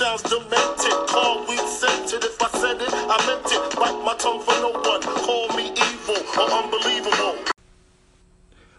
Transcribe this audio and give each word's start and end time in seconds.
sounds 0.00 0.22
demented. 0.22 0.92
Call 1.08 1.46
weed 1.46 1.58
scented. 1.58 2.24
If 2.24 2.40
I 2.40 2.48
said 2.48 2.80
it, 2.80 2.88
I 2.90 3.26
meant 3.26 3.44
it. 3.52 3.76
Bite 3.76 4.02
my 4.02 4.14
tongue 4.16 4.40
for 4.40 4.52
no 4.52 4.70
one. 4.70 5.02
Call 5.02 5.48
me 5.54 5.72
evil 5.72 6.16
or 6.40 6.50
unbelievable. 6.50 7.44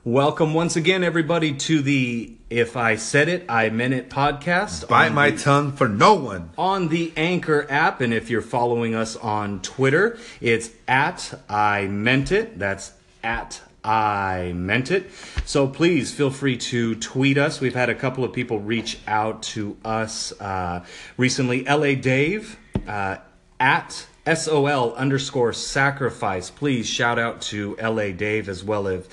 Welcome 0.03 0.55
once 0.55 0.75
again, 0.75 1.03
everybody, 1.03 1.53
to 1.53 1.83
the 1.83 2.33
If 2.49 2.75
I 2.75 2.95
Said 2.95 3.29
It, 3.29 3.45
I 3.47 3.69
Meant 3.69 3.93
It 3.93 4.09
podcast. 4.09 4.87
Bite 4.87 5.13
my 5.13 5.29
the- 5.29 5.37
tongue 5.37 5.73
for 5.73 5.87
no 5.87 6.15
one. 6.15 6.49
on 6.57 6.87
the 6.87 7.13
Anchor 7.15 7.67
app. 7.69 8.01
And 8.01 8.15
if 8.15 8.31
you're 8.31 8.41
following 8.41 8.95
us 8.95 9.15
on 9.15 9.61
Twitter, 9.61 10.17
it's 10.41 10.71
at 10.87 11.39
I 11.47 11.85
Meant 11.85 12.31
It. 12.31 12.57
That's 12.57 12.93
at 13.23 13.61
I 13.83 14.53
Meant 14.55 14.91
It. 14.91 15.09
So 15.45 15.67
please 15.67 16.13
feel 16.13 16.29
free 16.29 16.57
to 16.57 16.95
tweet 16.95 17.37
us. 17.37 17.59
We've 17.59 17.75
had 17.75 17.89
a 17.89 17.95
couple 17.95 18.23
of 18.23 18.33
people 18.33 18.59
reach 18.59 18.99
out 19.07 19.43
to 19.43 19.77
us 19.83 20.33
uh, 20.39 20.85
recently. 21.17 21.63
LA 21.65 21.95
Dave 21.95 22.57
uh, 22.87 23.17
at 23.59 24.05
SOL 24.31 24.93
underscore 24.93 25.53
sacrifice. 25.53 26.49
Please 26.49 26.87
shout 26.87 27.17
out 27.17 27.41
to 27.41 27.75
LA 27.81 28.11
Dave 28.11 28.49
as 28.49 28.63
well 28.63 28.87
as 28.87 29.07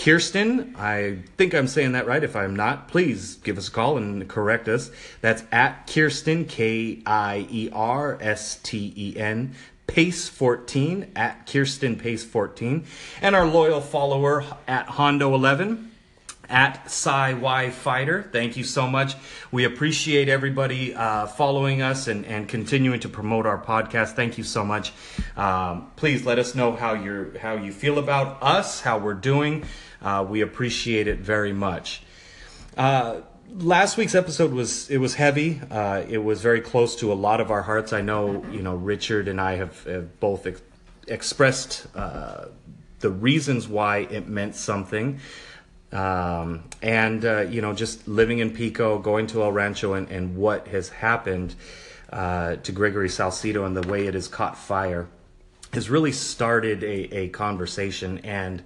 Kirsten, 0.00 0.74
I 0.78 1.18
think 1.36 1.54
I'm 1.54 1.66
saying 1.66 1.92
that 1.92 2.06
right. 2.06 2.24
If 2.24 2.34
I'm 2.34 2.56
not, 2.56 2.88
please 2.88 3.34
give 3.34 3.58
us 3.58 3.68
a 3.68 3.70
call 3.70 3.98
and 3.98 4.26
correct 4.26 4.66
us. 4.66 4.90
That's 5.20 5.42
at 5.52 5.86
Kirsten, 5.86 6.46
K 6.46 7.02
I 7.04 7.46
E 7.50 7.68
R 7.70 8.16
S 8.18 8.58
T 8.62 8.94
E 8.96 9.18
N, 9.18 9.52
Pace 9.90 10.28
14, 10.28 11.10
at 11.16 11.46
Kirsten 11.50 11.96
Pace 11.96 12.22
14. 12.22 12.84
And 13.20 13.34
our 13.34 13.44
loyal 13.44 13.80
follower 13.80 14.44
at 14.68 14.86
Hondo 14.86 15.34
11 15.34 15.90
at 16.48 16.84
SciY 16.84 17.72
Fighter. 17.72 18.28
Thank 18.30 18.56
you 18.56 18.62
so 18.62 18.86
much. 18.86 19.16
We 19.50 19.64
appreciate 19.64 20.28
everybody 20.28 20.94
uh, 20.94 21.26
following 21.26 21.82
us 21.82 22.06
and, 22.06 22.24
and 22.24 22.48
continuing 22.48 23.00
to 23.00 23.08
promote 23.08 23.46
our 23.46 23.60
podcast. 23.60 24.12
Thank 24.12 24.38
you 24.38 24.44
so 24.44 24.64
much. 24.64 24.92
Um, 25.36 25.90
please 25.96 26.24
let 26.24 26.38
us 26.38 26.54
know 26.54 26.70
how 26.76 26.94
you're 26.94 27.36
how 27.38 27.54
you 27.54 27.72
feel 27.72 27.98
about 27.98 28.40
us, 28.42 28.80
how 28.80 28.98
we're 28.98 29.14
doing. 29.14 29.64
Uh, 30.00 30.24
we 30.28 30.40
appreciate 30.40 31.08
it 31.08 31.18
very 31.18 31.52
much. 31.52 32.02
Uh, 32.76 33.22
last 33.58 33.96
week's 33.96 34.14
episode 34.14 34.52
was 34.52 34.90
it 34.90 34.98
was 34.98 35.14
heavy. 35.14 35.60
Uh, 35.70 36.04
it 36.08 36.18
was 36.18 36.40
very 36.40 36.60
close 36.60 36.96
to 36.96 37.12
a 37.12 37.14
lot 37.14 37.40
of 37.40 37.50
our 37.50 37.62
hearts. 37.62 37.92
I 37.92 38.00
know 38.00 38.44
you 38.50 38.62
know 38.62 38.74
Richard 38.74 39.28
and 39.28 39.40
I 39.40 39.56
have, 39.56 39.84
have 39.84 40.20
both 40.20 40.46
ex- 40.46 40.62
expressed 41.06 41.86
uh, 41.94 42.46
the 43.00 43.10
reasons 43.10 43.68
why 43.68 43.98
it 43.98 44.28
meant 44.28 44.54
something. 44.54 45.20
Um, 45.92 46.64
and 46.82 47.24
uh, 47.24 47.40
you 47.42 47.60
know, 47.60 47.72
just 47.72 48.06
living 48.06 48.38
in 48.38 48.50
Pico, 48.50 48.98
going 48.98 49.26
to 49.28 49.42
El 49.42 49.52
Rancho, 49.52 49.94
and, 49.94 50.08
and 50.08 50.36
what 50.36 50.68
has 50.68 50.88
happened 50.88 51.54
uh, 52.12 52.56
to 52.56 52.72
Gregory 52.72 53.08
Salcido 53.08 53.66
and 53.66 53.76
the 53.76 53.86
way 53.88 54.06
it 54.06 54.14
has 54.14 54.28
caught 54.28 54.56
fire 54.56 55.08
has 55.72 55.88
really 55.88 56.12
started 56.12 56.82
a, 56.82 57.16
a 57.16 57.28
conversation. 57.28 58.18
And 58.18 58.62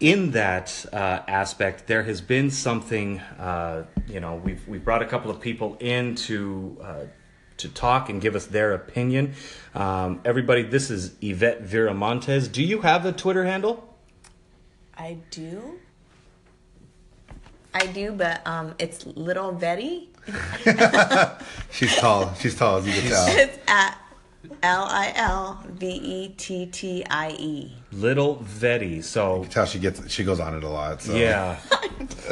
in 0.00 0.32
that 0.32 0.86
uh, 0.92 1.20
aspect, 1.26 1.86
there 1.86 2.02
has 2.02 2.20
been 2.20 2.50
something. 2.50 3.20
Uh, 3.38 3.84
you 4.06 4.20
know, 4.20 4.36
we've 4.36 4.66
we 4.68 4.78
brought 4.78 5.02
a 5.02 5.06
couple 5.06 5.30
of 5.30 5.40
people 5.40 5.76
in 5.80 6.14
to 6.14 6.76
uh, 6.82 7.04
to 7.58 7.68
talk 7.68 8.08
and 8.08 8.20
give 8.20 8.34
us 8.34 8.46
their 8.46 8.72
opinion. 8.72 9.34
Um, 9.74 10.20
everybody, 10.24 10.62
this 10.62 10.90
is 10.90 11.14
Yvette 11.20 11.64
Viramontes. 11.64 12.50
Do 12.50 12.62
you 12.62 12.80
have 12.82 13.04
a 13.04 13.12
Twitter 13.12 13.44
handle? 13.44 13.96
I 14.96 15.18
do. 15.30 15.78
I 17.74 17.86
do, 17.86 18.12
but 18.12 18.44
um, 18.46 18.74
it's 18.78 19.06
Little 19.06 19.52
Betty. 19.52 20.08
She's 21.70 21.94
tall. 21.96 22.34
She's 22.34 22.54
tall, 22.54 22.78
as 22.78 22.86
you 22.86 22.92
can 22.92 23.02
tell. 23.10 23.26
It's 23.28 23.58
at 23.68 23.98
L 24.62 24.84
I 24.90 25.12
L 25.14 25.62
V 25.68 25.86
E 25.88 26.28
T 26.36 26.66
T 26.66 27.04
I 27.08 27.30
E. 27.38 27.72
Little 27.92 28.36
Vetty. 28.36 29.02
So 29.02 29.44
Tell 29.50 29.66
she 29.66 29.78
gets 29.78 30.10
she 30.10 30.24
goes 30.24 30.40
on 30.40 30.54
it 30.56 30.64
a 30.64 30.68
lot. 30.68 31.02
So. 31.02 31.14
yeah. 31.14 31.58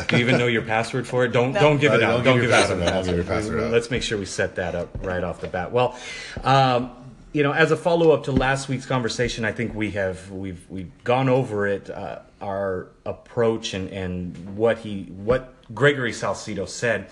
Do 0.08 0.16
you 0.16 0.22
even 0.22 0.38
know 0.38 0.46
your 0.46 0.62
password 0.62 1.06
for 1.06 1.24
it? 1.24 1.28
Don't 1.32 1.52
No. 1.52 1.60
don't 1.60 1.78
give 1.80 1.92
it 1.92 2.02
out. 2.02 2.24
don't 2.24 2.24
Don't 2.24 2.34
give 2.40 2.42
give 2.42 2.50
your 2.50 2.58
out. 2.58 2.62
password 2.68 2.82
out. 2.82 2.92
Don't 2.92 3.04
give 3.06 3.16
your 3.16 3.24
password 3.24 3.60
out. 3.62 3.72
Let's 3.72 3.90
make 3.90 4.02
sure 4.02 4.18
we 4.18 4.26
set 4.26 4.56
that 4.56 4.74
up 4.74 4.88
right 5.04 5.22
off 5.24 5.40
the 5.40 5.48
bat. 5.48 5.72
Well, 5.72 5.98
um, 6.44 6.90
you 7.32 7.42
know, 7.42 7.52
as 7.52 7.70
a 7.70 7.76
follow 7.76 8.12
up 8.12 8.24
to 8.24 8.32
last 8.32 8.68
week's 8.68 8.86
conversation, 8.86 9.44
I 9.44 9.52
think 9.52 9.74
we 9.74 9.90
have 9.92 10.30
we've 10.30 10.64
we've 10.68 10.90
gone 11.04 11.28
over 11.28 11.66
it. 11.66 11.90
Uh, 11.90 12.20
our 12.42 12.88
approach 13.06 13.72
and 13.72 13.88
and 13.90 14.56
what 14.56 14.78
he 14.78 15.04
what 15.04 15.54
Gregory 15.74 16.12
Salcido 16.12 16.68
said. 16.68 17.08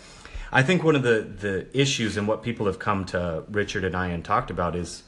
I 0.54 0.62
think 0.62 0.84
one 0.84 0.94
of 0.94 1.02
the 1.02 1.26
the 1.40 1.66
issues 1.78 2.16
and 2.16 2.28
what 2.28 2.44
people 2.44 2.66
have 2.66 2.78
come 2.78 3.04
to 3.06 3.42
Richard 3.50 3.82
and 3.82 3.96
I 3.96 4.06
and 4.06 4.24
talked 4.24 4.50
about 4.50 4.76
is 4.76 5.02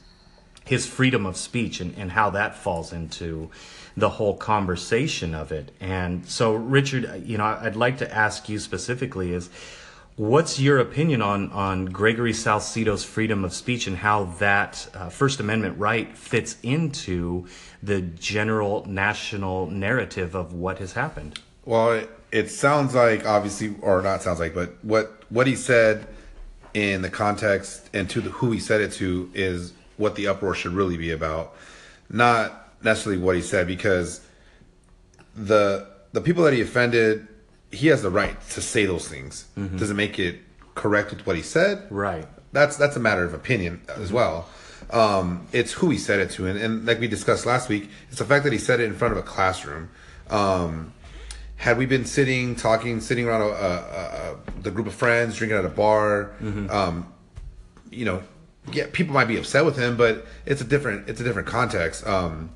his 0.65 0.85
freedom 0.85 1.25
of 1.25 1.37
speech 1.37 1.79
and, 1.79 1.97
and 1.97 2.11
how 2.11 2.29
that 2.31 2.53
falls 2.53 2.91
into 2.91 3.49
the 3.95 4.09
whole 4.09 4.35
conversation 4.35 5.33
of 5.33 5.53
it. 5.53 5.71
And 5.79 6.27
so, 6.27 6.53
Richard, 6.53 7.23
you 7.25 7.37
know, 7.37 7.45
I'd 7.45 7.77
like 7.77 7.99
to 7.99 8.13
ask 8.13 8.49
you 8.49 8.59
specifically 8.59 9.31
is 9.31 9.49
what's 10.17 10.59
your 10.59 10.79
opinion 10.79 11.21
on, 11.21 11.49
on 11.51 11.85
Gregory 11.85 12.33
Salcido's 12.33 13.05
freedom 13.05 13.45
of 13.45 13.53
speech 13.53 13.87
and 13.87 13.95
how 13.95 14.25
that 14.39 14.89
uh, 14.93 15.07
First 15.07 15.39
Amendment 15.39 15.79
right 15.79 16.15
fits 16.17 16.57
into 16.61 17.47
the 17.81 18.01
general 18.01 18.83
national 18.85 19.67
narrative 19.67 20.35
of 20.35 20.51
what 20.53 20.79
has 20.79 20.91
happened? 20.91 21.39
Well, 21.63 22.05
it, 22.31 22.37
it 22.37 22.49
sounds 22.49 22.95
like 22.95 23.25
obviously, 23.25 23.75
or 23.81 24.01
not 24.01 24.21
sounds 24.21 24.39
like, 24.39 24.53
but 24.53 24.83
what 24.83 25.23
what 25.29 25.47
he 25.47 25.55
said 25.55 26.07
in 26.73 27.01
the 27.01 27.09
context 27.09 27.89
and 27.93 28.09
to 28.09 28.21
the, 28.21 28.29
who 28.29 28.51
he 28.51 28.59
said 28.59 28.81
it 28.81 28.91
to 28.93 29.31
is 29.33 29.73
what 29.97 30.15
the 30.15 30.27
uproar 30.27 30.53
should 30.53 30.73
really 30.73 30.97
be 30.97 31.11
about, 31.11 31.55
not 32.09 32.73
necessarily 32.83 33.21
what 33.21 33.35
he 33.35 33.41
said 33.41 33.67
because 33.67 34.21
the 35.35 35.87
the 36.13 36.21
people 36.21 36.43
that 36.43 36.53
he 36.53 36.61
offended, 36.61 37.27
he 37.71 37.87
has 37.87 38.01
the 38.01 38.09
right 38.09 38.39
to 38.49 38.61
say 38.61 38.85
those 38.85 39.07
things. 39.07 39.45
Doesn't 39.77 39.97
make 39.97 40.19
it 40.19 40.39
correct 40.75 41.11
with 41.11 41.25
what 41.25 41.35
he 41.35 41.41
said. 41.41 41.87
Right. 41.89 42.25
That's 42.53 42.77
that's 42.77 42.95
a 42.95 42.99
matter 42.99 43.23
of 43.23 43.33
opinion 43.33 43.81
as 43.95 44.11
well. 44.11 44.47
Um, 44.89 45.47
it's 45.51 45.73
who 45.73 45.89
he 45.89 45.97
said 45.97 46.19
it 46.19 46.31
to, 46.31 46.47
and, 46.47 46.57
and 46.57 46.85
like 46.85 46.99
we 46.99 47.07
discussed 47.07 47.45
last 47.45 47.67
week, 47.67 47.89
it's 48.09 48.19
the 48.19 48.25
fact 48.25 48.45
that 48.45 48.53
he 48.53 48.59
said 48.59 48.79
it 48.79 48.85
in 48.85 48.93
front 48.93 49.11
of 49.11 49.17
a 49.17 49.21
classroom. 49.21 49.89
Um, 50.29 50.93
had 51.57 51.77
we 51.77 51.85
been 51.85 52.05
sitting, 52.05 52.55
talking, 52.55 53.01
sitting 53.01 53.27
around 53.27 53.41
a, 53.41 53.45
a, 53.45 53.49
a, 53.49 54.61
the 54.61 54.71
group 54.71 54.87
of 54.87 54.93
friends, 54.93 55.35
drinking 55.35 55.57
at 55.57 55.65
a 55.65 55.69
bar, 55.69 56.33
um, 56.69 57.11
you 57.91 58.05
know, 58.05 58.21
yeah, 58.71 58.85
people 58.91 59.13
might 59.13 59.27
be 59.27 59.37
upset 59.37 59.65
with 59.65 59.77
him, 59.77 59.97
but 59.97 60.25
it's 60.45 60.61
a 60.61 60.63
different 60.63 61.09
it's 61.09 61.21
a 61.21 61.23
different 61.23 61.47
context. 61.47 62.05
Um, 62.05 62.51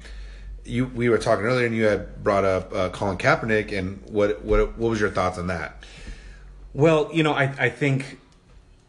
you 0.66 0.86
we 0.88 1.10
were 1.10 1.18
talking 1.18 1.46
earlier, 1.46 1.66
and 1.66 1.76
you 1.76 1.86
had 1.86 2.24
brought 2.24 2.46
up 2.46 2.74
uh, 2.74 2.90
Colin 2.90 3.18
Kaepernick, 3.18 3.78
and 3.78 4.02
what 4.10 4.44
what 4.44 4.78
what 4.78 4.90
was 4.90 5.00
your 5.00 5.10
thoughts 5.10 5.38
on 5.38 5.48
that? 5.48 5.84
Well, 6.74 7.10
you 7.14 7.24
know, 7.24 7.34
I, 7.34 7.44
I 7.58 7.70
think 7.70 8.20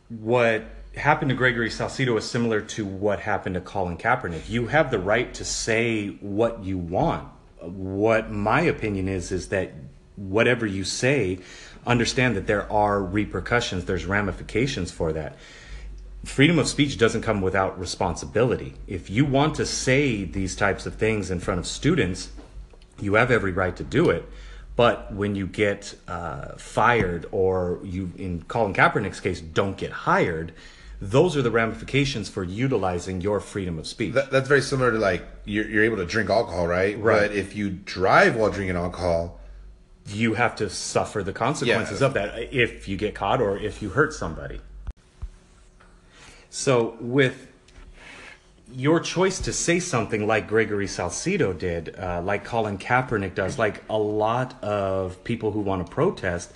what 0.09 0.65
happened 0.97 1.31
to 1.31 1.35
Gregory 1.35 1.71
Salcido 1.71 2.17
is 2.19 2.25
similar 2.25 2.61
to 2.61 2.85
what 2.85 3.21
happened 3.21 3.55
to 3.55 3.61
Colin 3.61 3.97
Kaepernick. 3.97 4.49
You 4.49 4.67
have 4.67 4.91
the 4.91 4.99
right 4.99 5.33
to 5.35 5.45
say 5.45 6.09
what 6.21 6.63
you 6.63 6.77
want. 6.77 7.29
What 7.61 8.31
my 8.31 8.61
opinion 8.63 9.09
is 9.09 9.33
is 9.33 9.49
that 9.49 9.73
whatever 10.29 10.67
you 10.67 10.85
say, 10.85 11.39
understand 11.87 12.37
that 12.37 12.47
there 12.47 12.71
are 12.71 13.03
repercussions, 13.03 13.85
there's 13.85 14.07
ramifications 14.07 14.91
for 14.91 15.13
that. 15.13 15.37
Freedom 16.25 16.59
of 16.59 16.69
speech 16.69 16.99
doesn't 16.99 17.23
come 17.23 17.41
without 17.41 17.79
responsibility. 17.79 18.75
If 18.87 19.11
you 19.11 19.25
want 19.25 19.57
to 19.57 19.67
say 19.67 20.25
these 20.25 20.55
types 20.55 20.87
of 20.87 20.95
things 20.95 21.31
in 21.31 21.41
front 21.41 21.59
of 21.59 21.67
students, 21.67 22.31
you 23.01 23.15
have 23.15 23.31
every 23.33 23.51
right 23.51 23.75
to 23.77 23.83
do 23.83 24.11
it. 24.11 24.29
But 24.77 25.13
when 25.13 25.35
you 25.35 25.47
get 25.47 25.95
uh, 26.09 26.57
fired, 26.57 27.27
or 27.33 27.81
you, 27.83 28.13
in 28.17 28.43
Colin 28.45 28.73
Kaepernick's 28.73 29.21
case, 29.21 29.41
don't 29.41 29.77
get 29.77 29.91
hired, 29.91 30.53
those 31.01 31.37
are 31.37 31.43
the 31.43 31.51
ramifications 31.51 32.29
for 32.29 32.45
utilizing 32.45 33.21
your 33.21 33.41
freedom 33.41 33.79
of 33.79 33.89
speech. 33.89 34.15
That, 34.15 34.31
that's 34.31 34.49
very 34.49 34.63
similar 34.63 34.93
to 34.93 34.99
like 34.99 35.27
you're, 35.45 35.69
you're 35.69 35.85
able 35.85 35.97
to 35.97 36.07
drink 36.07 36.31
alcohol, 36.31 36.69
right? 36.69 36.97
Right. 36.99 37.23
But 37.23 37.33
if 37.33 37.57
you 37.57 37.71
drive 37.71 38.37
while 38.37 38.51
drinking 38.51 38.77
alcohol, 38.77 39.41
you 40.09 40.35
have 40.35 40.57
to 40.57 40.69
suffer 40.69 41.23
the 41.23 41.33
consequences 41.33 42.01
Yeah. 42.01 42.07
of 42.09 42.15
that 42.15 42.55
if 42.55 42.89
you 42.89 42.97
get 42.97 43.15
caught 43.15 43.41
or 43.41 43.57
if 43.57 43.83
you 43.83 43.91
hurt 43.91 44.13
somebody. 44.13 44.61
So, 46.51 46.97
with 47.01 47.49
your 48.75 49.01
choice 49.01 49.41
to 49.41 49.53
say 49.53 49.79
something 49.79 50.27
like 50.27 50.49
Gregory 50.49 50.87
Salcido 50.87 51.57
did, 51.57 51.95
uh, 51.99 52.21
like 52.23 52.45
Colin 52.45 52.79
Kaepernick 52.79 53.35
does, 53.35 53.59
like 53.59 53.83
a 53.89 53.99
lot 53.99 54.63
of 54.63 55.23
people 55.25 55.53
who 55.53 55.61
want 55.61 55.87
to 55.87 55.91
protest, 55.93 56.53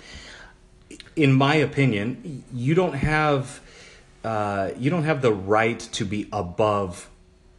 in 1.15 1.33
my 1.33 1.55
opinion, 1.55 2.43
you 2.53 2.75
don't 2.75 2.93
have 2.93 3.61
uh, 4.23 4.71
you 4.77 4.89
don't 4.89 5.03
have 5.03 5.21
the 5.21 5.31
right 5.31 5.79
to 5.79 6.03
be 6.03 6.27
above 6.33 7.09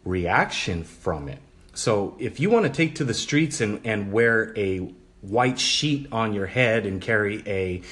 reaction 0.04 0.84
from 0.84 1.28
it. 1.28 1.38
So 1.72 2.14
if 2.18 2.40
you 2.40 2.50
want 2.50 2.66
to 2.66 2.72
take 2.72 2.96
to 2.96 3.04
the 3.04 3.14
streets 3.14 3.60
and, 3.60 3.80
and 3.84 4.12
wear 4.12 4.52
a 4.58 4.92
white 5.20 5.58
sheet 5.58 6.08
on 6.12 6.32
your 6.32 6.46
head 6.46 6.86
and 6.86 7.00
carry 7.00 7.42
a 7.46 7.82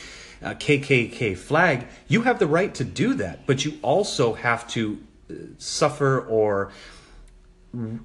uh, 0.43 0.55
KKK 0.55 1.37
flag, 1.37 1.87
you 2.09 2.23
have 2.23 2.39
the 2.39 2.47
right 2.47 2.75
to 2.75 2.85
do 2.85 3.15
that, 3.15 3.47
but 3.47 3.65
you 3.65 3.79
also 3.83 4.35
have 4.35 4.69
to 4.69 4.99
uh, 5.31 5.35
suffer 5.59 6.21
or 6.21 6.71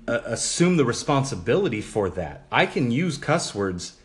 uh, 0.08 0.20
assume 0.26 0.78
the 0.78 0.86
responsibility 0.86 1.82
for 1.82 2.10
that. 2.10 2.46
I 2.52 2.66
can 2.66 2.92
use 2.92 3.18
cuss 3.18 3.56
words 3.56 3.98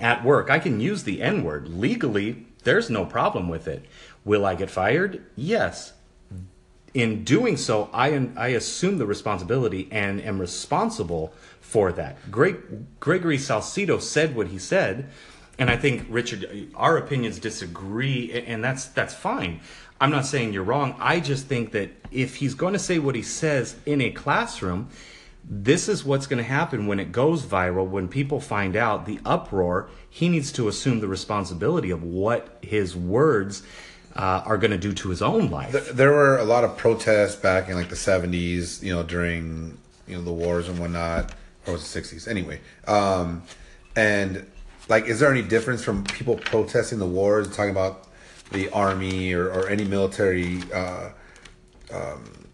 at 0.00 0.24
work. 0.24 0.50
I 0.50 0.58
can 0.58 0.80
use 0.80 1.04
the 1.04 1.22
N 1.22 1.44
word 1.44 1.68
legally. 1.68 2.46
There's 2.64 2.90
no 2.90 3.04
problem 3.04 3.48
with 3.48 3.66
it. 3.68 3.84
Will 4.24 4.44
I 4.44 4.54
get 4.54 4.70
fired? 4.70 5.24
Yes. 5.34 5.92
In 6.94 7.24
doing 7.24 7.56
so, 7.56 7.90
I 7.92 8.10
am, 8.10 8.34
I 8.36 8.48
assume 8.48 8.98
the 8.98 9.06
responsibility 9.06 9.88
and 9.90 10.20
am 10.20 10.40
responsible 10.40 11.32
for 11.66 11.90
that. 11.92 12.30
Greg, 12.30 12.56
Gregory 13.00 13.38
Salcido 13.38 14.00
said 14.00 14.36
what 14.36 14.48
he 14.48 14.58
said, 14.58 15.10
and 15.58 15.68
I 15.68 15.76
think 15.76 16.06
Richard, 16.08 16.68
our 16.76 16.96
opinions 16.96 17.38
disagree, 17.38 18.32
and 18.46 18.62
that's 18.62 18.86
that's 18.86 19.14
fine. 19.14 19.60
I'm 20.00 20.10
not 20.10 20.26
saying 20.26 20.52
you're 20.52 20.62
wrong. 20.62 20.94
I 20.98 21.20
just 21.20 21.46
think 21.46 21.72
that 21.72 21.90
if 22.10 22.36
he's 22.36 22.54
going 22.54 22.74
to 22.74 22.78
say 22.78 22.98
what 22.98 23.14
he 23.14 23.22
says 23.22 23.76
in 23.84 24.00
a 24.00 24.10
classroom, 24.10 24.90
this 25.42 25.88
is 25.88 26.04
what's 26.04 26.26
going 26.26 26.38
to 26.38 26.48
happen 26.48 26.86
when 26.86 27.00
it 27.00 27.10
goes 27.12 27.44
viral, 27.44 27.88
when 27.88 28.08
people 28.08 28.40
find 28.40 28.76
out 28.76 29.06
the 29.06 29.18
uproar. 29.24 29.88
He 30.08 30.28
needs 30.28 30.52
to 30.52 30.68
assume 30.68 31.00
the 31.00 31.08
responsibility 31.08 31.90
of 31.90 32.02
what 32.02 32.58
his 32.62 32.94
words 32.94 33.62
uh, 34.14 34.42
are 34.46 34.58
going 34.58 34.70
to 34.70 34.78
do 34.78 34.92
to 34.92 35.08
his 35.08 35.22
own 35.22 35.50
life. 35.50 35.72
There, 35.72 35.92
there 35.92 36.12
were 36.12 36.38
a 36.38 36.44
lot 36.44 36.64
of 36.64 36.76
protests 36.76 37.36
back 37.36 37.68
in 37.68 37.74
like 37.74 37.88
the 37.88 37.96
70s, 37.96 38.82
you 38.82 38.94
know, 38.94 39.02
during 39.02 39.78
you 40.06 40.16
know 40.16 40.22
the 40.22 40.32
wars 40.32 40.68
and 40.68 40.78
whatnot, 40.78 41.32
or 41.66 41.74
was 41.74 41.96
it 41.96 42.02
60s? 42.02 42.28
Anyway, 42.28 42.60
um, 42.86 43.42
and 43.94 44.46
like, 44.88 45.06
is 45.06 45.20
there 45.20 45.30
any 45.30 45.42
difference 45.42 45.82
from 45.82 46.04
people 46.04 46.36
protesting 46.36 46.98
the 46.98 47.06
wars, 47.06 47.48
talking 47.54 47.70
about 47.70 48.06
the 48.52 48.68
army 48.70 49.32
or, 49.32 49.48
or 49.48 49.68
any 49.68 49.84
military, 49.84 50.60
uh, 50.72 51.10
um, 51.92 52.46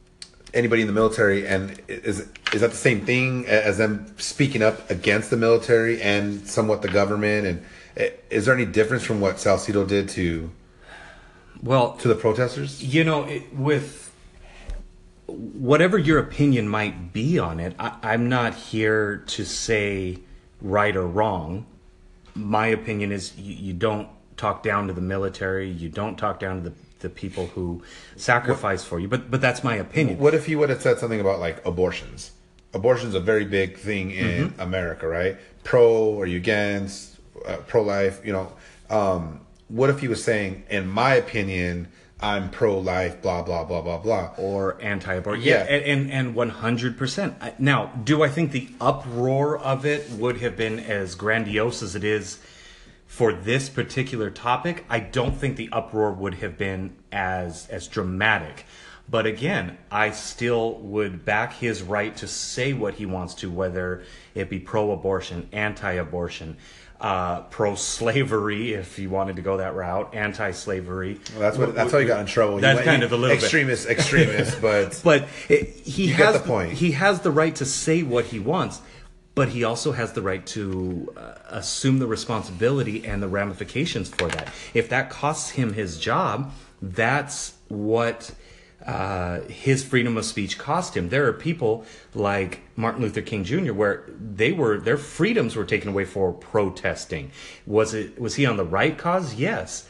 anybody 0.55 0.83
in 0.83 0.87
the 0.87 0.93
military, 0.93 1.47
and 1.47 1.81
is 1.89 2.29
is 2.53 2.61
that 2.61 2.71
the 2.71 2.77
same 2.77 3.05
thing 3.05 3.47
as 3.47 3.79
them 3.79 4.15
speaking 4.19 4.63
up 4.63 4.91
against 4.91 5.31
the 5.31 5.37
military 5.37 6.01
and 6.03 6.47
somewhat 6.47 6.83
the 6.83 6.89
government? 6.89 7.47
And 7.47 7.65
eh, 7.97 8.11
is 8.31 8.47
there 8.47 8.55
any 8.55 8.67
difference 8.67 9.05
from 9.05 9.21
what 9.21 9.37
Salcido 9.37 9.87
did 9.87 10.09
to 10.11 10.51
well, 11.63 11.93
to 11.99 12.09
the 12.09 12.15
protesters? 12.15 12.83
You 12.83 13.05
know, 13.05 13.25
it, 13.25 13.55
with 13.55 14.02
whatever 15.33 15.99
your 15.99 16.19
opinion 16.19 16.69
might 16.69 17.13
be 17.13 17.39
on 17.39 17.61
it, 17.61 17.75
I, 17.79 17.97
I'm 18.03 18.29
not 18.29 18.55
here 18.55 19.19
to 19.29 19.45
say 19.45 20.19
right 20.61 20.95
or 20.95 21.07
wrong. 21.07 21.67
My 22.35 22.69
opinion 22.69 23.13
is 23.13 23.37
you, 23.39 23.55
you 23.55 23.73
don't 23.73 24.09
talk 24.37 24.63
down 24.63 24.87
to 24.89 24.93
the 24.93 25.01
military. 25.01 25.69
You 25.69 25.89
don't 25.89 26.17
talk 26.17 26.39
down 26.41 26.63
to 26.63 26.71
the 26.71 26.77
the 27.01 27.11
people 27.11 27.49
who 27.49 27.83
sacrifice 28.15 28.85
for 28.85 29.01
you. 29.01 29.09
But 29.09 29.31
but 29.31 29.41
that's 29.41 29.65
my 29.65 29.75
opinion. 29.75 30.19
What 30.19 30.35
if 30.35 30.47
he 30.47 30.55
would 30.55 30.71
have 30.71 30.81
said 30.81 30.99
something 31.01 31.21
about 31.21 31.41
like 31.41 31.65
abortions? 31.67 32.31
Abortion's 32.73 33.15
a 33.15 33.21
very 33.21 33.45
big 33.45 33.77
thing 33.77 34.13
in 34.13 34.51
Mm-hmm. 34.51 34.61
America, 34.61 35.07
right? 35.09 35.37
Pro, 35.65 36.19
are 36.21 36.27
you 36.27 36.37
against? 36.39 37.19
Uh, 37.47 37.57
Pro 37.67 37.83
life, 37.83 38.25
you 38.25 38.33
know. 38.33 38.53
Um, 38.89 39.41
what 39.69 39.91
if 39.91 39.99
he 40.01 40.07
was 40.09 40.23
saying, 40.23 40.63
in 40.71 40.87
my 40.87 41.15
opinion, 41.15 41.89
I'm 42.23 42.51
pro 42.51 42.79
life, 42.79 43.21
blah 43.21 43.43
blah 43.43 43.65
blah 43.65 43.83
blah 43.83 43.99
blah. 43.99 44.31
or 44.39 44.81
anti-abortion. 44.81 45.43
Yeah. 45.43 45.65
Yeah, 45.69 45.77
and 45.77 46.11
and 46.11 46.35
one 46.35 46.51
hundred 46.51 46.97
percent. 46.97 47.35
Now, 47.59 47.87
do 48.05 48.23
I 48.23 48.29
think 48.29 48.53
the 48.53 48.69
uproar 48.81 49.59
of 49.59 49.85
it 49.85 50.09
would 50.11 50.41
have 50.41 50.57
been 50.57 50.79
as 50.79 51.15
grandiose 51.17 51.83
as 51.83 51.97
it 51.97 52.05
is 52.05 52.39
for 53.07 53.33
this 53.33 53.69
particular 53.69 54.31
topic? 54.31 54.85
I 54.89 55.01
don't 55.01 55.37
think 55.37 55.57
the 55.57 55.69
uproar 55.73 56.13
would 56.13 56.35
have 56.35 56.57
been 56.57 56.97
as 57.11 57.67
as 57.69 57.89
dramatic. 57.89 58.67
But 59.11 59.27
again, 59.27 59.77
I 59.91 60.13
still 60.13 60.75
would 60.75 61.25
back 61.25 61.55
his 61.55 61.83
right 61.83 62.17
to 62.19 62.29
say 62.29 62.73
what 62.73 62.95
he 62.95 63.05
wants 63.05 63.35
to, 63.35 63.51
whether 63.51 64.05
it 64.35 64.49
be 64.49 64.61
pro-abortion, 64.61 65.49
anti-abortion. 65.53 66.57
Uh, 67.03 67.41
pro-slavery, 67.51 68.75
if 68.75 68.97
he 68.97 69.09
wanted 69.09 69.35
to 69.35 69.43
go 69.43 69.57
that 69.57 69.75
route, 69.75 70.15
anti-slavery. 70.15 71.19
Well, 71.33 71.41
that's 71.41 71.59
what. 71.59 71.75
That's 71.75 71.91
how 71.91 71.99
he 71.99 72.07
got 72.07 72.21
in 72.21 72.27
trouble. 72.27 72.59
That's 72.59 72.77
went- 72.77 72.87
kind 72.87 73.03
of 73.03 73.11
a 73.11 73.17
little 73.17 73.35
bit. 73.35 73.43
extremist, 73.43 73.89
extremist, 73.89 74.63
but 74.63 75.01
But 75.05 75.27
it, 75.49 75.71
he 75.85 76.09
You 76.11 76.15
has 76.15 76.41
the 76.41 76.47
point. 76.47 76.75
He 76.75 76.93
has 76.93 77.21
the 77.23 77.33
right 77.33 77.57
to 77.57 77.65
say 77.65 78.05
what 78.05 78.27
he 78.27 78.39
wants, 78.39 78.81
but 79.35 79.49
he 79.49 79.65
also 79.65 79.91
has 79.91 80.13
the 80.13 80.23
right 80.23 80.47
to 80.47 81.13
uh, 81.17 81.35
assume 81.49 81.99
the 81.99 82.07
responsibility 82.07 83.05
and 83.05 83.21
the 83.21 83.29
ramifications 83.29 84.09
for 84.09 84.29
that. 84.29 84.53
If 84.73 84.89
that 84.91 85.11
costs 85.11 85.51
him 85.51 85.73
his 85.73 85.99
job, 85.99 86.53
that's 86.81 87.55
what 87.67 88.31
uh, 88.87 89.41
his 89.43 89.85
freedom 89.85 90.17
of 90.17 90.25
speech 90.25 90.59
cost 90.59 90.97
him. 90.97 91.09
There 91.09 91.27
are 91.27 91.33
people 91.33 91.85
like 92.15 92.61
Martin 92.77 93.03
Luther 93.03 93.23
King 93.23 93.45
Jr. 93.45 93.73
where 93.73 94.05
they 94.19 94.53
were 94.53 94.79
their 94.79 94.97
freedoms 94.97 95.57
were 95.57 95.65
taken 95.65 95.91
away 95.91 96.05
for 96.05 96.33
protesting. 96.33 97.31
Was 97.67 97.95
it 97.95 98.21
was 98.21 98.35
he 98.37 98.47
on 98.47 98.57
the 98.57 98.65
right 98.65 98.97
cause? 98.99 99.35
Yes 99.35 99.87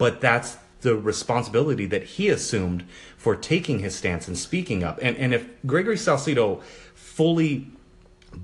but 0.00 0.18
that's 0.18 0.56
the 0.80 0.96
responsibility 0.96 1.84
that 1.84 2.02
he 2.02 2.30
assumed 2.30 2.86
for 3.18 3.36
taking 3.36 3.80
his 3.80 3.94
stance 3.94 4.26
and 4.26 4.38
speaking 4.38 4.82
up. 4.82 4.98
And 5.02 5.14
and 5.18 5.34
if 5.34 5.46
Gregory 5.66 5.96
Salcido 5.96 6.62
fully 6.94 7.66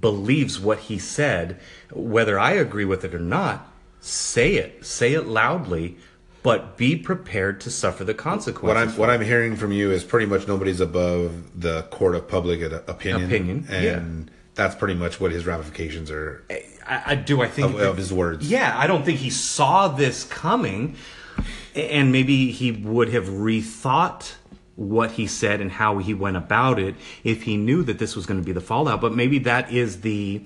believes 0.02 0.60
what 0.60 0.80
he 0.80 0.98
said, 0.98 1.58
whether 1.90 2.38
I 2.38 2.50
agree 2.52 2.84
with 2.84 3.06
it 3.06 3.14
or 3.14 3.18
not, 3.18 3.72
say 4.00 4.56
it, 4.56 4.84
say 4.84 5.14
it 5.14 5.26
loudly, 5.26 5.96
but 6.46 6.76
be 6.76 6.94
prepared 6.94 7.60
to 7.62 7.72
suffer 7.72 8.04
the 8.04 8.14
consequences. 8.14 8.62
what 8.62 8.76
I'm 8.76 8.96
what. 8.96 9.10
I'm 9.10 9.20
hearing 9.20 9.56
from 9.56 9.72
you 9.72 9.90
is 9.90 10.04
pretty 10.04 10.26
much 10.26 10.46
nobody's 10.46 10.80
above 10.80 11.60
the 11.60 11.82
court 11.90 12.14
of 12.14 12.28
public 12.28 12.62
opinion. 12.62 13.24
Opinion, 13.24 13.66
and 13.68 14.30
that's 14.54 14.76
pretty 14.76 14.94
much 14.94 15.20
what 15.20 15.32
his 15.32 15.44
ramifications 15.44 16.08
are 16.08 16.44
I, 16.86 17.02
I 17.04 17.14
do. 17.16 17.42
I 17.42 17.48
think 17.48 17.74
of, 17.74 17.80
of 17.80 17.96
his 17.96 18.12
words. 18.12 18.48
Yeah, 18.48 18.78
I 18.78 18.86
don't 18.86 19.04
think 19.04 19.18
he 19.18 19.28
saw 19.28 19.88
this 19.88 20.22
coming, 20.22 20.94
and 21.74 22.12
maybe 22.12 22.52
he 22.52 22.70
would 22.70 23.08
have 23.08 23.24
rethought 23.24 24.34
what 24.76 25.10
he 25.10 25.26
said 25.26 25.60
and 25.60 25.72
how 25.72 25.98
he 25.98 26.14
went 26.14 26.36
about 26.36 26.78
it 26.78 26.94
if 27.24 27.42
he 27.42 27.56
knew 27.56 27.82
that 27.82 27.98
this 27.98 28.14
was 28.14 28.24
going 28.24 28.38
to 28.38 28.46
be 28.46 28.52
the 28.52 28.60
fallout. 28.60 29.00
But 29.00 29.16
maybe 29.16 29.40
that 29.40 29.72
is 29.72 30.02
the 30.02 30.44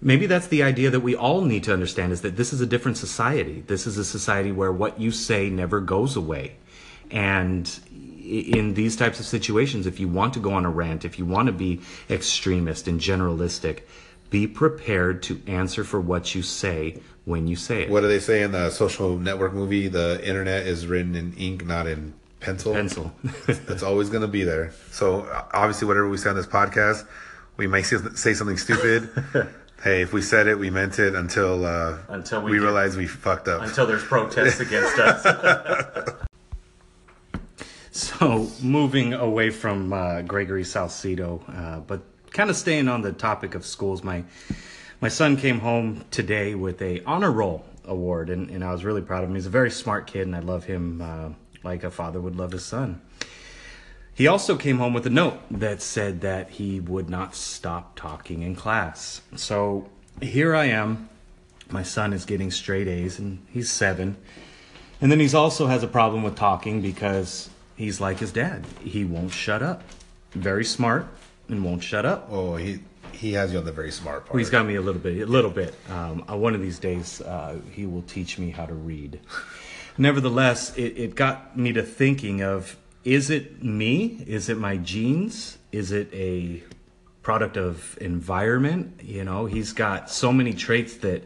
maybe 0.00 0.26
that's 0.26 0.48
the 0.48 0.62
idea 0.62 0.90
that 0.90 1.00
we 1.00 1.14
all 1.14 1.42
need 1.42 1.64
to 1.64 1.72
understand 1.72 2.12
is 2.12 2.22
that 2.22 2.36
this 2.36 2.52
is 2.52 2.60
a 2.60 2.66
different 2.66 2.96
society. 2.96 3.62
This 3.66 3.86
is 3.86 3.98
a 3.98 4.04
society 4.04 4.52
where 4.52 4.72
what 4.72 5.00
you 5.00 5.10
say 5.10 5.50
never 5.50 5.80
goes 5.80 6.16
away. 6.16 6.56
And 7.10 7.68
in 8.22 8.74
these 8.74 8.96
types 8.96 9.18
of 9.18 9.26
situations, 9.26 9.86
if 9.86 9.98
you 9.98 10.08
want 10.08 10.34
to 10.34 10.40
go 10.40 10.52
on 10.52 10.64
a 10.64 10.70
rant, 10.70 11.04
if 11.04 11.18
you 11.18 11.26
want 11.26 11.46
to 11.46 11.52
be 11.52 11.80
extremist 12.08 12.86
and 12.86 13.00
generalistic, 13.00 13.80
be 14.30 14.46
prepared 14.46 15.22
to 15.24 15.42
answer 15.46 15.82
for 15.82 16.00
what 16.00 16.34
you 16.34 16.42
say 16.42 17.00
when 17.24 17.48
you 17.48 17.56
say 17.56 17.82
it. 17.82 17.90
What 17.90 18.02
do 18.02 18.08
they 18.08 18.20
say 18.20 18.42
in 18.42 18.52
the 18.52 18.70
social 18.70 19.18
network 19.18 19.52
movie? 19.52 19.88
The 19.88 20.24
internet 20.26 20.66
is 20.66 20.86
written 20.86 21.16
in 21.16 21.32
ink, 21.34 21.66
not 21.66 21.88
in 21.88 22.14
pencil. 22.38 22.72
Pencil. 22.72 23.12
it's 23.48 23.82
always 23.82 24.08
going 24.08 24.22
to 24.22 24.28
be 24.28 24.44
there. 24.44 24.72
So 24.92 25.28
obviously, 25.52 25.88
whatever 25.88 26.08
we 26.08 26.16
say 26.16 26.30
on 26.30 26.36
this 26.36 26.46
podcast, 26.46 27.06
we 27.56 27.66
might 27.66 27.82
say 27.82 28.34
something 28.34 28.56
stupid. 28.56 29.10
hey, 29.82 30.02
if 30.02 30.12
we 30.12 30.22
said 30.22 30.46
it, 30.46 30.58
we 30.58 30.70
meant 30.70 30.98
it 30.98 31.14
until 31.14 31.64
uh, 31.64 31.98
Until 32.08 32.42
we 32.42 32.52
we 32.52 32.58
get- 32.58 32.64
realize 32.64 32.96
we 32.96 33.06
fucked 33.06 33.48
up. 33.48 33.62
until 33.62 33.86
there's 33.86 34.04
protests 34.04 34.60
against 34.66 34.98
us. 34.98 36.14
so, 37.90 38.48
moving 38.62 39.14
away 39.14 39.50
from 39.50 39.92
uh, 39.92 40.22
Gregory 40.22 40.62
Salcido, 40.64 41.42
uh, 41.48 41.80
but 41.80 42.02
kind 42.30 42.50
of 42.50 42.56
staying 42.56 42.88
on 42.88 43.02
the 43.02 43.12
topic 43.12 43.54
of 43.54 43.64
schools, 43.66 44.02
my 44.04 44.24
my 45.00 45.08
son 45.08 45.36
came 45.36 45.58
home 45.60 46.04
today 46.10 46.54
with 46.54 46.80
a 46.82 47.02
honor 47.04 47.32
roll 47.32 47.64
award, 47.86 48.28
and, 48.30 48.50
and 48.50 48.62
I 48.62 48.70
was 48.72 48.84
really 48.84 49.00
proud 49.02 49.24
of 49.24 49.30
him. 49.30 49.34
He's 49.34 49.46
a 49.46 49.50
very 49.50 49.70
smart 49.70 50.06
kid, 50.06 50.26
and 50.26 50.36
I 50.36 50.40
love 50.40 50.64
him 50.64 51.00
uh, 51.00 51.30
like 51.64 51.84
a 51.84 51.90
father 51.90 52.20
would 52.20 52.36
love 52.36 52.52
his 52.52 52.64
son. 52.64 53.00
He 54.20 54.26
also 54.26 54.54
came 54.56 54.76
home 54.76 54.92
with 54.92 55.06
a 55.06 55.10
note 55.10 55.40
that 55.50 55.80
said 55.80 56.20
that 56.20 56.50
he 56.50 56.78
would 56.78 57.08
not 57.08 57.34
stop 57.34 57.96
talking 57.96 58.42
in 58.42 58.54
class. 58.54 59.22
So 59.34 59.88
here 60.20 60.54
I 60.54 60.66
am. 60.66 61.08
My 61.70 61.82
son 61.82 62.12
is 62.12 62.26
getting 62.26 62.50
straight 62.50 62.86
A's, 62.86 63.18
and 63.18 63.38
he's 63.50 63.70
seven. 63.70 64.18
And 65.00 65.10
then 65.10 65.20
he's 65.20 65.34
also 65.34 65.68
has 65.68 65.82
a 65.82 65.88
problem 65.88 66.22
with 66.22 66.36
talking 66.36 66.82
because 66.82 67.48
he's 67.76 67.98
like 67.98 68.18
his 68.18 68.30
dad. 68.30 68.66
He 68.82 69.06
won't 69.06 69.32
shut 69.32 69.62
up. 69.62 69.84
Very 70.32 70.66
smart 70.66 71.08
and 71.48 71.64
won't 71.64 71.82
shut 71.82 72.04
up. 72.04 72.28
oh, 72.30 72.56
he 72.56 72.80
he 73.12 73.32
has 73.32 73.54
you 73.54 73.58
on 73.58 73.64
the 73.64 73.72
very 73.72 73.90
smart 73.90 74.26
part. 74.26 74.38
He's 74.38 74.50
got 74.50 74.66
me 74.66 74.74
a 74.74 74.82
little 74.82 75.00
bit, 75.00 75.22
a 75.22 75.24
little 75.24 75.50
bit. 75.50 75.74
Um, 75.88 76.26
uh, 76.30 76.36
one 76.36 76.54
of 76.54 76.60
these 76.60 76.78
days, 76.78 77.22
uh, 77.22 77.58
he 77.72 77.86
will 77.86 78.02
teach 78.02 78.38
me 78.38 78.50
how 78.50 78.66
to 78.66 78.74
read. 78.74 79.18
Nevertheless, 79.96 80.76
it, 80.76 80.98
it 80.98 81.14
got 81.14 81.56
me 81.56 81.72
to 81.72 81.82
thinking 81.82 82.42
of: 82.42 82.76
Is 83.04 83.30
it 83.30 83.62
me? 83.62 84.22
Is 84.26 84.48
it 84.48 84.58
my 84.58 84.76
genes? 84.76 85.58
Is 85.72 85.90
it 85.92 86.12
a 86.12 86.62
product 87.22 87.56
of 87.56 87.96
environment? 88.00 89.00
You 89.02 89.24
know, 89.24 89.46
he's 89.46 89.72
got 89.72 90.10
so 90.10 90.32
many 90.32 90.52
traits 90.52 90.96
that 90.98 91.24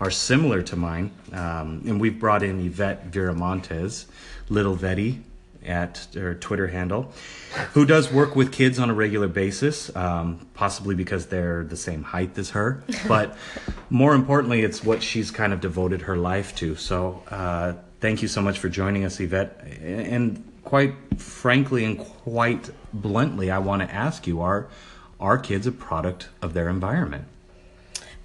are 0.00 0.10
similar 0.10 0.62
to 0.62 0.76
mine. 0.76 1.12
Um, 1.32 1.82
and 1.86 2.00
we've 2.00 2.18
brought 2.18 2.42
in 2.42 2.64
Yvette 2.64 3.10
Viramontes, 3.10 4.06
Little 4.48 4.76
Vetti 4.76 5.20
at 5.64 6.06
her 6.14 6.34
Twitter 6.34 6.68
handle, 6.68 7.12
who 7.74 7.84
does 7.84 8.10
work 8.10 8.34
with 8.34 8.50
kids 8.50 8.78
on 8.78 8.88
a 8.88 8.94
regular 8.94 9.28
basis, 9.28 9.94
um, 9.94 10.46
possibly 10.54 10.94
because 10.94 11.26
they're 11.26 11.64
the 11.64 11.76
same 11.76 12.02
height 12.02 12.38
as 12.38 12.50
her. 12.50 12.82
But 13.08 13.36
more 13.90 14.14
importantly, 14.14 14.62
it's 14.62 14.82
what 14.82 15.02
she's 15.02 15.30
kind 15.30 15.52
of 15.52 15.60
devoted 15.60 16.02
her 16.02 16.16
life 16.16 16.54
to. 16.56 16.76
So 16.76 17.22
uh, 17.30 17.74
thank 18.00 18.22
you 18.22 18.28
so 18.28 18.40
much 18.40 18.58
for 18.58 18.70
joining 18.70 19.04
us, 19.04 19.20
Yvette. 19.20 19.66
And 19.82 20.49
quite 20.64 20.94
frankly 21.18 21.84
and 21.84 21.98
quite 21.98 22.70
bluntly, 22.92 23.50
I 23.50 23.58
want 23.58 23.82
to 23.82 23.94
ask 23.94 24.26
you 24.26 24.40
are, 24.40 24.68
are 25.18 25.38
kids 25.38 25.66
a 25.66 25.72
product 25.72 26.28
of 26.42 26.54
their 26.54 26.68
environment? 26.68 27.24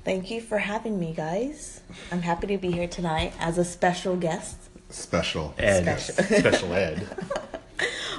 Thank 0.03 0.29
you 0.29 0.39
for 0.39 0.59
having 0.59 0.99
me, 0.99 1.13
guys. 1.13 1.81
I'm 2.11 2.21
happy 2.21 2.47
to 2.47 2.57
be 2.57 2.71
here 2.71 2.87
tonight 2.87 3.33
as 3.39 3.57
a 3.57 3.65
special 3.65 4.15
guest. 4.15 4.57
Special. 4.89 5.53
Ed. 5.57 5.99
Special. 5.99 6.39
Special 6.39 6.73
ed. 6.73 7.07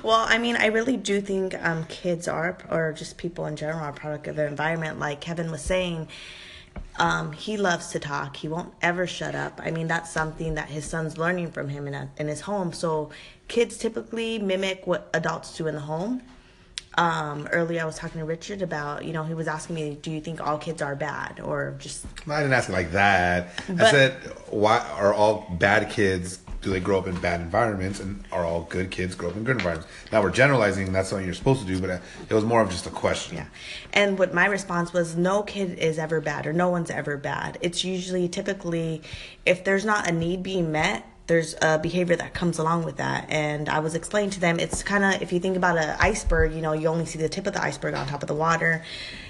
Well, 0.02 0.24
I 0.28 0.38
mean, 0.38 0.54
I 0.54 0.66
really 0.66 0.96
do 0.96 1.20
think 1.20 1.60
um, 1.64 1.84
kids 1.86 2.28
are, 2.28 2.56
or 2.70 2.92
just 2.92 3.16
people 3.16 3.46
in 3.46 3.56
general, 3.56 3.80
are 3.80 3.88
a 3.88 3.92
product 3.92 4.28
of 4.28 4.36
their 4.36 4.46
environment. 4.46 5.00
Like 5.00 5.20
Kevin 5.20 5.50
was 5.50 5.62
saying, 5.62 6.06
um, 6.98 7.32
he 7.32 7.56
loves 7.56 7.88
to 7.88 7.98
talk. 7.98 8.36
He 8.36 8.46
won't 8.46 8.72
ever 8.80 9.08
shut 9.08 9.34
up. 9.34 9.60
I 9.64 9.72
mean, 9.72 9.88
that's 9.88 10.12
something 10.12 10.54
that 10.54 10.68
his 10.68 10.84
son's 10.84 11.18
learning 11.18 11.50
from 11.50 11.68
him 11.68 11.88
in, 11.88 11.94
a, 11.94 12.10
in 12.18 12.28
his 12.28 12.42
home. 12.42 12.72
So 12.72 13.10
kids 13.48 13.78
typically 13.78 14.38
mimic 14.38 14.86
what 14.86 15.10
adults 15.14 15.56
do 15.56 15.66
in 15.66 15.74
the 15.74 15.80
home. 15.80 16.22
Um, 16.98 17.46
earlier, 17.52 17.82
I 17.82 17.84
was 17.84 17.98
talking 17.98 18.20
to 18.20 18.24
Richard 18.24 18.62
about, 18.62 19.04
you 19.04 19.12
know, 19.12 19.22
he 19.22 19.34
was 19.34 19.48
asking 19.48 19.76
me, 19.76 19.98
do 20.00 20.10
you 20.10 20.20
think 20.20 20.40
all 20.40 20.56
kids 20.56 20.80
are 20.80 20.96
bad 20.96 21.40
or 21.40 21.76
just 21.78 22.06
I 22.26 22.40
didn't 22.40 22.54
ask 22.54 22.70
it 22.70 22.72
like 22.72 22.92
that. 22.92 23.50
I 23.68 23.90
said, 23.90 24.14
why 24.48 24.78
are 24.78 25.12
all 25.12 25.46
bad 25.58 25.90
kids? 25.90 26.40
Do 26.62 26.70
they 26.70 26.80
grow 26.80 26.98
up 26.98 27.06
in 27.06 27.14
bad 27.20 27.42
environments, 27.42 28.00
and 28.00 28.24
are 28.32 28.44
all 28.44 28.62
good 28.62 28.90
kids 28.90 29.14
grow 29.14 29.28
up 29.28 29.36
in 29.36 29.44
good 29.44 29.56
environments? 29.56 29.92
Now 30.10 30.20
we're 30.20 30.32
generalizing. 30.32 30.90
That's 30.90 31.10
something 31.10 31.24
you're 31.24 31.34
supposed 31.34 31.60
to 31.60 31.66
do, 31.66 31.78
but 31.78 32.00
it 32.28 32.34
was 32.34 32.44
more 32.44 32.60
of 32.60 32.70
just 32.70 32.86
a 32.86 32.90
question. 32.90 33.36
Yeah. 33.36 33.46
And 33.92 34.18
what 34.18 34.34
my 34.34 34.46
response 34.46 34.92
was 34.92 35.14
no 35.14 35.42
kid 35.44 35.78
is 35.78 35.96
ever 35.96 36.20
bad 36.20 36.44
or 36.44 36.52
no 36.52 36.70
one's 36.70 36.90
ever 36.90 37.18
bad. 37.18 37.58
It's 37.60 37.84
usually 37.84 38.28
typically 38.28 39.02
if 39.44 39.62
there's 39.62 39.84
not 39.84 40.08
a 40.08 40.12
need 40.12 40.42
being 40.42 40.72
met, 40.72 41.06
there's 41.26 41.56
a 41.60 41.78
behavior 41.78 42.14
that 42.16 42.34
comes 42.34 42.58
along 42.58 42.84
with 42.84 42.96
that. 42.96 43.26
And 43.28 43.68
I 43.68 43.80
was 43.80 43.94
explaining 43.94 44.30
to 44.30 44.40
them 44.40 44.60
it's 44.60 44.82
kind 44.82 45.04
of 45.04 45.22
if 45.22 45.32
you 45.32 45.40
think 45.40 45.56
about 45.56 45.76
an 45.76 45.96
iceberg, 45.98 46.52
you 46.52 46.60
know, 46.60 46.72
you 46.72 46.88
only 46.88 47.06
see 47.06 47.18
the 47.18 47.28
tip 47.28 47.46
of 47.46 47.52
the 47.52 47.62
iceberg 47.62 47.94
on 47.94 48.06
top 48.06 48.22
of 48.22 48.28
the 48.28 48.34
water. 48.34 48.84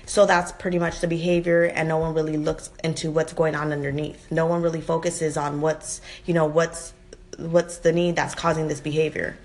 So 0.04 0.26
that's 0.26 0.52
pretty 0.52 0.78
much 0.78 1.00
the 1.00 1.08
behavior 1.08 1.64
and 1.64 1.88
no 1.88 1.98
one 1.98 2.14
really 2.14 2.36
looks 2.36 2.70
into 2.84 3.10
what's 3.10 3.32
going 3.32 3.54
on 3.54 3.72
underneath. 3.72 4.30
No 4.30 4.46
one 4.46 4.62
really 4.62 4.80
focuses 4.80 5.36
on 5.36 5.60
what's, 5.60 6.00
you 6.26 6.34
know, 6.34 6.44
what's 6.44 6.92
what's 7.38 7.78
the 7.78 7.92
need 7.92 8.16
that's 8.16 8.34
causing 8.34 8.68
this 8.68 8.80
behavior. 8.80 9.36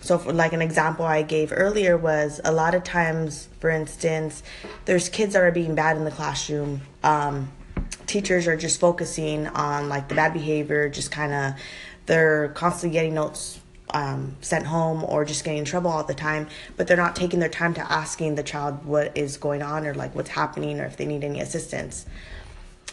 So, 0.00 0.18
for 0.18 0.32
like 0.32 0.52
an 0.52 0.62
example 0.62 1.04
I 1.04 1.22
gave 1.22 1.52
earlier 1.54 1.96
was 1.96 2.40
a 2.44 2.52
lot 2.52 2.74
of 2.74 2.84
times, 2.84 3.48
for 3.58 3.70
instance, 3.70 4.42
there's 4.84 5.08
kids 5.08 5.32
that 5.32 5.42
are 5.42 5.50
being 5.50 5.74
bad 5.74 5.96
in 5.96 6.04
the 6.04 6.10
classroom. 6.10 6.82
Um, 7.02 7.50
teachers 8.06 8.46
are 8.46 8.56
just 8.56 8.78
focusing 8.78 9.46
on 9.48 9.88
like 9.88 10.08
the 10.08 10.14
bad 10.14 10.32
behavior, 10.32 10.88
just 10.88 11.10
kind 11.10 11.32
of 11.32 11.60
they're 12.06 12.48
constantly 12.48 12.94
getting 12.94 13.14
notes 13.14 13.60
um, 13.90 14.36
sent 14.40 14.66
home 14.66 15.04
or 15.04 15.24
just 15.24 15.44
getting 15.44 15.60
in 15.60 15.64
trouble 15.64 15.90
all 15.90 16.02
the 16.02 16.14
time, 16.14 16.48
but 16.76 16.86
they're 16.86 16.96
not 16.96 17.14
taking 17.14 17.38
their 17.38 17.48
time 17.48 17.74
to 17.74 17.92
asking 17.92 18.34
the 18.34 18.42
child 18.42 18.84
what 18.84 19.16
is 19.16 19.36
going 19.36 19.62
on 19.62 19.86
or 19.86 19.94
like 19.94 20.14
what's 20.14 20.30
happening 20.30 20.80
or 20.80 20.84
if 20.84 20.96
they 20.96 21.06
need 21.06 21.22
any 21.22 21.40
assistance 21.40 22.06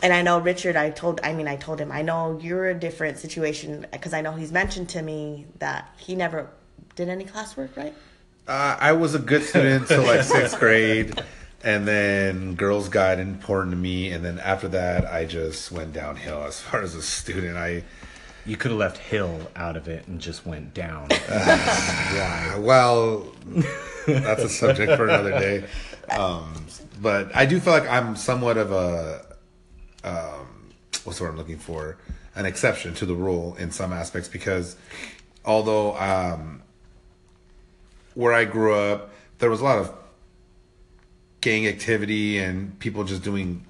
and 0.03 0.11
I 0.11 0.21
know 0.21 0.37
Richard, 0.37 0.75
I 0.75 0.89
told, 0.89 1.21
I 1.23 1.31
mean, 1.31 1.47
I 1.47 1.55
told 1.55 1.79
him, 1.79 1.89
I 1.89 2.01
know 2.01 2.37
you're 2.41 2.67
a 2.69 2.73
different 2.73 3.19
situation 3.19 3.85
because 3.89 4.13
I 4.13 4.19
know 4.19 4.33
he's 4.33 4.51
mentioned 4.51 4.89
to 4.89 5.01
me 5.01 5.45
that 5.59 5.89
he 5.97 6.13
never 6.13 6.49
did 6.95 7.07
any 7.07 7.23
classwork, 7.23 7.75
right? 7.77 7.93
Uh, 8.45 8.75
I 8.77 8.91
was 8.91 9.15
a 9.15 9.19
good 9.19 9.43
student 9.43 9.87
till 9.87 10.03
like 10.03 10.23
sixth 10.23 10.59
grade, 10.59 11.23
and 11.63 11.87
then 11.87 12.55
girls 12.55 12.89
got 12.89 13.17
important 13.17 13.71
to 13.71 13.77
me, 13.77 14.11
and 14.11 14.25
then 14.25 14.39
after 14.39 14.67
that, 14.67 15.05
I 15.05 15.23
just 15.23 15.71
went 15.71 15.93
downhill 15.93 16.43
as 16.43 16.59
far 16.59 16.81
as 16.81 16.95
a 16.95 17.01
student. 17.01 17.55
I 17.55 17.83
You 18.45 18.57
could 18.57 18.71
have 18.71 18.79
left 18.79 18.97
Hill 18.97 19.39
out 19.55 19.77
of 19.77 19.87
it 19.87 20.07
and 20.07 20.19
just 20.19 20.45
went 20.45 20.73
down. 20.73 21.07
well, 22.59 23.25
that's 24.05 24.43
a 24.43 24.49
subject 24.49 24.97
for 24.97 25.05
another 25.05 25.31
day. 25.31 25.65
Um, 26.09 26.65
but 27.01 27.33
I 27.35 27.45
do 27.45 27.59
feel 27.59 27.73
like 27.73 27.87
I'm 27.89 28.15
somewhat 28.15 28.57
of 28.57 28.71
a 28.71 29.25
um, 30.03 30.53
what's 31.03 31.19
the 31.19 31.25
word 31.25 31.31
I'm 31.31 31.37
looking 31.37 31.57
for? 31.57 31.97
An 32.35 32.45
exception 32.45 32.93
to 32.95 33.05
the 33.05 33.15
rule 33.15 33.55
in 33.55 33.71
some 33.71 33.93
aspects 33.93 34.27
because 34.27 34.75
although 35.45 35.95
um, 35.97 36.61
where 38.15 38.33
I 38.33 38.45
grew 38.45 38.73
up, 38.73 39.11
there 39.39 39.49
was 39.49 39.61
a 39.61 39.63
lot 39.63 39.79
of 39.79 39.93
gang 41.41 41.67
activity 41.67 42.39
and 42.39 42.77
people 42.79 43.03
just 43.03 43.23
doing 43.23 43.65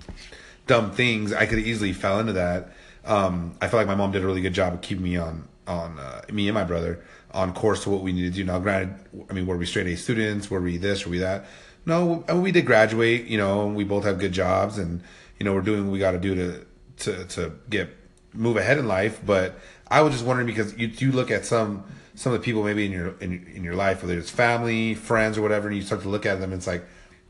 dumb 0.67 0.91
things. 0.91 1.33
I 1.33 1.45
could 1.45 1.59
easily 1.59 1.93
fell 1.93 2.19
into 2.19 2.33
that. 2.33 2.72
Um, 3.05 3.55
I 3.61 3.67
feel 3.67 3.79
like 3.79 3.87
my 3.87 3.95
mom 3.95 4.11
did 4.11 4.23
a 4.23 4.25
really 4.25 4.41
good 4.41 4.53
job 4.53 4.73
of 4.73 4.81
keeping 4.81 5.03
me 5.03 5.17
on 5.17 5.47
on 5.67 5.97
uh, 5.99 6.21
me 6.31 6.47
and 6.47 6.53
my 6.53 6.63
brother 6.63 7.03
on 7.31 7.53
course 7.53 7.83
to 7.83 7.89
what 7.89 8.01
we 8.01 8.11
needed 8.11 8.33
to 8.33 8.39
do. 8.39 8.43
Now, 8.43 8.59
granted, 8.59 8.95
I 9.29 9.33
mean, 9.33 9.45
were 9.45 9.57
we 9.57 9.65
straight 9.65 9.87
A 9.87 9.95
students? 9.95 10.49
Were 10.49 10.61
we 10.61 10.77
this? 10.77 11.05
Were 11.05 11.11
we 11.11 11.19
that? 11.19 11.45
No, 11.85 12.23
we 12.33 12.51
did 12.51 12.65
graduate. 12.65 13.25
You 13.25 13.37
know, 13.37 13.67
we 13.67 13.83
both 13.83 14.05
have 14.05 14.19
good 14.19 14.31
jobs, 14.31 14.77
and 14.77 15.01
you 15.39 15.45
know, 15.45 15.53
we're 15.53 15.61
doing 15.61 15.85
what 15.85 15.93
we 15.93 15.99
got 15.99 16.11
to 16.11 16.19
do 16.19 16.35
to 16.35 16.65
to 16.97 17.25
to 17.25 17.53
get 17.69 17.89
move 18.33 18.57
ahead 18.57 18.77
in 18.77 18.87
life. 18.87 19.19
But 19.25 19.59
I 19.87 20.01
was 20.01 20.13
just 20.13 20.25
wondering 20.25 20.47
because 20.47 20.77
you 20.77 20.87
you 20.87 21.11
look 21.11 21.31
at 21.31 21.45
some 21.45 21.83
some 22.15 22.33
of 22.33 22.39
the 22.39 22.45
people 22.45 22.63
maybe 22.63 22.85
in 22.85 22.91
your 22.91 23.15
in, 23.19 23.45
in 23.53 23.63
your 23.63 23.75
life, 23.75 24.01
whether 24.01 24.17
it's 24.17 24.29
family, 24.29 24.93
friends, 24.93 25.37
or 25.37 25.41
whatever, 25.41 25.67
and 25.67 25.75
you 25.75 25.83
start 25.83 26.01
to 26.03 26.09
look 26.09 26.25
at 26.25 26.39
them, 26.39 26.53
it's 26.53 26.67
like, 26.67 26.85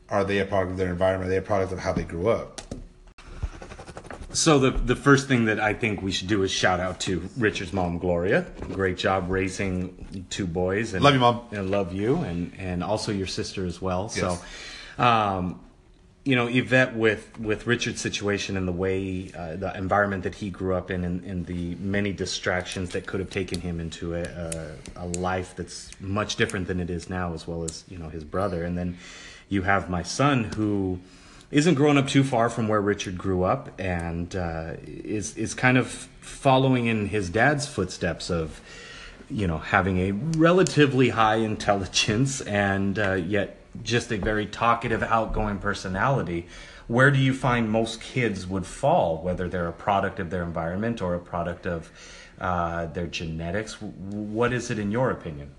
are 0.08 0.24
they 0.24 0.38
a 0.38 0.44
product 0.44 0.72
of 0.72 0.76
their 0.76 0.90
environment? 0.90 1.28
Are 1.28 1.30
they 1.30 1.38
a 1.38 1.42
product 1.42 1.72
of 1.72 1.80
how 1.80 1.92
they 1.92 2.04
grew 2.04 2.28
up? 2.28 2.60
So 4.34 4.58
the 4.58 4.72
the 4.72 4.96
first 4.96 5.28
thing 5.28 5.44
that 5.44 5.60
I 5.60 5.74
think 5.74 6.02
we 6.02 6.10
should 6.10 6.26
do 6.26 6.42
is 6.42 6.50
shout 6.50 6.80
out 6.80 6.98
to 7.00 7.28
Richard's 7.38 7.72
mom, 7.72 7.98
Gloria. 7.98 8.44
Great 8.72 8.98
job 8.98 9.30
raising 9.30 10.26
two 10.28 10.46
boys. 10.46 10.92
And, 10.92 11.04
Love 11.04 11.14
you, 11.14 11.20
Mom. 11.20 11.42
And 11.52 11.70
love 11.70 11.92
you, 11.92 12.16
and 12.16 12.52
and 12.58 12.82
also 12.82 13.12
your 13.12 13.28
sister 13.28 13.64
as 13.64 13.80
well. 13.80 14.10
Yes. 14.14 14.42
So, 14.96 15.02
um, 15.02 15.60
you 16.24 16.34
know, 16.34 16.48
Yvette 16.48 16.96
with 16.96 17.38
with 17.38 17.68
Richard's 17.68 18.00
situation 18.00 18.56
and 18.56 18.66
the 18.66 18.72
way 18.72 19.30
uh, 19.36 19.54
the 19.54 19.76
environment 19.76 20.24
that 20.24 20.34
he 20.34 20.50
grew 20.50 20.74
up 20.74 20.90
in, 20.90 21.04
and, 21.04 21.22
and 21.24 21.46
the 21.46 21.76
many 21.76 22.12
distractions 22.12 22.90
that 22.90 23.06
could 23.06 23.20
have 23.20 23.30
taken 23.30 23.60
him 23.60 23.78
into 23.78 24.14
a, 24.14 24.22
a 24.22 24.72
a 24.96 25.06
life 25.06 25.54
that's 25.54 25.92
much 26.00 26.34
different 26.34 26.66
than 26.66 26.80
it 26.80 26.90
is 26.90 27.08
now, 27.08 27.34
as 27.34 27.46
well 27.46 27.62
as 27.62 27.84
you 27.88 27.98
know 27.98 28.08
his 28.08 28.24
brother, 28.24 28.64
and 28.64 28.76
then 28.76 28.98
you 29.48 29.62
have 29.62 29.88
my 29.88 30.02
son 30.02 30.44
who 30.56 30.98
isn't 31.54 31.74
growing 31.74 31.96
up 31.96 32.08
too 32.08 32.24
far 32.24 32.50
from 32.50 32.66
where 32.66 32.80
Richard 32.80 33.16
grew 33.16 33.44
up, 33.44 33.70
and 33.78 34.34
uh, 34.34 34.72
is 34.84 35.36
is 35.36 35.54
kind 35.54 35.78
of 35.78 35.86
following 36.20 36.86
in 36.86 37.06
his 37.06 37.30
dad's 37.30 37.64
footsteps 37.68 38.28
of, 38.28 38.60
you 39.30 39.46
know, 39.46 39.58
having 39.58 39.98
a 39.98 40.10
relatively 40.36 41.10
high 41.10 41.36
intelligence 41.36 42.40
and 42.40 42.98
uh, 42.98 43.12
yet 43.12 43.56
just 43.84 44.10
a 44.10 44.18
very 44.18 44.46
talkative, 44.46 45.04
outgoing 45.04 45.58
personality. 45.58 46.48
Where 46.88 47.12
do 47.12 47.20
you 47.20 47.32
find 47.32 47.70
most 47.70 48.00
kids 48.00 48.48
would 48.48 48.66
fall, 48.66 49.22
whether 49.22 49.48
they're 49.48 49.68
a 49.68 49.72
product 49.72 50.18
of 50.18 50.30
their 50.30 50.42
environment 50.42 51.00
or 51.00 51.14
a 51.14 51.20
product 51.20 51.66
of 51.66 51.90
uh, 52.40 52.86
their 52.86 53.06
genetics? 53.06 53.80
What 53.80 54.52
is 54.52 54.72
it 54.72 54.80
in 54.80 54.90
your 54.90 55.10
opinion? 55.12 55.52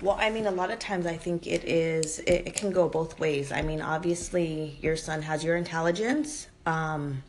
Well, 0.00 0.16
I 0.18 0.30
mean, 0.30 0.46
a 0.46 0.50
lot 0.50 0.70
of 0.70 0.78
times 0.78 1.06
I 1.06 1.16
think 1.16 1.46
it 1.46 1.64
is, 1.64 2.20
it, 2.20 2.46
it 2.46 2.54
can 2.54 2.70
go 2.70 2.88
both 2.88 3.18
ways. 3.18 3.50
I 3.50 3.62
mean, 3.62 3.80
obviously, 3.80 4.78
your 4.80 4.96
son 4.96 5.22
has 5.22 5.42
your 5.42 5.56
intelligence. 5.56 6.46
Um, 6.66 7.22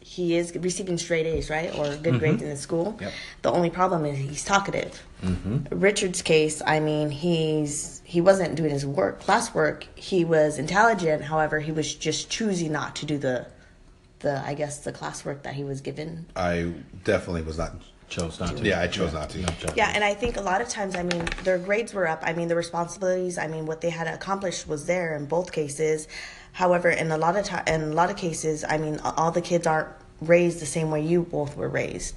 he 0.00 0.36
is 0.36 0.54
receiving 0.54 0.98
straight 0.98 1.26
A's, 1.26 1.50
right? 1.50 1.76
Or 1.76 1.96
good 1.96 2.20
grades 2.20 2.40
in 2.40 2.48
the 2.48 2.56
school. 2.56 2.96
Yep. 3.00 3.12
The 3.42 3.50
only 3.50 3.70
problem 3.70 4.04
is 4.06 4.16
he's 4.16 4.44
talkative. 4.44 5.02
Richard's 5.70 6.22
case, 6.22 6.62
I 6.64 6.78
mean, 6.78 7.10
he's 7.10 8.02
he 8.04 8.20
wasn't 8.20 8.54
doing 8.54 8.70
his 8.70 8.86
work, 8.86 9.20
classwork. 9.20 9.84
He 9.96 10.24
was 10.24 10.58
intelligent. 10.58 11.24
However, 11.24 11.58
he 11.58 11.72
was 11.72 11.92
just 11.92 12.30
choosing 12.30 12.70
not 12.70 12.94
to 12.96 13.06
do 13.06 13.18
the, 13.18 13.46
the 14.20 14.40
I 14.46 14.54
guess 14.54 14.78
the 14.78 14.92
classwork 14.92 15.42
that 15.42 15.54
he 15.54 15.64
was 15.64 15.80
given 15.80 16.26
I 16.36 16.72
definitely 17.02 17.42
was 17.42 17.58
not. 17.58 17.74
Chose 18.08 18.38
not 18.38 18.56
to. 18.56 18.64
Yeah, 18.64 18.80
I 18.80 18.86
chose 18.86 19.12
not 19.12 19.30
to. 19.30 19.38
No 19.38 19.48
judgment. 19.48 19.76
Yeah, 19.76 19.90
and 19.94 20.04
I 20.04 20.14
think 20.14 20.36
a 20.36 20.40
lot 20.40 20.60
of 20.60 20.68
times, 20.68 20.94
I 20.94 21.02
mean, 21.02 21.28
their 21.42 21.58
grades 21.58 21.92
were 21.92 22.06
up. 22.06 22.22
I 22.22 22.32
mean, 22.32 22.46
the 22.48 22.54
responsibilities, 22.54 23.36
I 23.36 23.48
mean, 23.48 23.66
what 23.66 23.80
they 23.80 23.90
had 23.90 24.06
accomplished 24.06 24.68
was 24.68 24.86
there 24.86 25.16
in 25.16 25.26
both 25.26 25.50
cases. 25.50 26.06
However, 26.52 26.88
in 26.88 27.10
a 27.10 27.18
lot 27.18 27.36
of 27.36 27.44
time, 27.44 27.64
in 27.66 27.82
a 27.82 27.94
lot 27.94 28.10
of 28.10 28.16
cases, 28.16 28.64
I 28.68 28.78
mean, 28.78 29.00
all 29.00 29.32
the 29.32 29.40
kids 29.40 29.66
aren't 29.66 29.88
raised 30.20 30.60
the 30.60 30.66
same 30.66 30.90
way 30.90 31.04
you 31.04 31.22
both 31.22 31.56
were 31.56 31.68
raised. 31.68 32.14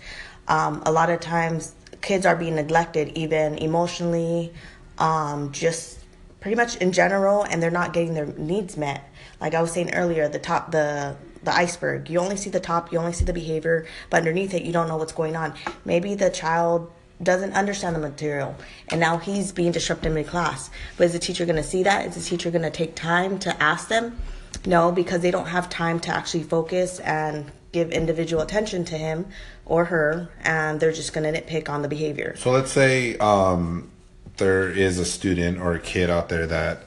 Um, 0.47 0.83
a 0.85 0.91
lot 0.91 1.09
of 1.09 1.19
times, 1.19 1.73
kids 2.01 2.25
are 2.25 2.35
being 2.35 2.55
neglected, 2.55 3.17
even 3.17 3.57
emotionally, 3.57 4.53
um, 4.99 5.51
just 5.51 5.99
pretty 6.39 6.55
much 6.55 6.77
in 6.77 6.91
general, 6.91 7.43
and 7.43 7.61
they're 7.61 7.71
not 7.71 7.93
getting 7.93 8.13
their 8.13 8.27
needs 8.27 8.77
met. 8.77 9.09
Like 9.41 9.53
I 9.55 9.61
was 9.61 9.71
saying 9.71 9.93
earlier, 9.93 10.27
the 10.29 10.39
top, 10.39 10.71
the 10.71 11.15
the 11.43 11.55
iceberg. 11.55 12.09
You 12.09 12.19
only 12.19 12.37
see 12.37 12.49
the 12.49 12.59
top, 12.59 12.91
you 12.91 12.99
only 12.99 13.13
see 13.13 13.25
the 13.25 13.33
behavior, 13.33 13.85
but 14.09 14.17
underneath 14.17 14.53
it, 14.53 14.63
you 14.63 14.73
don't 14.73 14.87
know 14.87 14.97
what's 14.97 15.13
going 15.13 15.35
on. 15.35 15.53
Maybe 15.85 16.15
the 16.15 16.29
child 16.29 16.91
doesn't 17.21 17.53
understand 17.53 17.95
the 17.95 17.99
material 17.99 18.55
and 18.89 18.99
now 18.99 19.17
he's 19.17 19.51
being 19.51 19.71
disruptive 19.71 20.15
in 20.15 20.23
class. 20.23 20.69
But 20.97 21.05
is 21.05 21.13
the 21.13 21.19
teacher 21.19 21.45
going 21.45 21.57
to 21.57 21.63
see 21.63 21.83
that? 21.83 22.07
Is 22.07 22.15
the 22.15 22.21
teacher 22.21 22.49
going 22.51 22.63
to 22.63 22.69
take 22.69 22.95
time 22.95 23.39
to 23.39 23.61
ask 23.61 23.87
them? 23.89 24.19
No, 24.65 24.91
because 24.91 25.21
they 25.21 25.31
don't 25.31 25.47
have 25.47 25.69
time 25.69 25.99
to 26.01 26.11
actually 26.11 26.43
focus 26.43 26.99
and 26.99 27.51
give 27.71 27.91
individual 27.91 28.41
attention 28.41 28.83
to 28.85 28.97
him 28.97 29.27
or 29.65 29.85
her, 29.85 30.29
and 30.41 30.79
they're 30.79 30.91
just 30.91 31.13
going 31.13 31.31
to 31.31 31.41
nitpick 31.41 31.69
on 31.69 31.81
the 31.81 31.87
behavior. 31.87 32.35
So 32.37 32.51
let's 32.51 32.71
say 32.71 33.15
um, 33.17 33.91
there 34.37 34.69
is 34.69 34.97
a 34.97 35.05
student 35.05 35.59
or 35.59 35.73
a 35.73 35.79
kid 35.79 36.09
out 36.09 36.29
there 36.29 36.47
that 36.47 36.85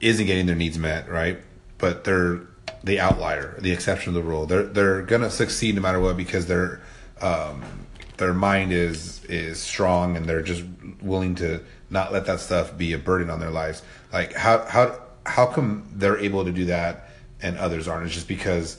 isn't 0.00 0.26
getting 0.26 0.46
their 0.46 0.56
needs 0.56 0.78
met, 0.78 1.08
right? 1.08 1.38
But 1.78 2.04
they're 2.04 2.40
the 2.84 3.00
outlier, 3.00 3.56
the 3.58 3.72
exception 3.72 4.10
of 4.10 4.14
the 4.14 4.28
rule. 4.28 4.46
They're 4.46 4.62
they're 4.62 5.02
gonna 5.02 5.30
succeed 5.30 5.74
no 5.74 5.80
matter 5.80 6.00
what 6.00 6.16
because 6.16 6.46
their 6.46 6.80
um, 7.20 7.64
their 8.18 8.34
mind 8.34 8.72
is 8.72 9.24
is 9.24 9.58
strong 9.58 10.16
and 10.16 10.26
they're 10.26 10.42
just 10.42 10.64
willing 11.00 11.34
to 11.36 11.60
not 11.90 12.12
let 12.12 12.26
that 12.26 12.40
stuff 12.40 12.76
be 12.76 12.92
a 12.92 12.98
burden 12.98 13.30
on 13.30 13.40
their 13.40 13.50
lives. 13.50 13.82
Like 14.12 14.34
how 14.34 14.64
how 14.66 15.00
how 15.24 15.46
come 15.46 15.88
they're 15.94 16.18
able 16.18 16.44
to 16.44 16.52
do 16.52 16.66
that 16.66 17.10
and 17.40 17.56
others 17.56 17.88
aren't? 17.88 18.06
It's 18.06 18.14
just 18.14 18.28
because 18.28 18.78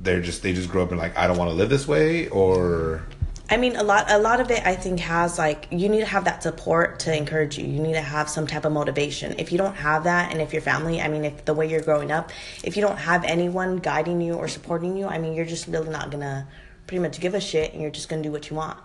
they're 0.00 0.22
just 0.22 0.42
they 0.42 0.54
just 0.54 0.70
grew 0.70 0.82
up 0.82 0.90
and 0.90 0.98
like 0.98 1.16
I 1.16 1.26
don't 1.26 1.36
want 1.36 1.50
to 1.50 1.54
live 1.54 1.68
this 1.68 1.86
way 1.86 2.28
or 2.28 3.04
I 3.50 3.58
mean, 3.58 3.76
a 3.76 3.82
lot, 3.82 4.10
a 4.10 4.18
lot 4.18 4.40
of 4.40 4.50
it, 4.50 4.66
I 4.66 4.74
think, 4.74 5.00
has 5.00 5.38
like 5.38 5.68
you 5.70 5.90
need 5.90 6.00
to 6.00 6.06
have 6.06 6.24
that 6.24 6.42
support 6.42 7.00
to 7.00 7.14
encourage 7.14 7.58
you. 7.58 7.66
You 7.66 7.80
need 7.80 7.92
to 7.92 8.00
have 8.00 8.30
some 8.30 8.46
type 8.46 8.64
of 8.64 8.72
motivation. 8.72 9.34
If 9.38 9.52
you 9.52 9.58
don't 9.58 9.74
have 9.74 10.04
that, 10.04 10.32
and 10.32 10.40
if 10.40 10.54
your 10.54 10.62
family, 10.62 11.00
I 11.00 11.08
mean, 11.08 11.26
if 11.26 11.44
the 11.44 11.52
way 11.52 11.68
you're 11.68 11.82
growing 11.82 12.10
up, 12.10 12.32
if 12.62 12.74
you 12.74 12.82
don't 12.82 12.96
have 12.96 13.22
anyone 13.24 13.78
guiding 13.78 14.22
you 14.22 14.34
or 14.34 14.48
supporting 14.48 14.96
you, 14.96 15.06
I 15.06 15.18
mean, 15.18 15.34
you're 15.34 15.44
just 15.44 15.66
really 15.66 15.90
not 15.90 16.10
gonna 16.10 16.48
pretty 16.86 17.02
much 17.02 17.20
give 17.20 17.34
a 17.34 17.40
shit, 17.40 17.74
and 17.74 17.82
you're 17.82 17.90
just 17.90 18.08
gonna 18.08 18.22
do 18.22 18.32
what 18.32 18.48
you 18.48 18.56
want, 18.56 18.78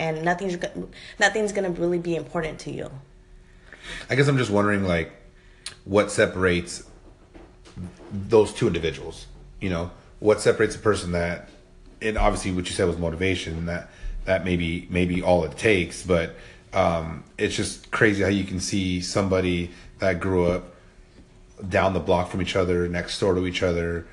and 0.00 0.24
nothing's 0.24 0.58
nothing's 1.20 1.52
gonna 1.52 1.70
really 1.70 1.98
be 1.98 2.16
important 2.16 2.58
to 2.60 2.72
you. 2.72 2.90
I 4.08 4.16
guess 4.16 4.26
I'm 4.26 4.38
just 4.38 4.50
wondering 4.50 4.84
like 4.84 5.12
what 5.84 6.10
separates 6.10 6.82
those 8.12 8.52
two 8.52 8.66
individuals. 8.66 9.28
You 9.60 9.70
know, 9.70 9.92
what 10.18 10.40
separates 10.40 10.74
a 10.74 10.80
person 10.80 11.12
that, 11.12 11.48
and 12.02 12.18
obviously 12.18 12.50
what 12.50 12.68
you 12.68 12.74
said 12.74 12.88
was 12.88 12.98
motivation. 12.98 13.66
That 13.66 13.88
that 14.24 14.44
maybe 14.44 14.86
maybe 14.90 15.22
all 15.22 15.44
it 15.44 15.56
takes, 15.56 16.02
but 16.02 16.34
um, 16.72 17.24
it's 17.38 17.54
just 17.54 17.90
crazy 17.90 18.22
how 18.22 18.28
you 18.28 18.44
can 18.44 18.60
see 18.60 19.00
somebody 19.00 19.70
that 19.98 20.20
grew 20.20 20.46
up 20.46 20.74
down 21.68 21.92
the 21.94 22.00
block 22.00 22.30
from 22.30 22.40
each 22.40 22.56
other, 22.56 22.88
next 22.88 23.18
door 23.18 23.34
to 23.34 23.46
each 23.46 23.62
other. 23.62 24.06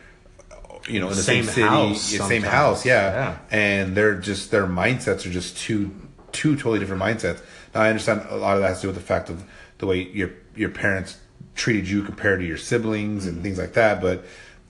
You 0.88 1.00
know, 1.00 1.10
in 1.10 1.16
the 1.16 1.22
same, 1.22 1.44
Same 1.44 1.54
city, 1.54 1.68
house 1.68 2.14
yeah, 2.14 2.28
same 2.28 2.44
house, 2.44 2.86
yeah. 2.86 3.12
Yeah. 3.12 3.38
And 3.52 3.96
they're 3.96 4.16
just 4.16 4.52
their 4.52 4.66
mindsets 4.66 5.26
are 5.26 5.32
just 5.32 5.58
two 5.58 5.94
two 6.32 6.56
totally 6.56 6.80
different 6.80 7.02
mindsets. 7.02 7.42
Now 7.76 7.82
I 7.82 7.90
understand 7.90 8.26
a 8.30 8.38
lot 8.38 8.56
of 8.56 8.62
that 8.62 8.70
has 8.70 8.78
to 8.78 8.84
do 8.84 8.88
with 8.88 8.96
the 8.96 9.04
fact 9.04 9.30
of 9.30 9.44
the 9.80 9.86
way 9.86 10.04
your 10.04 10.32
your 10.56 10.70
parents 10.70 11.20
treated 11.56 11.90
you 11.90 12.04
compared 12.04 12.40
to 12.40 12.46
your 12.46 12.58
siblings 12.58 13.26
and 13.26 13.44
things 13.44 13.58
like 13.58 13.74
that. 13.74 14.02
But 14.02 14.24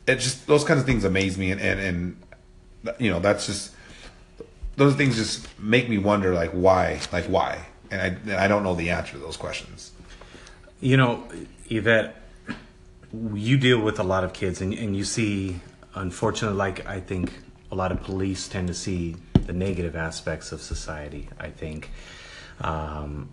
it 0.08 0.16
just 0.16 0.48
those 0.48 0.64
kinds 0.64 0.80
of 0.80 0.86
things 0.86 1.04
amaze 1.04 1.38
me, 1.38 1.52
and 1.52 1.62
and, 1.62 1.80
and 1.80 2.96
you 3.00 3.12
know 3.12 3.20
that's 3.20 3.46
just 3.46 3.74
those 4.78 4.96
things 4.96 5.16
just 5.18 5.48
make 5.60 5.90
me 5.90 5.98
wonder 5.98 6.34
like 6.34 6.52
why, 6.52 7.02
like 7.12 7.26
why, 7.26 7.66
and 7.92 8.02
I 8.02 8.06
and 8.06 8.32
I 8.34 8.48
don't 8.48 8.64
know 8.64 8.76
the 8.76 8.92
answer 8.92 9.14
to 9.14 9.18
those 9.18 9.36
questions. 9.36 9.92
You 10.80 10.96
know, 10.96 11.28
Yvette, 11.70 12.16
you 13.34 13.58
deal 13.58 13.82
with 13.82 14.00
a 14.00 14.04
lot 14.04 14.24
of 14.24 14.34
kids, 14.34 14.62
and, 14.62 14.74
and 14.74 14.96
you 14.96 15.04
see, 15.04 15.60
unfortunately, 15.96 16.58
like 16.58 16.86
I 16.88 17.00
think 17.00 17.34
a 17.72 17.76
lot 17.76 17.92
of 17.92 18.02
police 18.04 18.48
tend 18.48 18.68
to 18.68 18.74
see 18.74 19.16
the 19.34 19.54
negative 19.54 19.96
aspects 19.96 20.52
of 20.52 20.62
society. 20.62 21.28
I 21.40 21.50
think, 21.50 21.90
um, 22.62 23.30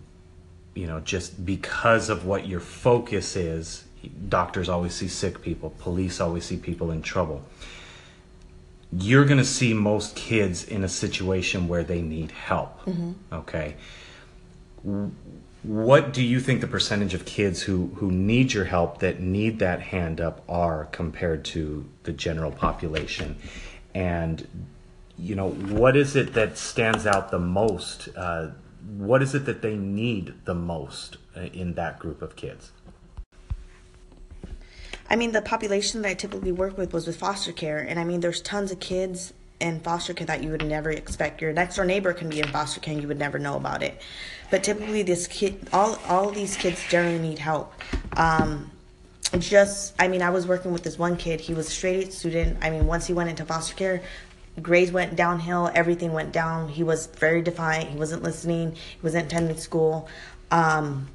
you 0.73 0.87
know, 0.87 0.99
just 0.99 1.45
because 1.45 2.09
of 2.09 2.25
what 2.25 2.47
your 2.47 2.59
focus 2.59 3.35
is, 3.35 3.85
doctors 4.29 4.67
always 4.67 4.95
see 4.95 5.07
sick 5.07 5.41
people, 5.43 5.69
police 5.77 6.19
always 6.19 6.43
see 6.43 6.57
people 6.57 6.89
in 6.89 7.03
trouble. 7.03 7.43
You're 8.91 9.25
going 9.25 9.39
to 9.39 9.45
see 9.45 9.73
most 9.73 10.15
kids 10.15 10.63
in 10.63 10.83
a 10.83 10.89
situation 10.89 11.67
where 11.67 11.83
they 11.83 12.01
need 12.01 12.31
help. 12.31 12.79
Okay? 13.33 13.75
What 15.63 16.13
do 16.13 16.21
you 16.21 16.39
think 16.39 16.61
the 16.61 16.67
percentage 16.67 17.13
of 17.13 17.25
kids 17.25 17.63
who 17.63 17.87
who 17.95 18.11
need 18.11 18.53
your 18.53 18.65
help 18.65 18.99
that 18.99 19.19
need 19.19 19.59
that 19.59 19.81
hand 19.81 20.21
up 20.21 20.43
are 20.47 20.85
compared 20.85 21.43
to 21.45 21.89
the 22.03 22.13
general 22.13 22.51
population? 22.51 23.37
And 23.95 24.47
you 25.17 25.35
know 25.35 25.49
what 25.49 25.95
is 25.95 26.15
it 26.15 26.33
that 26.33 26.57
stands 26.57 27.07
out 27.07 27.31
the 27.31 27.39
most 27.39 28.09
uh, 28.15 28.49
what 28.97 29.21
is 29.21 29.33
it 29.33 29.45
that 29.45 29.61
they 29.61 29.75
need 29.75 30.33
the 30.45 30.53
most 30.53 31.17
uh, 31.35 31.41
in 31.41 31.73
that 31.75 31.99
group 31.99 32.21
of 32.21 32.35
kids 32.35 32.71
I 35.09 35.15
mean, 35.15 35.31
the 35.31 35.41
population 35.41 36.01
that 36.01 36.09
I 36.09 36.13
typically 36.13 36.51
work 36.51 36.77
with 36.77 36.93
was 36.93 37.05
with 37.07 37.17
foster 37.17 37.51
care, 37.51 37.79
and 37.79 37.99
I 37.99 38.03
mean, 38.03 38.21
there's 38.21 38.41
tons 38.41 38.71
of 38.71 38.79
kids 38.79 39.33
in 39.59 39.79
foster 39.79 40.13
care 40.13 40.27
that 40.27 40.43
you 40.43 40.49
would 40.51 40.65
never 40.65 40.89
expect. 40.89 41.41
Your 41.41 41.53
next 41.53 41.75
door 41.75 41.85
neighbor 41.85 42.13
can 42.13 42.29
be 42.29 42.39
in 42.39 42.47
foster 42.47 42.79
care, 42.79 42.93
and 42.93 43.01
you 43.01 43.07
would 43.07 43.19
never 43.19 43.37
know 43.39 43.55
about 43.55 43.83
it. 43.83 44.01
But 44.49 44.63
typically, 44.63 45.03
this 45.03 45.27
kid, 45.27 45.67
all 45.71 45.99
all 46.07 46.31
these 46.31 46.57
kids 46.57 46.83
generally 46.89 47.19
need 47.19 47.39
help. 47.39 47.73
Um, 48.17 48.71
just, 49.39 49.93
I 49.99 50.07
mean, 50.07 50.21
I 50.21 50.29
was 50.29 50.47
working 50.47 50.71
with 50.71 50.83
this 50.83 50.97
one 50.97 51.17
kid. 51.17 51.39
He 51.41 51.53
was 51.53 51.67
a 51.67 51.71
straight 51.71 52.07
A 52.07 52.11
student. 52.11 52.57
I 52.61 52.69
mean, 52.69 52.85
once 52.85 53.05
he 53.05 53.13
went 53.13 53.29
into 53.29 53.45
foster 53.45 53.75
care, 53.75 54.01
grades 54.61 54.91
went 54.91 55.15
downhill. 55.15 55.69
Everything 55.73 56.13
went 56.13 56.31
down. 56.31 56.69
He 56.69 56.83
was 56.83 57.07
very 57.07 57.41
defiant. 57.41 57.89
He 57.89 57.97
wasn't 57.97 58.23
listening. 58.23 58.73
He 58.73 59.01
wasn't 59.03 59.25
attending 59.25 59.57
school. 59.57 60.07
Um, 60.51 61.07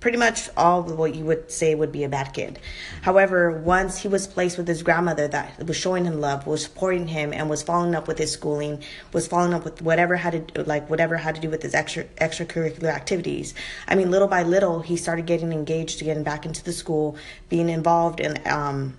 pretty 0.00 0.16
much 0.16 0.48
all 0.56 0.82
what 0.82 1.14
you 1.14 1.24
would 1.26 1.50
say 1.50 1.74
would 1.74 1.92
be 1.92 2.04
a 2.04 2.08
bad 2.08 2.32
kid. 2.32 2.58
However, 3.02 3.50
once 3.50 3.98
he 3.98 4.08
was 4.08 4.26
placed 4.26 4.56
with 4.56 4.66
his 4.66 4.82
grandmother 4.82 5.28
that 5.28 5.64
was 5.66 5.76
showing 5.76 6.06
him 6.06 6.20
love, 6.20 6.46
was 6.46 6.64
supporting 6.64 7.06
him, 7.06 7.32
and 7.32 7.48
was 7.48 7.62
following 7.62 7.94
up 7.94 8.08
with 8.08 8.18
his 8.18 8.32
schooling, 8.32 8.82
was 9.12 9.28
following 9.28 9.54
up 9.54 9.64
with 9.64 9.82
whatever 9.82 10.16
had 10.16 10.48
to 10.54 10.64
like 10.64 10.88
whatever 10.88 11.16
had 11.16 11.34
to 11.34 11.40
do 11.40 11.50
with 11.50 11.62
his 11.62 11.74
extra 11.74 12.04
extracurricular 12.16 12.92
activities. 12.92 13.54
I 13.86 13.94
mean, 13.94 14.10
little 14.10 14.28
by 14.28 14.42
little, 14.42 14.80
he 14.80 14.96
started 14.96 15.26
getting 15.26 15.52
engaged, 15.52 16.00
getting 16.00 16.24
back 16.24 16.46
into 16.46 16.64
the 16.64 16.72
school, 16.72 17.16
being 17.48 17.68
involved 17.68 18.20
in 18.20 18.40
um, 18.46 18.96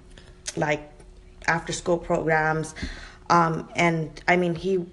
like 0.56 0.92
after 1.48 1.74
school 1.74 1.98
programs. 1.98 2.76
Um, 3.30 3.70
and 3.76 4.22
I 4.28 4.36
mean, 4.36 4.56
he 4.56 4.86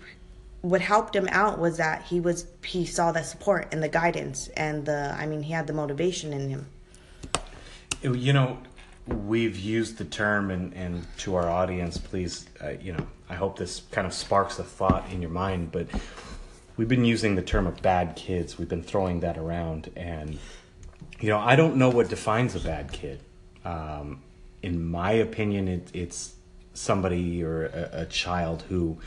what 0.68 0.80
helped 0.82 1.16
him 1.16 1.26
out 1.30 1.58
was 1.58 1.78
that 1.78 2.02
he 2.02 2.20
was 2.20 2.46
he 2.62 2.84
saw 2.84 3.10
the 3.10 3.22
support 3.22 3.68
and 3.72 3.82
the 3.82 3.88
guidance 3.88 4.48
and 4.48 4.84
the 4.84 5.14
I 5.18 5.26
mean 5.26 5.42
he 5.42 5.52
had 5.52 5.66
the 5.66 5.72
motivation 5.72 6.32
in 6.32 6.48
him. 6.50 6.66
you 8.02 8.32
know 8.32 8.58
we've 9.06 9.58
used 9.58 9.96
the 9.96 10.04
term 10.04 10.50
and, 10.50 10.74
and 10.74 11.06
to 11.16 11.34
our 11.34 11.48
audience 11.48 11.96
please 11.96 12.46
uh, 12.62 12.72
you 12.80 12.92
know 12.92 13.06
i 13.30 13.34
hope 13.34 13.56
this 13.58 13.80
kind 13.90 14.06
of 14.06 14.12
sparks 14.12 14.58
a 14.58 14.62
thought 14.62 15.10
in 15.10 15.22
your 15.22 15.30
mind 15.30 15.72
but 15.72 15.86
we've 16.76 16.88
been 16.88 17.06
using 17.06 17.34
the 17.34 17.42
term 17.42 17.66
of 17.66 17.80
bad 17.80 18.14
kids 18.16 18.58
we've 18.58 18.68
been 18.68 18.82
throwing 18.82 19.20
that 19.20 19.38
around 19.38 19.90
and 19.96 20.38
you 21.20 21.30
know 21.30 21.38
i 21.38 21.56
don't 21.56 21.76
know 21.76 21.88
what 21.88 22.10
defines 22.10 22.54
a 22.54 22.60
bad 22.60 22.92
kid 22.92 23.18
um, 23.64 24.20
in 24.62 24.84
my 24.84 25.12
opinion 25.12 25.68
it, 25.68 25.88
it's 25.94 26.34
somebody 26.74 27.42
or 27.42 27.64
a, 27.66 28.02
a 28.02 28.06
child 28.06 28.62
who 28.68 28.98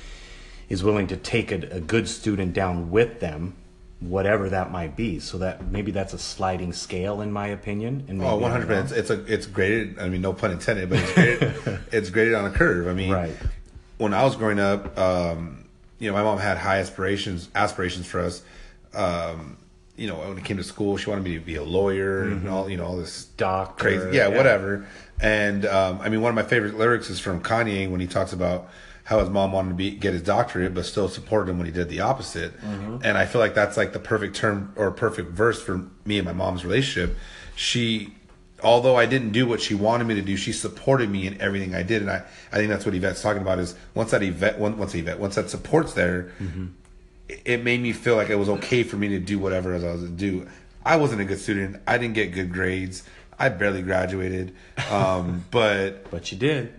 is 0.72 0.84
willing 0.84 1.08
to 1.08 1.18
take 1.18 1.52
a, 1.52 1.56
a 1.72 1.80
good 1.82 2.08
student 2.08 2.54
down 2.54 2.90
with 2.92 3.20
them 3.20 3.54
whatever 4.00 4.50
that 4.50 4.72
might 4.72 4.96
be 4.96 5.20
so 5.20 5.38
that 5.38 5.64
maybe 5.68 5.92
that's 5.92 6.14
a 6.14 6.18
sliding 6.18 6.74
scale 6.74 7.22
in 7.22 7.32
my 7.32 7.48
opinion 7.48 8.04
and 8.08 8.20
Oh, 8.24 8.36
I'm 8.36 8.42
100 8.42 8.68
percent. 8.68 8.92
It's 9.00 9.10
a 9.12 9.24
it's 9.32 9.46
graded. 9.46 10.00
I 10.00 10.10
mean, 10.10 10.22
no 10.22 10.34
pun 10.34 10.50
intended, 10.52 10.90
but 10.90 10.98
it's 11.00 11.14
graded, 11.14 11.80
it's 11.92 12.10
graded 12.10 12.34
on 12.34 12.46
a 12.46 12.50
curve. 12.50 12.88
I 12.88 12.94
mean, 12.94 13.12
Right. 13.12 13.36
when 13.98 14.14
I 14.14 14.24
was 14.24 14.36
growing 14.36 14.60
up, 14.60 14.98
um, 14.98 15.66
you 16.00 16.10
know, 16.10 16.16
my 16.18 16.24
mom 16.24 16.40
had 16.40 16.58
high 16.58 16.80
aspirations 16.80 17.50
aspirations 17.54 18.08
for 18.08 18.22
us. 18.22 18.42
Um, 18.96 19.58
you 19.98 20.08
know, 20.08 20.16
when 20.16 20.36
it 20.38 20.46
came 20.46 20.58
to 20.58 20.64
school, 20.64 20.98
she 20.98 21.08
wanted 21.12 21.24
me 21.24 21.36
to 21.36 21.40
be 21.40 21.56
a 21.58 21.64
lawyer 21.64 22.24
and 22.24 22.50
all 22.50 22.68
you 22.70 22.78
know 22.78 22.86
all 22.86 22.98
this 22.98 23.26
Doctor, 23.38 23.84
crazy, 23.84 24.18
yeah, 24.18 24.30
yeah. 24.30 24.36
whatever. 24.38 24.88
And 25.20 25.64
um, 25.68 26.02
I 26.02 26.10
mean, 26.10 26.22
one 26.22 26.30
of 26.32 26.36
my 26.36 26.50
favorite 26.50 26.76
lyrics 26.76 27.12
is 27.12 27.20
from 27.20 27.44
Kanye 27.44 27.88
when 27.92 28.00
he 28.00 28.08
talks 28.08 28.34
about 28.34 28.68
how 29.12 29.20
his 29.20 29.30
mom 29.30 29.52
wanted 29.52 29.68
to 29.70 29.76
be 29.76 29.92
get 29.92 30.14
his 30.14 30.24
doctorate, 30.24 30.74
but 30.74 30.86
still 30.86 31.10
supported 31.10 31.52
him 31.52 31.58
when 31.58 31.66
he 31.68 31.72
did 31.74 31.90
the 31.90 32.00
opposite. 32.00 32.54
And 33.04 33.18
I 33.18 33.26
feel 33.26 33.42
like 33.42 33.54
that's 33.54 33.76
like 33.76 33.92
the 33.92 34.00
perfect 34.00 34.38
term 34.38 34.72
or 34.78 34.90
perfect 34.90 35.32
verse 35.32 35.62
for 35.62 35.82
me 36.06 36.18
and 36.18 36.26
my 36.26 36.32
mom's 36.32 36.64
relationship. 36.64 37.18
She, 37.58 38.14
although 38.64 38.96
I 38.96 39.06
didn't 39.06 39.34
do 39.34 39.46
what 39.46 39.60
she 39.60 39.76
wanted 39.76 40.06
me 40.08 40.16
to 40.16 40.22
do, 40.22 40.38
she 40.38 40.54
supported 40.54 41.10
me 41.10 41.28
in 41.28 41.42
everything 41.42 41.76
I 41.76 41.84
did, 41.84 42.02
and 42.02 42.10
I, 42.10 42.24
I 42.54 42.56
think 42.56 42.70
that's 42.70 42.86
what 42.86 42.96
Yvette's 42.96 43.22
talking 43.22 43.42
about. 43.42 43.60
Is 43.60 43.76
once 43.96 44.12
that 44.12 44.24
Yvette, 44.24 44.58
once 44.60 44.96
Yvette, 44.96 45.20
once 45.20 45.36
that 45.36 45.50
support's 45.50 45.94
there, 45.94 46.32
it- 47.28 47.42
it 47.46 47.64
made 47.66 47.82
me 47.82 47.92
feel 47.92 48.16
like 48.16 48.30
it 48.30 48.36
was 48.36 48.48
okay 48.50 48.84
for 48.84 48.96
me 48.96 49.10
to 49.10 49.20
do 49.20 49.40
whatever 49.40 49.74
as 49.74 49.84
I 49.84 49.92
was 49.92 50.02
to 50.04 50.08
do. 50.10 50.48
I 50.86 50.96
wasn't 50.96 51.20
a 51.22 51.26
good 51.26 51.40
student. 51.40 51.82
I 51.86 51.98
didn't 51.98 52.16
get 52.16 52.34
good 52.34 52.52
grades. 52.54 53.04
I 53.38 53.50
barely 53.50 53.82
graduated. 53.82 54.54
Um, 54.90 55.44
but 55.52 56.10
but 56.12 56.32
you 56.32 56.38
did 56.38 56.74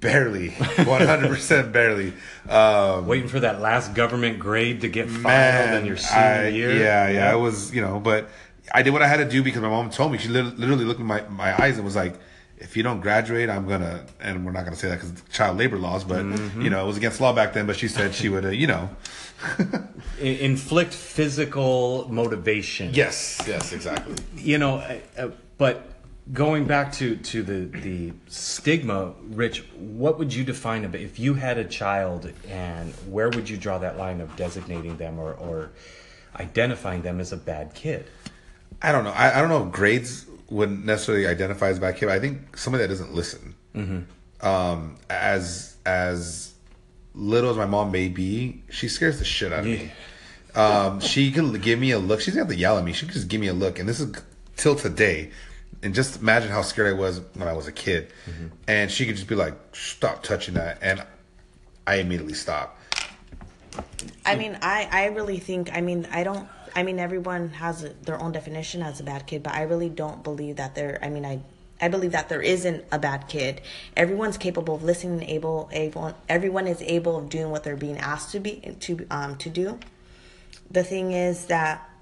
Barely, 0.00 0.50
one 0.84 1.06
hundred 1.06 1.28
percent 1.28 1.72
barely. 1.72 2.12
Um, 2.48 3.06
Waiting 3.06 3.28
for 3.28 3.40
that 3.40 3.60
last 3.60 3.94
government 3.94 4.38
grade 4.38 4.80
to 4.82 4.88
get 4.88 5.08
filed 5.10 5.78
in 5.80 5.86
your 5.86 5.96
senior 5.96 6.22
I- 6.22 6.48
year. 6.48 6.72
Yeah, 6.72 7.08
yeah, 7.08 7.30
I 7.30 7.34
was, 7.36 7.72
you 7.74 7.80
know, 7.80 7.98
but 8.00 8.28
I 8.74 8.82
did 8.82 8.92
what 8.92 9.02
I 9.02 9.06
had 9.08 9.18
to 9.18 9.24
do 9.28 9.42
because 9.42 9.60
my 9.62 9.68
mom 9.68 9.90
told 9.90 10.12
me. 10.12 10.18
She 10.18 10.28
literally 10.28 10.84
looked 10.84 11.00
in 11.00 11.06
my 11.06 11.22
my 11.28 11.54
eyes 11.62 11.76
and 11.76 11.84
was 11.84 11.96
like, 11.96 12.14
"If 12.58 12.76
you 12.76 12.82
don't 12.82 13.00
graduate, 13.00 13.48
I'm 13.50 13.66
gonna." 13.68 14.04
And 14.20 14.44
we're 14.44 14.52
not 14.52 14.64
gonna 14.64 14.76
say 14.76 14.88
that 14.88 15.00
because 15.00 15.12
child 15.32 15.56
labor 15.58 15.78
laws, 15.78 16.04
but 16.04 16.24
Mm-hmm. 16.24 16.62
you 16.62 16.70
know, 16.70 16.82
it 16.84 16.86
was 16.86 16.96
against 16.96 17.20
law 17.20 17.32
back 17.32 17.52
then. 17.52 17.66
But 17.66 17.76
she 17.76 17.88
said 17.88 18.14
she 18.14 18.28
would, 18.28 18.44
uh, 18.44 18.48
you 18.50 18.66
know. 18.66 18.90
Inflict 20.20 20.92
physical 20.92 22.06
motivation. 22.10 22.92
Yes, 22.92 23.40
yes, 23.46 23.72
exactly. 23.72 24.16
you 24.36 24.58
know, 24.58 24.76
uh, 24.78 24.98
uh, 25.16 25.28
but 25.58 25.82
going 26.32 26.64
back 26.66 26.92
to 26.92 27.16
to 27.16 27.42
the 27.42 27.78
the 27.80 28.12
stigma, 28.28 29.14
Rich, 29.30 29.64
what 29.76 30.18
would 30.18 30.34
you 30.34 30.44
define 30.44 30.84
about 30.84 31.00
if 31.00 31.18
you 31.18 31.34
had 31.34 31.58
a 31.58 31.64
child, 31.64 32.32
and 32.48 32.92
where 33.08 33.30
would 33.30 33.48
you 33.48 33.56
draw 33.56 33.78
that 33.78 33.96
line 33.96 34.20
of 34.20 34.34
designating 34.36 34.96
them 34.96 35.18
or 35.18 35.32
or 35.34 35.70
identifying 36.38 37.02
them 37.02 37.20
as 37.20 37.32
a 37.32 37.36
bad 37.36 37.74
kid? 37.74 38.06
I 38.82 38.92
don't 38.92 39.04
know. 39.04 39.10
I, 39.10 39.38
I 39.38 39.40
don't 39.40 39.48
know 39.48 39.66
if 39.66 39.72
grades 39.72 40.26
would 40.50 40.84
necessarily 40.84 41.26
identify 41.26 41.68
as 41.68 41.78
a 41.78 41.80
bad 41.80 41.96
kid. 41.96 42.06
But 42.06 42.14
I 42.14 42.20
think 42.20 42.56
somebody 42.56 42.82
that 42.82 42.88
doesn't 42.88 43.14
listen. 43.14 43.54
Um, 44.40 44.96
as 45.10 45.76
as 45.84 46.54
little 47.14 47.50
as 47.50 47.56
my 47.56 47.66
mom 47.66 47.90
may 47.90 48.08
be, 48.08 48.62
she 48.70 48.88
scares 48.88 49.18
the 49.18 49.24
shit 49.24 49.52
out 49.52 49.60
of 49.60 49.66
me. 49.66 49.90
Um, 50.54 51.00
she 51.00 51.30
can 51.30 51.52
give 51.52 51.78
me 51.78 51.90
a 51.92 51.98
look. 51.98 52.20
She's 52.20 52.34
gonna 52.34 52.46
have 52.46 52.52
to 52.52 52.58
yell 52.58 52.78
at 52.78 52.84
me. 52.84 52.92
She 52.92 53.06
can 53.06 53.14
just 53.14 53.28
give 53.28 53.40
me 53.40 53.48
a 53.48 53.52
look, 53.52 53.78
and 53.78 53.88
this 53.88 54.00
is 54.00 54.14
till 54.56 54.74
today. 54.74 55.30
And 55.82 55.94
just 55.94 56.20
imagine 56.20 56.50
how 56.50 56.62
scared 56.62 56.88
I 56.88 56.98
was 56.98 57.20
when 57.34 57.48
I 57.48 57.52
was 57.52 57.66
a 57.68 57.72
kid. 57.72 58.12
And 58.66 58.90
she 58.90 59.06
could 59.06 59.16
just 59.16 59.28
be 59.28 59.34
like, 59.34 59.54
"Stop 59.72 60.22
touching 60.22 60.54
that," 60.54 60.78
and 60.82 61.04
I 61.86 61.96
immediately 61.96 62.34
stop. 62.34 62.78
I 64.26 64.36
mean, 64.36 64.58
I, 64.60 64.88
I 64.90 65.06
really 65.06 65.38
think, 65.38 65.70
I 65.72 65.80
mean, 65.80 66.06
I 66.12 66.22
don't, 66.22 66.48
I 66.76 66.82
mean, 66.82 66.98
everyone 66.98 67.48
has 67.50 67.84
a, 67.84 67.90
their 68.02 68.20
own 68.20 68.32
definition 68.32 68.82
as 68.82 69.00
a 69.00 69.04
bad 69.04 69.26
kid, 69.26 69.42
but 69.42 69.54
I 69.54 69.62
really 69.62 69.88
don't 69.88 70.22
believe 70.22 70.56
that 70.56 70.74
there, 70.74 70.98
I 71.02 71.08
mean, 71.08 71.24
I, 71.24 71.40
I 71.80 71.88
believe 71.88 72.12
that 72.12 72.28
there 72.28 72.42
isn't 72.42 72.84
a 72.92 72.98
bad 72.98 73.28
kid. 73.28 73.62
Everyone's 73.96 74.36
capable 74.36 74.74
of 74.74 74.82
listening, 74.82 75.22
able, 75.28 75.70
able, 75.72 76.14
everyone 76.28 76.66
is 76.66 76.82
able 76.82 77.16
of 77.16 77.30
doing 77.30 77.50
what 77.50 77.64
they're 77.64 77.76
being 77.76 77.98
asked 77.98 78.32
to 78.32 78.40
be, 78.40 78.76
to, 78.80 79.06
um, 79.10 79.36
to 79.36 79.48
do. 79.48 79.78
The 80.70 80.84
thing 80.84 81.12
is 81.12 81.46
that, 81.46 81.88
ev- 81.88 81.97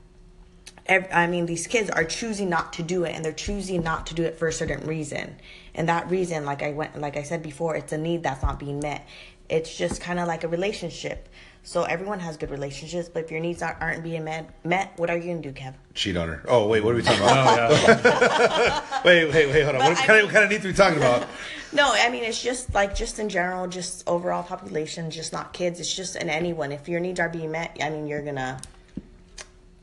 I 0.89 1.27
mean, 1.27 1.47
these 1.47 1.67
kids 1.67 1.91
are 1.91 2.05
choosing 2.05 2.49
not 2.49 2.73
to 2.75 2.83
do 2.83 3.05
it, 3.05 3.15
and 3.15 3.25
they're 3.25 3.33
choosing 3.33 3.83
not 3.83 4.07
to 4.09 4.15
do 4.15 4.23
it 4.25 4.39
for 4.39 4.49
a 4.49 4.53
certain 4.53 4.87
reason. 4.87 5.37
And 5.75 5.89
that 5.89 6.11
reason, 6.11 6.45
like 6.45 6.63
I 6.63 6.73
went, 6.73 6.99
like 7.01 7.17
I 7.17 7.23
said 7.23 7.43
before, 7.43 7.77
it's 7.77 7.93
a 7.93 7.99
need 7.99 8.23
that's 8.23 8.43
not 8.43 8.59
being 8.59 8.81
met. 8.81 9.07
It's 9.49 9.77
just 9.77 10.01
kind 10.01 10.19
of 10.19 10.27
like 10.27 10.45
a 10.45 10.49
relationship. 10.49 11.29
So 11.63 11.83
everyone 11.83 12.21
has 12.21 12.37
good 12.37 12.51
relationships, 12.51 13.09
but 13.09 13.25
if 13.25 13.31
your 13.33 13.41
needs 13.41 13.61
aren't, 13.61 13.83
aren't 13.83 14.05
being 14.05 14.23
met, 14.23 14.51
met, 14.65 14.93
what 14.97 15.11
are 15.11 15.17
you 15.17 15.25
gonna 15.35 15.41
do, 15.43 15.51
Kev? 15.53 15.75
Cheat 15.95 16.17
on 16.17 16.29
her. 16.29 16.45
Oh 16.47 16.69
wait, 16.69 16.85
what 16.85 16.93
are 16.93 16.97
we 16.97 17.03
talking 17.03 17.21
about? 17.23 17.59
Oh, 17.73 19.01
wait, 19.05 19.25
wait, 19.33 19.49
wait, 19.49 19.63
hold 19.65 19.75
on. 19.75 19.81
But 19.81 19.89
What 19.91 19.99
I 19.99 20.07
kind, 20.07 20.11
of, 20.11 20.17
mean- 20.17 20.25
what 20.27 20.33
kind 20.33 20.45
of 20.45 20.51
needs 20.51 20.65
are 20.65 20.69
we 20.69 20.75
talking 20.75 20.99
about? 20.99 21.29
No, 21.73 21.93
I 21.93 22.09
mean 22.11 22.23
it's 22.23 22.41
just 22.41 22.73
like 22.73 22.95
just 22.95 23.19
in 23.19 23.29
general, 23.29 23.67
just 23.67 24.05
overall 24.09 24.45
population, 24.45 25.11
just 25.11 25.33
not 25.33 25.53
kids. 25.53 25.79
It's 25.81 25.95
just 25.95 26.15
in 26.17 26.31
anyone. 26.31 26.71
If 26.73 26.89
your 26.89 27.01
needs 27.01 27.19
are 27.21 27.29
being 27.29 27.51
met, 27.51 27.77
I 27.83 27.91
mean 27.91 28.07
you're 28.07 28.23
gonna 28.23 28.59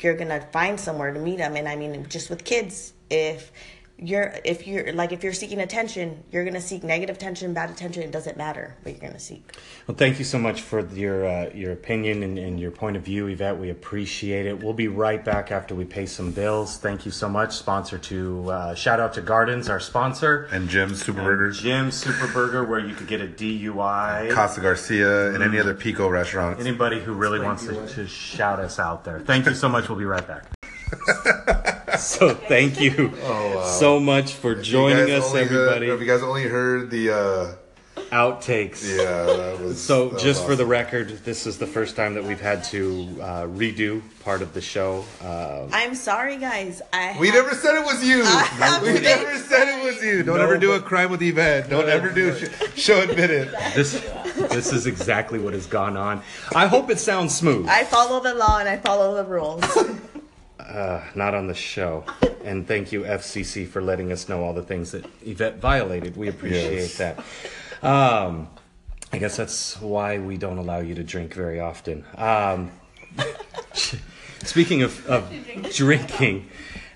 you're 0.01 0.15
gonna 0.15 0.41
find 0.51 0.79
somewhere 0.79 1.13
to 1.13 1.19
meet 1.19 1.37
them. 1.37 1.55
And 1.55 1.67
I 1.67 1.75
mean 1.75 2.05
just 2.09 2.29
with 2.29 2.43
kids, 2.43 2.93
if 3.09 3.51
you're 3.97 4.33
if 4.43 4.67
you're 4.67 4.91
like 4.93 5.11
if 5.11 5.23
you're 5.23 5.33
seeking 5.33 5.61
attention, 5.61 6.23
you're 6.31 6.43
gonna 6.43 6.61
seek 6.61 6.83
negative 6.83 7.15
attention, 7.15 7.53
bad 7.53 7.69
attention. 7.69 8.03
It 8.03 8.11
doesn't 8.11 8.37
matter 8.37 8.75
what 8.81 8.91
you're 8.91 9.01
gonna 9.01 9.19
seek. 9.19 9.55
Well, 9.87 9.95
thank 9.95 10.19
you 10.19 10.25
so 10.25 10.39
much 10.39 10.61
for 10.61 10.85
your 10.87 11.25
uh, 11.25 11.49
your 11.53 11.71
opinion 11.71 12.23
and, 12.23 12.37
and 12.37 12.59
your 12.59 12.71
point 12.71 12.97
of 12.97 13.03
view, 13.03 13.27
Yvette. 13.27 13.59
We 13.59 13.69
appreciate 13.69 14.45
it. 14.45 14.61
We'll 14.61 14.73
be 14.73 14.87
right 14.87 15.23
back 15.23 15.51
after 15.51 15.75
we 15.75 15.85
pay 15.85 16.05
some 16.05 16.31
bills. 16.31 16.77
Thank 16.77 17.05
you 17.05 17.11
so 17.11 17.29
much. 17.29 17.55
Sponsor 17.55 17.97
to 17.99 18.51
uh, 18.51 18.75
shout 18.75 18.99
out 18.99 19.13
to 19.13 19.21
Gardens, 19.21 19.69
our 19.69 19.79
sponsor, 19.79 20.49
And 20.51 20.67
Jim's 20.69 21.03
Super 21.03 21.23
Burgers, 21.23 21.61
Jim 21.61 21.91
Super 21.91 22.27
Burger, 22.27 22.63
where 22.63 22.79
you 22.79 22.95
could 22.95 23.07
get 23.07 23.21
a 23.21 23.27
DUI. 23.27 24.31
Casa 24.31 24.59
Garcia, 24.59 25.33
and 25.33 25.43
any 25.43 25.59
other 25.59 25.73
Pico 25.75 26.09
restaurants. 26.09 26.59
Anybody 26.59 26.99
who 26.99 27.13
really 27.13 27.39
wants 27.39 27.65
to, 27.67 27.87
to 27.87 28.07
shout 28.07 28.59
us 28.59 28.79
out 28.79 29.03
there. 29.03 29.19
Thank 29.19 29.45
you 29.45 29.53
so 29.53 29.69
much. 29.69 29.87
We'll 29.87 29.99
be 29.99 30.05
right 30.05 30.27
back. 30.27 30.45
so 31.99 32.33
thank 32.33 32.79
you 32.79 33.11
so 33.77 33.99
much 33.99 34.33
for 34.33 34.55
joining 34.55 35.11
us, 35.11 35.25
only 35.29 35.43
heard- 35.45 35.51
everybody. 35.69 35.87
if 35.89 35.99
you 35.99 36.07
guys 36.07 36.21
only 36.23 36.43
heard 36.43 36.89
the, 36.89 37.09
uh, 37.13 37.55
Outtakes. 38.11 38.83
yeah, 38.87 39.23
that 39.25 39.59
was. 39.59 39.81
So, 39.81 40.05
that 40.05 40.13
was 40.15 40.23
just 40.23 40.45
for 40.45 40.55
the 40.55 40.65
record, 40.65 41.09
this 41.25 41.47
is 41.47 41.57
the 41.57 41.65
first 41.67 41.95
time 41.95 42.13
that 42.15 42.23
we've 42.23 42.39
had 42.41 42.63
to 42.65 43.07
uh, 43.21 43.25
redo 43.47 44.01
part 44.23 44.41
of 44.43 44.53
the 44.53 44.61
show. 44.61 45.03
Uh, 45.23 45.67
I'm 45.71 45.95
sorry, 45.95 46.37
guys. 46.37 46.81
I 46.91 47.15
We 47.19 47.27
have- 47.29 47.43
never 47.43 47.55
said 47.55 47.75
it 47.75 47.85
was 47.85 48.03
you. 48.03 48.19
We 48.83 48.99
very 48.99 49.01
never 49.01 49.37
said 49.39 49.67
it 49.67 49.83
was 49.83 50.03
you. 50.03 50.21
Don't 50.23 50.37
No, 50.37 50.43
ever 50.43 50.57
do 50.57 50.73
a 50.73 50.79
crime 50.79 51.09
with 51.11 51.21
Yvette. 51.23 51.69
Don't 51.69 51.89
ever 51.89 52.09
do 52.09 52.35
sh- 52.37 52.49
show 52.75 53.01
admit 53.01 53.29
it. 53.31 53.51
this 53.75 53.99
this 54.35 54.71
is 54.73 54.85
exactly 54.87 55.39
what 55.39 55.53
has 55.53 55.65
gone 55.65 55.97
on. 55.97 56.21
I 56.55 56.67
hope 56.67 56.89
it 56.91 56.99
sounds 56.99 57.35
smooth. 57.35 57.67
I 57.67 57.83
follow 57.83 58.19
the 58.21 58.33
law 58.35 58.59
and 58.59 58.67
I 58.69 58.77
follow 58.77 59.15
the 59.15 59.23
rules. 59.25 59.63
Not 61.15 61.33
on 61.35 61.47
the 61.47 61.53
show. 61.55 62.03
And 62.43 62.67
thank 62.67 62.91
you, 62.91 63.03
FCC, 63.03 63.65
for 63.65 63.81
letting 63.81 64.11
us 64.11 64.27
know 64.27 64.43
all 64.43 64.53
the 64.53 64.61
things 64.63 64.91
that 64.91 65.05
Yvette 65.25 65.59
violated. 65.59 66.17
We 66.17 66.27
appreciate 66.27 66.75
Yes. 66.75 66.97
that. 66.97 67.19
Um, 67.81 68.49
I 69.13 69.17
guess 69.17 69.37
that's 69.37 69.79
why 69.79 70.19
we 70.19 70.35
don't 70.35 70.57
allow 70.57 70.79
you 70.79 70.93
to 70.95 71.03
drink 71.05 71.33
very 71.33 71.61
often. 71.61 72.03
Um, 72.17 72.69
speaking 74.43 74.81
of, 74.81 75.07
of 75.07 75.31
drinking, 75.73 76.49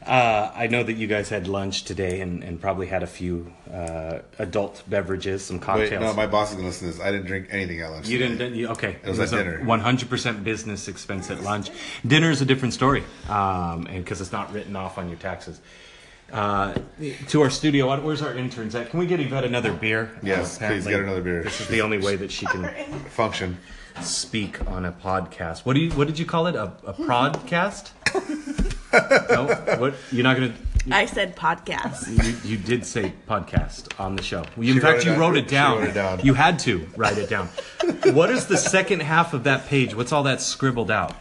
uh, 0.08 0.52
I 0.56 0.68
know 0.68 0.84
that 0.84 0.94
you 0.94 1.06
guys 1.08 1.30
had 1.30 1.48
lunch 1.48 1.84
today 1.84 2.22
and, 2.22 2.44
and 2.44 2.60
probably 2.62 2.88
had 2.88 3.04
a 3.04 3.08
few 3.08 3.52
uh, 3.72 4.20
adult 4.40 4.84
beverages, 4.88 5.44
some 5.46 5.58
Wait, 5.58 5.64
cocktails. 5.64 6.02
no, 6.02 6.14
my 6.14 6.28
boss 6.28 6.50
is 6.52 6.56
gonna 6.56 6.68
listen 6.68 6.88
to 6.88 6.94
this. 6.94 7.02
I 7.04 7.12
didn't 7.12 7.28
drink 7.28 7.48
anything 7.52 7.82
at 7.82 7.92
lunch. 7.92 8.08
You 8.08 8.18
today. 8.20 8.38
didn't. 8.38 8.56
You, 8.56 8.68
okay, 8.70 8.98
it 9.04 9.10
was 9.10 9.20
at 9.20 9.30
dinner. 9.32 9.64
One 9.64 9.80
hundred 9.82 10.10
percent 10.10 10.44
business 10.44 10.88
expense 10.88 11.30
at 11.30 11.42
lunch. 11.44 11.70
Dinner 12.06 12.32
is 12.32 12.42
a 12.42 12.46
different 12.46 12.74
story, 12.74 13.04
um, 13.28 13.86
and 13.90 14.04
because 14.04 14.22
it's 14.22 14.32
not 14.32 14.54
written 14.54 14.76
off 14.76 14.98
on 14.98 15.10
your 15.10 15.18
taxes. 15.20 15.60
Uh, 16.32 16.76
to 17.30 17.42
our 17.42 17.50
studio, 17.50 18.02
where's 18.02 18.22
our 18.22 18.34
interns 18.36 18.76
at? 18.76 18.90
Can 18.90 19.00
we 19.00 19.06
get 19.06 19.20
Yvette 19.22 19.46
another 19.46 19.72
beer? 19.72 20.12
Yes, 20.22 20.62
Uh, 20.62 20.68
please 20.68 20.86
get 20.86 21.00
another 21.00 21.22
beer. 21.22 21.42
This 21.44 21.62
is 21.62 21.68
the 21.68 21.82
only 21.82 22.00
way 22.00 22.18
that 22.18 22.32
she 22.32 22.46
can 22.48 22.66
function. 23.10 23.58
speak 24.02 24.60
on 24.68 24.84
a 24.86 24.92
podcast. 24.92 25.60
What 25.66 25.74
do 25.74 25.80
you? 25.80 25.92
What 25.92 26.08
did 26.08 26.20
you 26.20 26.26
call 26.26 26.48
it? 26.48 26.56
A, 26.56 26.72
a 26.86 26.94
podcast? 26.94 27.92
no, 28.94 29.48
what? 29.80 29.96
You're 30.12 30.24
not 30.24 30.36
gonna. 30.38 30.54
I 30.92 31.06
said 31.06 31.36
podcast. 31.36 32.08
You, 32.46 32.52
you 32.52 32.58
did 32.58 32.86
say 32.86 33.12
podcast 33.28 34.00
on 34.00 34.16
the 34.16 34.24
show. 34.24 34.46
You, 34.56 34.70
in 34.72 34.74
She 34.76 34.80
fact, 34.80 34.98
wrote 35.00 35.06
you 35.06 35.12
down. 35.12 35.20
wrote 35.20 35.38
it 35.38 35.50
She 35.50 35.56
down. 35.56 35.78
wrote 35.80 35.90
it 35.90 35.94
down. 35.94 36.20
You 36.22 36.34
had 36.34 36.60
to 36.60 36.88
write 36.96 37.18
it 37.18 37.30
down. 37.30 37.48
what 38.14 38.30
is 38.32 38.46
the 38.48 38.58
second 38.58 39.02
half 39.02 39.34
of 39.34 39.44
that 39.44 39.68
page? 39.68 39.94
What's 39.96 40.12
all 40.14 40.24
that 40.24 40.40
scribbled 40.42 40.90
out? 40.92 41.14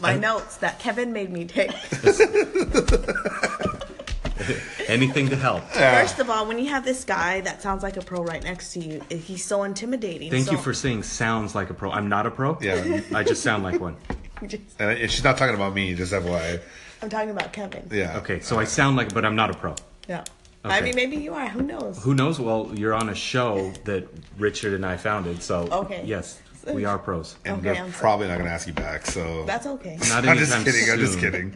My 0.00 0.16
notes 0.16 0.56
that 0.58 0.78
Kevin 0.78 1.12
made 1.12 1.30
me 1.30 1.44
take. 1.46 1.72
Anything 4.88 5.28
to 5.28 5.36
help. 5.36 5.62
First 5.64 6.18
of 6.18 6.30
all, 6.30 6.46
when 6.46 6.58
you 6.58 6.68
have 6.70 6.84
this 6.84 7.04
guy 7.04 7.40
that 7.42 7.62
sounds 7.62 7.82
like 7.82 7.96
a 7.96 8.00
pro 8.00 8.22
right 8.24 8.42
next 8.42 8.72
to 8.72 8.80
you, 8.80 9.02
he's 9.10 9.44
so 9.44 9.62
intimidating. 9.64 10.30
Thank 10.30 10.46
so 10.46 10.52
you 10.52 10.58
for 10.58 10.72
saying 10.74 11.02
sounds 11.04 11.54
like 11.54 11.70
a 11.70 11.74
pro. 11.74 11.90
I'm 11.92 12.08
not 12.08 12.26
a 12.26 12.30
pro. 12.30 12.58
Yeah. 12.60 13.00
I 13.14 13.22
just 13.22 13.42
sound 13.42 13.62
like 13.62 13.80
one. 13.80 13.96
just- 14.48 14.62
uh, 14.80 14.84
And 14.84 14.98
and 14.98 15.10
she's 15.10 15.24
not 15.24 15.36
talking 15.36 15.54
about 15.54 15.74
me, 15.74 15.94
just 15.94 16.12
FYI. 16.12 16.60
I'm 17.02 17.08
talking 17.08 17.30
about 17.30 17.52
Kevin. 17.52 17.88
Yeah. 17.90 18.18
Okay, 18.18 18.40
so 18.40 18.58
I 18.58 18.64
sound 18.64 18.96
like, 18.96 19.14
but 19.14 19.24
I'm 19.24 19.34
not 19.36 19.50
a 19.50 19.54
pro. 19.54 19.74
Yeah. 20.08 20.24
I 20.62 20.82
mean, 20.82 20.94
maybe 20.94 21.16
you 21.16 21.32
are. 21.32 21.48
Who 21.48 21.62
knows? 21.62 22.02
Who 22.02 22.14
knows? 22.14 22.38
Well, 22.38 22.70
you're 22.74 22.92
on 22.92 23.08
a 23.08 23.14
show 23.14 23.72
that 23.84 24.06
Richard 24.36 24.74
and 24.74 24.84
I 24.84 24.98
founded, 24.98 25.42
so 25.42 25.66
Okay. 25.72 26.02
yes, 26.04 26.38
we 26.66 26.84
are 26.84 26.98
pros. 26.98 27.36
And 27.46 27.54
Okay, 27.54 27.62
they're 27.72 27.82
I'm 27.82 27.90
sorry. 27.90 28.00
probably 28.00 28.28
not 28.28 28.36
gonna 28.36 28.50
ask 28.50 28.66
you 28.66 28.74
back. 28.74 29.06
So 29.06 29.44
That's 29.46 29.66
okay. 29.66 29.96
Not 30.10 30.24
I'm 30.28 30.36
just 30.36 30.52
anytime 30.52 30.64
kidding. 30.70 30.90
I'm 30.92 30.98
just 30.98 31.18
kidding. 31.18 31.54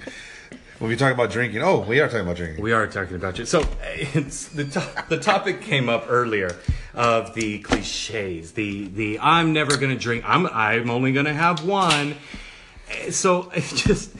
When 0.79 0.89
we 0.89 0.97
talk 0.97 1.13
about 1.13 1.31
drinking, 1.31 1.63
oh, 1.63 1.81
we 1.81 2.01
are 2.01 2.09
talking 2.09 2.23
about 2.23 2.37
drinking. 2.37 2.63
We 2.65 2.73
are 2.73 2.87
talking 2.87 3.17
about 3.17 3.39
you. 3.39 3.45
So 3.45 3.63
it's 3.85 4.47
the 4.49 4.65
to- 4.65 5.05
the 5.11 5.19
topic 5.19 5.61
came 5.61 5.91
up 5.91 6.07
earlier 6.09 6.57
of 6.95 7.35
the 7.35 7.59
cliches. 7.59 8.53
The 8.53 8.89
the 8.89 9.19
I'm 9.21 9.53
never 9.53 9.77
gonna 9.77 9.99
drink. 9.99 10.25
I'm 10.27 10.47
I'm 10.47 10.89
only 10.89 11.13
gonna 11.13 11.35
have 11.35 11.63
one. 11.67 12.17
So 13.11 13.51
it 13.55 13.65
just 13.75 14.11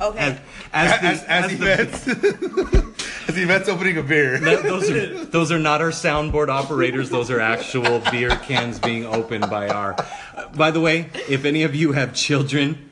Okay. 0.00 0.38
as 0.72 1.00
as, 1.00 1.00
the, 1.00 1.06
as, 1.06 1.24
as, 1.24 1.52
as 1.52 1.58
the- 1.58 1.66
Yvette's, 1.66 3.28
as 3.28 3.36
Yvette's 3.36 3.68
opening 3.68 3.98
a 3.98 4.02
beer. 4.02 4.38
that- 4.38 4.62
those 4.62 4.90
are 4.90 5.24
those 5.26 5.52
are 5.52 5.58
not 5.58 5.80
our 5.82 5.90
soundboard 5.90 6.48
operators. 6.48 7.10
Those 7.10 7.30
are 7.30 7.40
actual 7.40 7.98
beer 8.10 8.30
cans 8.30 8.78
being 8.78 9.04
opened 9.06 9.50
by 9.50 9.68
our. 9.68 9.94
uh, 10.34 10.48
by 10.54 10.70
the 10.70 10.80
way, 10.80 11.10
if 11.28 11.44
any 11.44 11.62
of 11.64 11.74
you 11.74 11.92
have 11.92 12.14
children 12.14 12.90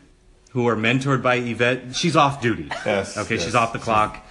who 0.50 0.66
are 0.68 0.76
mentored 0.76 1.22
by 1.22 1.36
Yvette, 1.36 1.94
she's 1.96 2.16
off 2.16 2.40
duty. 2.42 2.68
Yes, 2.84 3.16
Okay, 3.16 3.34
yes. 3.36 3.44
she's 3.44 3.54
off 3.54 3.72
the 3.72 3.78
clock. 3.78 4.24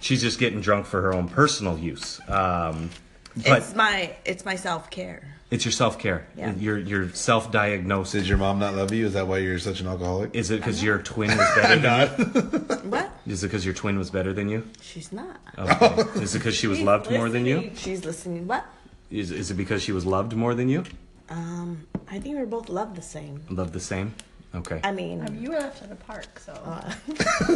She's 0.00 0.20
just 0.20 0.38
getting 0.38 0.60
drunk 0.60 0.86
for 0.86 1.00
her 1.02 1.14
own 1.14 1.28
personal 1.28 1.78
use. 1.78 2.20
Um, 2.28 2.90
But 3.36 3.58
it's 3.58 3.74
my 3.74 4.14
it's 4.24 4.44
my 4.44 4.56
self 4.56 4.90
care. 4.90 5.33
It's 5.50 5.64
your 5.64 5.72
self 5.72 5.98
care. 5.98 6.26
Yeah. 6.36 6.54
You're 6.54 6.78
you're 6.78 7.08
self 7.10 7.50
diagnosed. 7.52 8.12
Did 8.12 8.26
your 8.26 8.38
mom 8.38 8.58
not 8.58 8.74
love 8.74 8.92
you? 8.92 9.06
Is 9.06 9.12
that 9.12 9.26
why 9.28 9.38
you're 9.38 9.58
such 9.58 9.80
an 9.80 9.86
alcoholic? 9.86 10.34
Is 10.34 10.50
it 10.50 10.56
because 10.56 10.82
your 10.82 10.98
twin 10.98 11.30
was 11.36 11.48
better 11.54 11.78
than 11.78 12.18
you? 12.50 12.58
What? 12.90 13.10
Is 13.26 13.42
it 13.42 13.48
because 13.48 13.64
your 13.64 13.74
twin 13.74 13.98
was 13.98 14.10
better 14.10 14.32
than 14.32 14.48
you? 14.48 14.68
She's 14.82 15.10
not. 15.12 15.40
Okay. 15.58 16.20
Is 16.20 16.34
it 16.34 16.38
because 16.40 16.54
she 16.54 16.66
was 16.66 16.80
loved 16.80 17.10
more 17.10 17.30
than 17.30 17.46
you? 17.46 17.70
She's 17.76 18.04
listening. 18.04 18.46
What? 18.46 18.66
Is, 19.10 19.30
is 19.30 19.50
it 19.50 19.54
because 19.54 19.82
she 19.82 19.92
was 19.92 20.04
loved 20.04 20.34
more 20.34 20.54
than 20.54 20.68
you? 20.68 20.84
Um, 21.30 21.86
I 22.10 22.18
think 22.18 22.36
we're 22.36 22.46
both 22.46 22.68
loved 22.68 22.96
the 22.96 23.02
same. 23.02 23.40
Loved 23.48 23.72
the 23.72 23.80
same? 23.80 24.14
Okay. 24.54 24.80
I 24.84 24.92
mean, 24.92 25.20
Um, 25.26 25.34
you 25.36 25.50
were 25.50 25.58
left 25.58 25.82
in 25.82 25.88
the 25.90 25.96
park, 25.96 26.38
so 26.38 26.52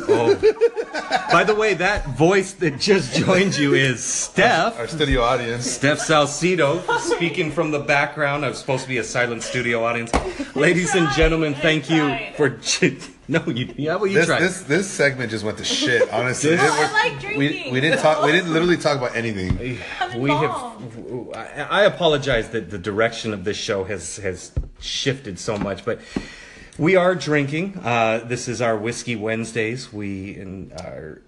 Oh. 0.08 0.34
By 1.30 1.44
the 1.44 1.54
way, 1.54 1.74
that 1.74 2.08
voice 2.16 2.52
that 2.54 2.80
just 2.80 3.14
joined 3.14 3.56
you 3.56 3.74
is 3.74 4.02
Steph. 4.02 4.78
Our 4.78 4.88
studio 4.88 5.22
audience. 5.22 5.64
Steph 5.70 5.98
Salcido 6.00 6.82
speaking 6.98 7.52
from 7.52 7.70
the 7.70 7.78
background. 7.78 8.44
I'm 8.44 8.54
supposed 8.54 8.82
to 8.82 8.88
be 8.88 8.98
a 8.98 9.04
silent 9.04 9.42
studio 9.44 9.84
audience. 9.84 10.10
Ladies 10.56 10.94
and 10.96 11.08
gentlemen, 11.12 11.54
thank 11.54 11.88
you 11.88 12.16
for. 12.36 12.58
No, 13.30 13.44
you. 13.46 13.72
Yeah, 13.76 13.96
well, 13.96 14.06
you 14.06 14.14
This, 14.14 14.26
tried. 14.26 14.40
this 14.40 14.62
this 14.62 14.88
segment 14.90 15.30
just 15.30 15.44
went 15.44 15.58
to 15.58 15.64
shit. 15.64 16.10
Honestly, 16.10 16.50
This- 16.56 16.62
It 16.62 16.70
I 16.70 16.92
like 16.92 17.22
we, 17.36 17.48
drinking. 17.48 17.72
we 17.74 17.80
didn't 17.80 17.98
talk. 18.00 18.24
We 18.24 18.32
didn't 18.32 18.52
literally 18.52 18.78
talk 18.78 18.96
about 18.96 19.14
anything. 19.14 19.78
I'm 20.00 20.18
we 20.18 20.30
have. 20.30 20.50
I 21.34 21.66
I 21.70 21.82
apologize 21.84 22.48
that 22.50 22.70
the 22.70 22.78
direction 22.78 23.34
of 23.34 23.44
this 23.44 23.56
show 23.58 23.84
has 23.84 24.16
has 24.16 24.50
shifted 24.80 25.38
so 25.38 25.58
much, 25.58 25.84
but 25.84 26.00
we 26.78 26.96
are 26.96 27.14
drinking. 27.14 27.78
Uh, 27.82 28.20
this 28.24 28.48
is 28.48 28.62
our 28.62 28.76
whiskey 28.76 29.16
Wednesdays. 29.16 29.92
We 29.92 30.36
and 30.36 30.72
are. 30.72 31.22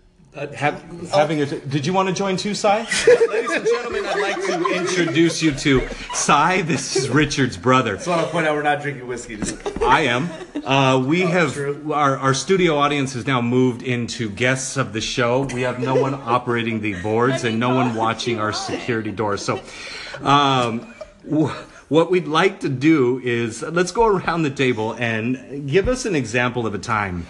Have, 0.54 0.80
having 1.10 1.42
a, 1.42 1.46
did 1.46 1.84
you 1.84 1.92
want 1.92 2.08
to 2.08 2.14
join 2.14 2.36
too, 2.36 2.54
Cy? 2.54 2.78
Ladies 3.28 3.50
and 3.50 3.66
gentlemen, 3.66 4.06
I'd 4.06 4.20
like 4.20 4.36
to 4.46 4.76
introduce 4.76 5.42
you 5.42 5.50
to 5.50 5.88
Cy. 6.14 6.62
This 6.62 6.94
is 6.94 7.08
Richard's 7.08 7.56
brother. 7.56 7.98
So 7.98 8.12
I 8.12 8.16
want 8.16 8.28
to 8.28 8.32
point 8.32 8.46
out 8.46 8.54
we're 8.54 8.62
not 8.62 8.80
drinking 8.80 9.08
whiskey. 9.08 9.40
I 9.84 10.02
am. 10.02 10.30
Uh, 10.64 11.04
we 11.04 11.22
have 11.22 11.54
true. 11.54 11.92
our, 11.92 12.16
our 12.16 12.32
studio 12.32 12.76
audience 12.76 13.14
has 13.14 13.26
now 13.26 13.40
moved 13.40 13.82
into 13.82 14.30
guests 14.30 14.76
of 14.76 14.92
the 14.92 15.00
show. 15.00 15.48
We 15.52 15.62
have 15.62 15.80
no 15.80 16.00
one 16.00 16.14
operating 16.24 16.80
the 16.80 17.02
boards 17.02 17.42
and 17.42 17.58
no 17.58 17.74
one 17.74 17.96
watching 17.96 18.38
our 18.38 18.52
security 18.52 19.10
doors. 19.10 19.44
So, 19.44 19.60
um, 20.22 20.94
wh- 21.28 21.56
what 21.90 22.08
we'd 22.08 22.28
like 22.28 22.60
to 22.60 22.68
do 22.68 23.20
is 23.22 23.62
let's 23.62 23.90
go 23.90 24.06
around 24.06 24.42
the 24.42 24.50
table 24.50 24.92
and 24.92 25.68
give 25.68 25.88
us 25.88 26.06
an 26.06 26.14
example 26.14 26.64
of 26.64 26.72
a 26.72 26.78
time 26.78 27.26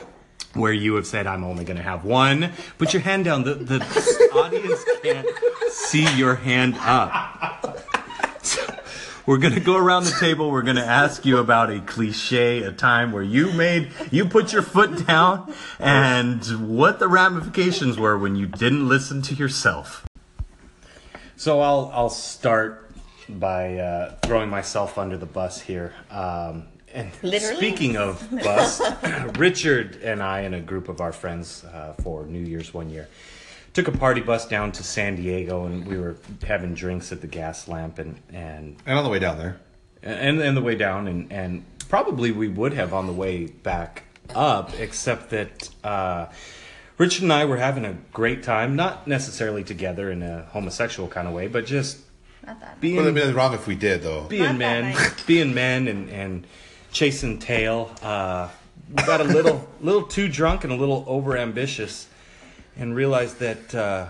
where 0.52 0.72
you 0.72 0.94
have 0.96 1.06
said, 1.06 1.26
"I'm 1.26 1.44
only 1.44 1.64
going 1.64 1.78
to 1.78 1.82
have 1.82 2.04
one." 2.04 2.52
Put 2.76 2.92
your 2.92 3.02
hand 3.02 3.24
down. 3.24 3.44
The 3.44 3.54
the 3.54 3.80
audience 4.34 4.84
can't 5.02 5.26
see 5.70 6.06
your 6.14 6.34
hand 6.36 6.76
up. 6.80 7.86
We're 9.26 9.38
gonna 9.38 9.60
go 9.60 9.76
around 9.76 10.04
the 10.04 10.16
table. 10.18 10.50
We're 10.50 10.62
gonna 10.62 10.80
ask 10.80 11.24
you 11.24 11.38
about 11.38 11.70
a 11.70 11.80
cliche, 11.80 12.62
a 12.62 12.72
time 12.72 13.12
where 13.12 13.22
you 13.22 13.52
made, 13.52 13.92
you 14.10 14.24
put 14.24 14.52
your 14.52 14.62
foot 14.62 15.06
down, 15.06 15.54
and 15.78 16.76
what 16.76 16.98
the 16.98 17.06
ramifications 17.06 17.96
were 17.96 18.18
when 18.18 18.34
you 18.34 18.46
didn't 18.46 18.88
listen 18.88 19.22
to 19.22 19.34
yourself. 19.34 20.04
So 21.36 21.60
I'll 21.60 21.92
I'll 21.94 22.10
start 22.10 22.89
by 23.38 23.76
uh, 23.76 24.14
throwing 24.22 24.50
myself 24.50 24.98
under 24.98 25.16
the 25.16 25.26
bus 25.26 25.60
here. 25.60 25.94
Um, 26.10 26.64
and 26.92 27.10
Literally? 27.22 27.56
speaking 27.56 27.96
of 27.96 28.28
bus, 28.30 28.82
Richard 29.38 29.96
and 30.02 30.22
I 30.22 30.40
and 30.40 30.54
a 30.54 30.60
group 30.60 30.88
of 30.88 31.00
our 31.00 31.12
friends 31.12 31.64
uh, 31.64 31.94
for 32.02 32.26
New 32.26 32.40
Year's 32.40 32.74
one 32.74 32.90
year 32.90 33.08
took 33.72 33.86
a 33.86 33.92
party 33.92 34.20
bus 34.20 34.48
down 34.48 34.72
to 34.72 34.82
San 34.82 35.14
Diego, 35.14 35.66
and 35.66 35.86
we 35.86 35.96
were 35.96 36.16
having 36.44 36.74
drinks 36.74 37.12
at 37.12 37.20
the 37.20 37.28
Gaslamp, 37.28 38.00
and 38.00 38.20
and 38.32 38.76
And 38.84 38.98
on 38.98 39.04
the 39.04 39.10
way 39.10 39.20
down 39.20 39.38
there, 39.38 39.60
and 40.02 40.40
and 40.40 40.56
the 40.56 40.62
way 40.62 40.74
down 40.74 41.08
and 41.08 41.32
and 41.32 41.64
probably 41.88 42.32
we 42.32 42.48
would 42.48 42.72
have 42.72 42.94
on 42.94 43.06
the 43.06 43.12
way 43.12 43.46
back 43.46 44.04
up 44.34 44.72
except 44.78 45.30
that 45.30 45.68
uh 45.82 46.26
Richard 46.98 47.22
and 47.22 47.32
I 47.32 47.44
were 47.46 47.56
having 47.56 47.84
a 47.84 47.94
great 48.12 48.42
time 48.42 48.76
not 48.76 49.06
necessarily 49.06 49.64
together 49.64 50.10
in 50.10 50.22
a 50.22 50.42
homosexual 50.50 51.08
kind 51.08 51.26
of 51.26 51.34
way 51.34 51.48
but 51.48 51.66
just 51.66 51.98
not 52.50 52.60
that. 52.60 52.80
being 52.80 52.96
well, 52.96 53.06
it'd 53.06 53.14
be 53.14 53.32
wrong 53.32 53.54
if 53.54 53.66
we 53.66 53.74
did 53.74 54.02
though. 54.02 54.24
being 54.24 54.42
Not 54.44 54.56
men 54.56 54.82
nice. 54.94 55.22
being 55.24 55.54
men 55.54 55.88
and 55.88 56.08
and 56.10 56.46
chasing 56.92 57.38
tail 57.38 57.90
uh 58.02 58.48
we 58.94 59.02
got 59.04 59.20
a 59.20 59.24
little 59.24 59.68
little 59.80 60.02
too 60.02 60.28
drunk 60.28 60.64
and 60.64 60.72
a 60.72 60.76
little 60.76 61.04
over 61.06 61.36
ambitious 61.36 62.08
and 62.76 62.94
realized 62.94 63.38
that 63.38 63.74
uh 63.74 64.08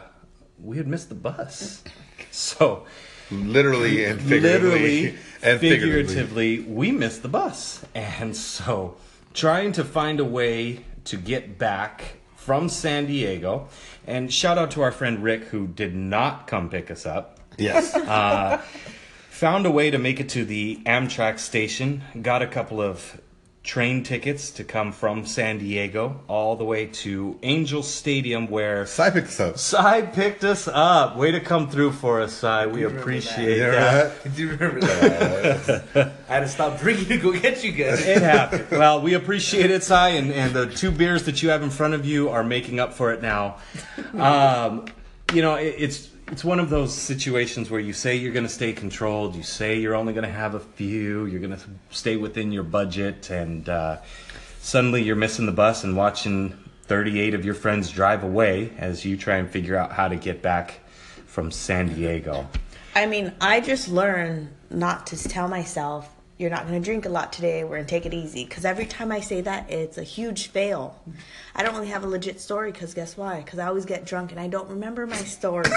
we 0.63 0.77
had 0.77 0.87
missed 0.87 1.09
the 1.09 1.15
bus 1.15 1.83
so 2.31 2.87
Literally 3.31 4.05
and 4.07 4.21
figuratively. 4.21 4.71
literally 4.71 5.07
and 5.43 5.61
figuratively. 5.61 6.57
figuratively, 6.59 6.61
we 6.63 6.91
missed 6.91 7.23
the 7.23 7.29
bus. 7.29 7.85
And 7.95 8.35
so, 8.37 8.97
trying 9.35 9.71
to 9.73 9.85
find 9.85 10.19
a 10.19 10.25
way 10.25 10.85
to 11.05 11.17
get 11.17 11.57
back 11.57 12.15
from 12.35 12.69
San 12.69 13.07
Diego, 13.07 13.69
and 14.05 14.33
shout 14.33 14.59
out 14.59 14.73
to 14.73 14.83
our 14.83 14.91
friend 14.91 15.23
Rick, 15.23 15.45
who 15.45 15.69
did 15.69 15.95
not 15.95 16.49
come 16.49 16.69
pick 16.69 16.91
us 16.91 17.07
up, 17.07 17.39
Yes. 17.59 17.93
found 19.31 19.65
a 19.67 19.71
way 19.71 19.91
to 19.91 19.99
make 19.99 20.21
it 20.21 20.29
to 20.31 20.45
the 20.45 20.79
Amtrak 20.87 21.39
station, 21.39 22.03
got 22.21 22.43
a 22.43 22.47
couple 22.47 22.81
of 22.81 23.21
train 23.63 24.03
tickets 24.03 24.51
to 24.53 24.65
come 24.65 24.91
from 24.91 25.27
San 25.27 25.59
Diego 25.59 26.19
all 26.29 26.57
the 26.57 26.65
way 26.65 26.87
to 26.87 27.39
Angel 27.43 27.83
Stadium, 27.83 28.49
where 28.49 28.87
Cy 28.87 29.11
picked 29.11 29.29
us 29.29 29.41
up. 29.41 29.59
Cy 29.59 30.03
picked 30.03 30.45
us 30.45 30.67
up. 30.67 31.17
Way 31.17 31.31
to 31.33 31.41
come 31.41 31.69
through 31.69 31.93
for 31.93 32.21
us, 32.23 32.33
Cy. 32.33 32.67
We 32.67 32.85
appreciate 32.85 33.59
Yeah, 33.59 33.71
that. 33.71 34.25
right? 34.25 34.35
Do 34.35 34.43
you 34.43 34.51
remember 34.51 34.81
that? 34.81 36.13
I 36.29 36.33
had 36.35 36.41
to 36.41 36.49
stop 36.49 36.79
drinking 36.81 37.09
to 37.09 37.19
go 37.19 37.33
get 37.39 37.63
you 37.63 37.73
guys. 37.73 38.05
It 38.07 38.23
happened. 38.23 38.67
Well, 38.71 39.03
we 39.03 39.13
appreciate 39.15 39.71
it, 39.71 39.83
Cy, 39.85 40.11
and, 40.11 40.33
and 40.33 40.53
the 40.55 40.67
two 40.67 40.91
beers 40.91 41.25
that 41.25 41.43
you 41.43 41.51
have 41.51 41.63
in 41.63 41.71
front 41.71 41.93
of 41.95 42.07
you 42.07 42.31
are 42.31 42.43
making 42.45 42.81
up 42.81 42.95
for 42.95 43.13
it 43.13 43.23
now. 43.23 43.57
Um, 44.15 44.87
you 45.33 45.43
know, 45.43 45.55
it, 45.55 45.75
it's 45.79 46.09
it's 46.31 46.45
one 46.45 46.61
of 46.61 46.71
those 46.71 46.95
situations 46.95 47.71
where 47.71 47.81
you 47.81 47.93
say 47.93 48.15
you're 48.15 48.33
going 48.33 48.47
to 48.47 48.53
stay 48.53 48.73
controlled, 48.73 49.35
you 49.35 49.43
say 49.43 49.79
you're 49.79 49.97
only 49.97 50.13
going 50.13 50.27
to 50.27 50.33
have 50.33 50.55
a 50.55 50.61
few, 50.61 51.27
you're 51.27 51.41
going 51.41 51.57
to 51.57 51.61
stay 51.91 52.17
within 52.17 52.53
your 52.53 52.63
budget, 52.63 53.31
and 53.31 53.69
uh, 53.69 53.99
suddenly 54.61 55.03
you're 55.03 55.17
missing 55.17 55.47
the 55.47 55.53
bus 55.53 55.83
and 55.83 55.97
watching 55.97 56.57
38 56.85 57.35
of 57.35 57.45
your 57.45 57.55
friends 57.55 57.91
drive 57.91 58.23
away 58.23 58.73
as 58.79 59.05
you 59.05 59.17
try 59.17 59.37
and 59.37 59.51
figure 59.51 59.77
out 59.77 59.93
how 59.93 60.07
to 60.07 60.17
get 60.17 60.41
back 60.41 60.81
from 61.27 61.51
San 61.51 61.95
Diego. 61.95 62.47
I 62.95 63.07
mean, 63.07 63.33
I 63.41 63.61
just 63.61 63.89
learned 63.89 64.51
not 64.71 65.09
to 65.09 65.17
tell 65.17 65.49
myself, 65.49 66.09
you're 66.41 66.49
not 66.49 66.67
going 66.67 66.81
to 66.81 66.85
drink 66.85 67.05
a 67.05 67.11
lot 67.11 67.35
today, 67.35 67.65
we're 67.65 67.77
going 67.77 67.85
to 67.85 67.91
take 67.91 68.07
it 68.07 68.15
easy. 68.15 68.45
Because 68.45 68.65
every 68.65 68.87
time 68.87 69.13
I 69.13 69.21
say 69.21 69.43
that, 69.43 69.71
it's 69.71 69.99
a 69.99 70.03
huge 70.03 70.47
fail. 70.47 70.99
I 71.55 71.63
don't 71.63 71.75
really 71.75 71.89
have 71.89 72.03
a 72.03 72.07
legit 72.07 72.41
story 72.41 72.73
because 72.73 72.95
guess 72.95 73.15
why? 73.15 73.43
Because 73.43 73.59
I 73.59 73.67
always 73.67 73.85
get 73.85 74.07
drunk 74.07 74.31
and 74.31 74.41
I 74.41 74.49
don't 74.49 74.71
remember 74.71 75.07
my 75.07 75.19
story. 75.19 75.67
Is 75.67 75.73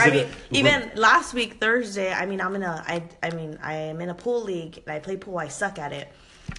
I 0.00 0.10
mean, 0.12 0.26
a- 0.26 0.28
even 0.52 0.92
last 0.94 1.34
week 1.34 1.58
Thursday, 1.60 2.12
I 2.12 2.24
mean, 2.24 2.40
I'm 2.40 2.54
in 2.54 2.62
a, 2.62 2.84
I, 2.86 3.02
I 3.20 3.30
mean, 3.30 3.58
I 3.60 3.74
am 3.74 4.00
in 4.00 4.10
a 4.10 4.14
pool 4.14 4.44
league 4.44 4.78
and 4.78 4.90
I 4.94 5.00
play 5.00 5.16
pool. 5.16 5.38
I 5.38 5.48
suck 5.48 5.80
at 5.80 5.92
it, 5.92 6.08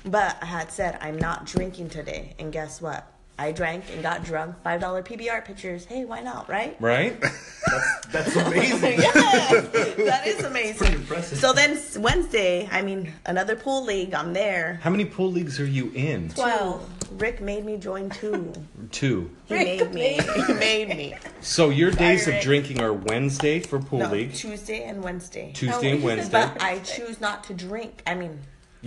but 0.03 0.35
I 0.41 0.45
had 0.45 0.69
said 0.69 0.97
I'm 0.99 1.17
not 1.17 1.45
drinking 1.45 1.87
today, 1.89 2.35
and 2.37 2.51
guess 2.51 2.81
what? 2.81 3.09
I 3.39 3.51
drank 3.51 3.83
and 3.93 4.01
got 4.01 4.23
drunk. 4.23 4.55
Five 4.63 4.81
dollar 4.81 5.03
PBR 5.03 5.45
pictures. 5.45 5.85
Hey, 5.85 6.05
why 6.05 6.21
not? 6.21 6.49
Right? 6.49 6.75
right? 6.79 7.21
That's 8.11 8.35
amazing. 8.35 8.93
yes, 8.99 9.67
that 9.97 10.25
is 10.25 10.43
amazing. 10.43 10.93
impressive. 10.93 11.37
So 11.37 11.53
then 11.53 11.79
Wednesday, 11.97 12.67
I 12.71 12.81
mean, 12.81 13.13
another 13.27 13.55
pool 13.55 13.83
league. 13.83 14.15
I'm 14.15 14.33
there. 14.33 14.79
How 14.81 14.89
many 14.89 15.05
pool 15.05 15.31
leagues 15.31 15.59
are 15.59 15.65
you 15.65 15.91
in? 15.93 16.31
Well, 16.35 16.83
Rick 17.11 17.41
made 17.41 17.63
me 17.63 17.77
join 17.77 18.09
two. 18.09 18.51
Two. 18.91 19.29
He 19.45 19.53
Rick 19.53 19.93
made 19.93 19.93
me. 19.93 20.19
He 20.47 20.53
made 20.53 20.89
me. 20.89 21.15
So 21.41 21.69
your 21.69 21.91
days 21.91 22.27
of 22.27 22.35
Rick. 22.35 22.43
drinking 22.43 22.81
are 22.81 22.93
Wednesday 22.93 23.59
for 23.59 23.79
pool 23.79 23.99
No, 23.99 24.11
league, 24.11 24.33
Tuesday 24.33 24.83
and 24.83 25.03
Wednesday. 25.03 25.51
Tuesday 25.53 25.91
oh, 25.91 25.93
and 25.93 26.03
Oh, 26.03 26.05
Wednesday. 26.07 26.31
But 26.31 26.61
I 26.61 26.79
choose 26.79 27.21
not 27.21 27.43
to 27.45 27.53
drink. 27.53 28.01
I 28.07 28.15
mean, 28.15 28.39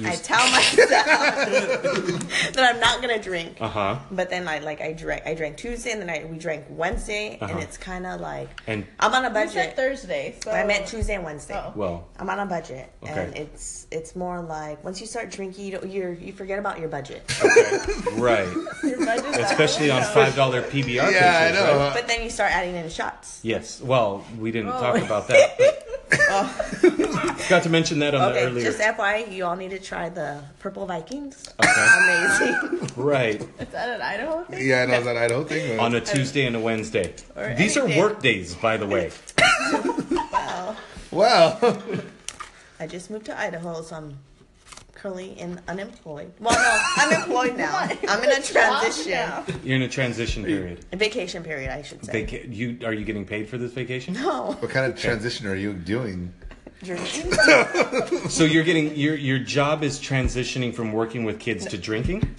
I 0.06 0.10
s- 0.12 0.26
tell 0.26 0.50
myself 0.50 0.88
that 2.54 2.72
I'm 2.74 2.80
not 2.80 3.00
gonna 3.00 3.20
drink. 3.22 3.56
Uh 3.60 3.68
huh. 3.68 3.98
But 4.10 4.30
then 4.30 4.48
I 4.48 4.58
like 4.60 4.80
I 4.80 4.92
drank 4.92 5.26
I 5.26 5.34
drank 5.34 5.56
Tuesday 5.56 5.92
and 5.92 6.00
then 6.00 6.10
I 6.10 6.24
we 6.24 6.38
drank 6.38 6.64
Wednesday 6.70 7.38
Uh-huh. 7.40 7.52
and 7.52 7.62
it's 7.62 7.76
kind 7.76 8.06
of 8.06 8.20
like 8.20 8.48
And 8.66 8.86
I'm 8.98 9.12
on 9.14 9.24
a 9.24 9.28
You 9.28 9.34
budget. 9.34 9.52
said 9.52 9.76
Thursday, 9.76 10.36
so 10.42 10.50
I 10.50 10.64
meant 10.64 10.86
Tuesday 10.86 11.14
and 11.14 11.24
Wednesday. 11.24 11.54
Oh. 11.56 11.72
well, 11.74 12.08
I'm 12.18 12.28
on 12.30 12.38
a 12.40 12.46
budget, 12.46 12.90
and 13.02 13.36
it's 13.36 13.86
it's 13.90 14.14
more 14.16 14.40
like 14.40 14.82
once 14.84 15.00
you 15.00 15.06
start 15.06 15.30
drinking, 15.30 15.64
you 15.64 15.72
don't, 15.72 15.90
you're 15.90 16.12
you 16.12 16.32
forget 16.32 16.58
about 16.58 16.78
your 16.78 16.88
budget. 16.88 17.22
okay, 17.42 17.76
right. 18.20 18.48
Your 18.82 19.04
budget's 19.04 19.38
Especially 19.38 19.90
on 19.90 20.02
five 20.04 20.34
dollar 20.36 20.62
PBR. 20.62 21.10
Yeah, 21.12 21.48
I 21.50 21.52
know. 21.54 21.78
right? 21.78 21.92
But 21.94 22.08
then 22.08 22.22
you 22.22 22.30
start 22.30 22.52
adding 22.52 22.74
in 22.76 22.88
shots. 22.90 23.40
Yes. 23.42 23.80
Well, 23.80 24.24
we 24.38 24.50
didn't 24.52 24.70
Oh. 24.70 24.80
talk 24.80 24.96
about 24.98 25.28
that. 25.28 25.86
But 26.82 27.48
Got 27.48 27.62
to 27.64 27.68
mention 27.70 27.98
that 28.00 28.14
on 28.14 28.20
the 28.20 28.38
Okay, 28.38 28.46
earlier. 28.46 28.64
just 28.64 28.78
FYI, 28.80 29.32
you 29.32 29.44
all 29.44 29.56
need 29.56 29.70
to 29.70 29.78
try 29.78 30.08
the 30.08 30.40
Purple 30.60 30.86
Vikings. 30.86 31.48
Okay. 31.58 31.86
Amazing. 32.04 32.90
right. 32.96 33.40
Is 33.58 33.68
that 33.72 33.88
an 33.88 34.00
Idaho 34.02 34.44
thing? 34.44 34.66
Yeah, 34.68 34.82
I 34.82 34.86
know 34.86 35.02
that 35.02 35.16
Idaho 35.16 35.44
thing. 35.44 35.78
On 35.80 35.94
a 35.94 36.00
Tuesday 36.00 36.46
and 36.46 36.54
a 36.56 36.60
Wednesday. 36.60 37.14
Or 37.36 37.54
These 37.54 37.76
any 37.76 37.86
are 37.86 37.88
day. 37.88 37.98
work 38.00 38.22
days, 38.22 38.54
by 38.54 38.76
the 38.76 38.86
way. 38.86 39.10
Wow. 40.32 40.76
Well, 41.10 41.82
I 42.78 42.86
just 42.86 43.10
moved 43.10 43.26
to 43.26 43.38
Idaho, 43.38 43.82
so 43.82 43.96
I'm 43.96 44.16
currently 45.00 45.38
in 45.38 45.60
unemployed. 45.68 46.32
Well, 46.40 46.54
no, 46.54 46.78
I'm 46.96 47.12
employed 47.22 47.56
now. 47.56 47.74
I'm 48.08 48.22
in 48.22 48.30
a 48.32 48.42
transition, 48.42 49.18
You're 49.64 49.76
in 49.76 49.82
a 49.82 49.88
transition 49.88 50.44
period. 50.44 50.84
a 50.92 50.96
vacation 50.96 51.42
period, 51.42 51.70
I 51.70 51.82
should 51.82 52.04
say. 52.04 52.24
Vaca- 52.24 52.48
you 52.48 52.78
are 52.84 52.92
you 52.92 53.04
getting 53.04 53.24
paid 53.24 53.48
for 53.48 53.56
this 53.58 53.72
vacation? 53.72 54.14
no, 54.14 54.52
what 54.60 54.70
kind 54.70 54.90
of 54.92 54.98
transition 54.98 55.46
are 55.46 55.54
you 55.56 55.72
doing? 55.72 56.32
drinking. 56.82 57.30
So 58.30 58.44
you're 58.44 58.64
getting 58.64 58.96
your 58.96 59.14
your 59.14 59.38
job 59.38 59.82
is 59.82 59.98
transitioning 60.00 60.72
from 60.74 60.92
working 60.92 61.24
with 61.24 61.38
kids 61.38 61.66
to 61.66 61.76
drinking. 61.78 62.34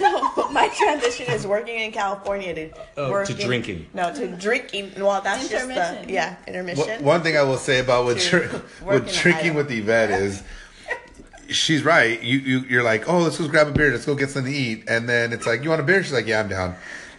no, 0.00 0.48
my 0.50 0.68
transition 0.76 1.26
is 1.32 1.46
working 1.46 1.78
in 1.78 1.92
California 1.92 2.54
to 2.54 2.70
Oh, 2.96 3.06
to 3.06 3.12
working, 3.12 3.36
drinking. 3.36 3.86
No, 3.94 4.12
to 4.12 4.26
drinking. 4.36 4.92
Well, 4.98 5.20
that's 5.20 5.48
just 5.48 5.68
Intermission. 5.70 6.06
the 6.08 6.12
yeah 6.12 6.36
intermission. 6.48 6.86
One- 6.88 7.04
One 7.04 7.22
thing 7.22 7.36
I 7.36 7.42
will 7.44 7.56
say 7.56 7.78
about 7.78 8.04
what 8.04 8.18
To 8.18 8.30
dr- 8.30 8.52
work 8.52 8.64
what 8.82 8.96
in 8.96 9.14
drinking 9.14 9.50
Idaho. 9.50 9.58
with 9.58 9.70
Yvette 9.70 10.10
is, 10.10 10.42
she's 11.50 11.84
right. 11.84 12.22
You 12.22 12.38
you 12.38 12.58
you're 12.60 12.82
like, 12.82 13.08
oh, 13.08 13.18
let's 13.20 13.38
go 13.38 13.48
grab 13.48 13.68
a 13.68 13.72
beer, 13.72 13.90
let's 13.90 14.06
go 14.06 14.14
get 14.14 14.30
something 14.30 14.52
to 14.52 14.58
eat, 14.58 14.84
and 14.88 15.08
then 15.08 15.32
it's 15.32 15.46
like, 15.46 15.62
you 15.62 15.70
want 15.70 15.80
a 15.80 15.84
beer? 15.84 16.02
She's 16.02 16.12
like, 16.12 16.26
yeah, 16.26 16.40
I'm 16.40 16.48
down. 16.48 16.76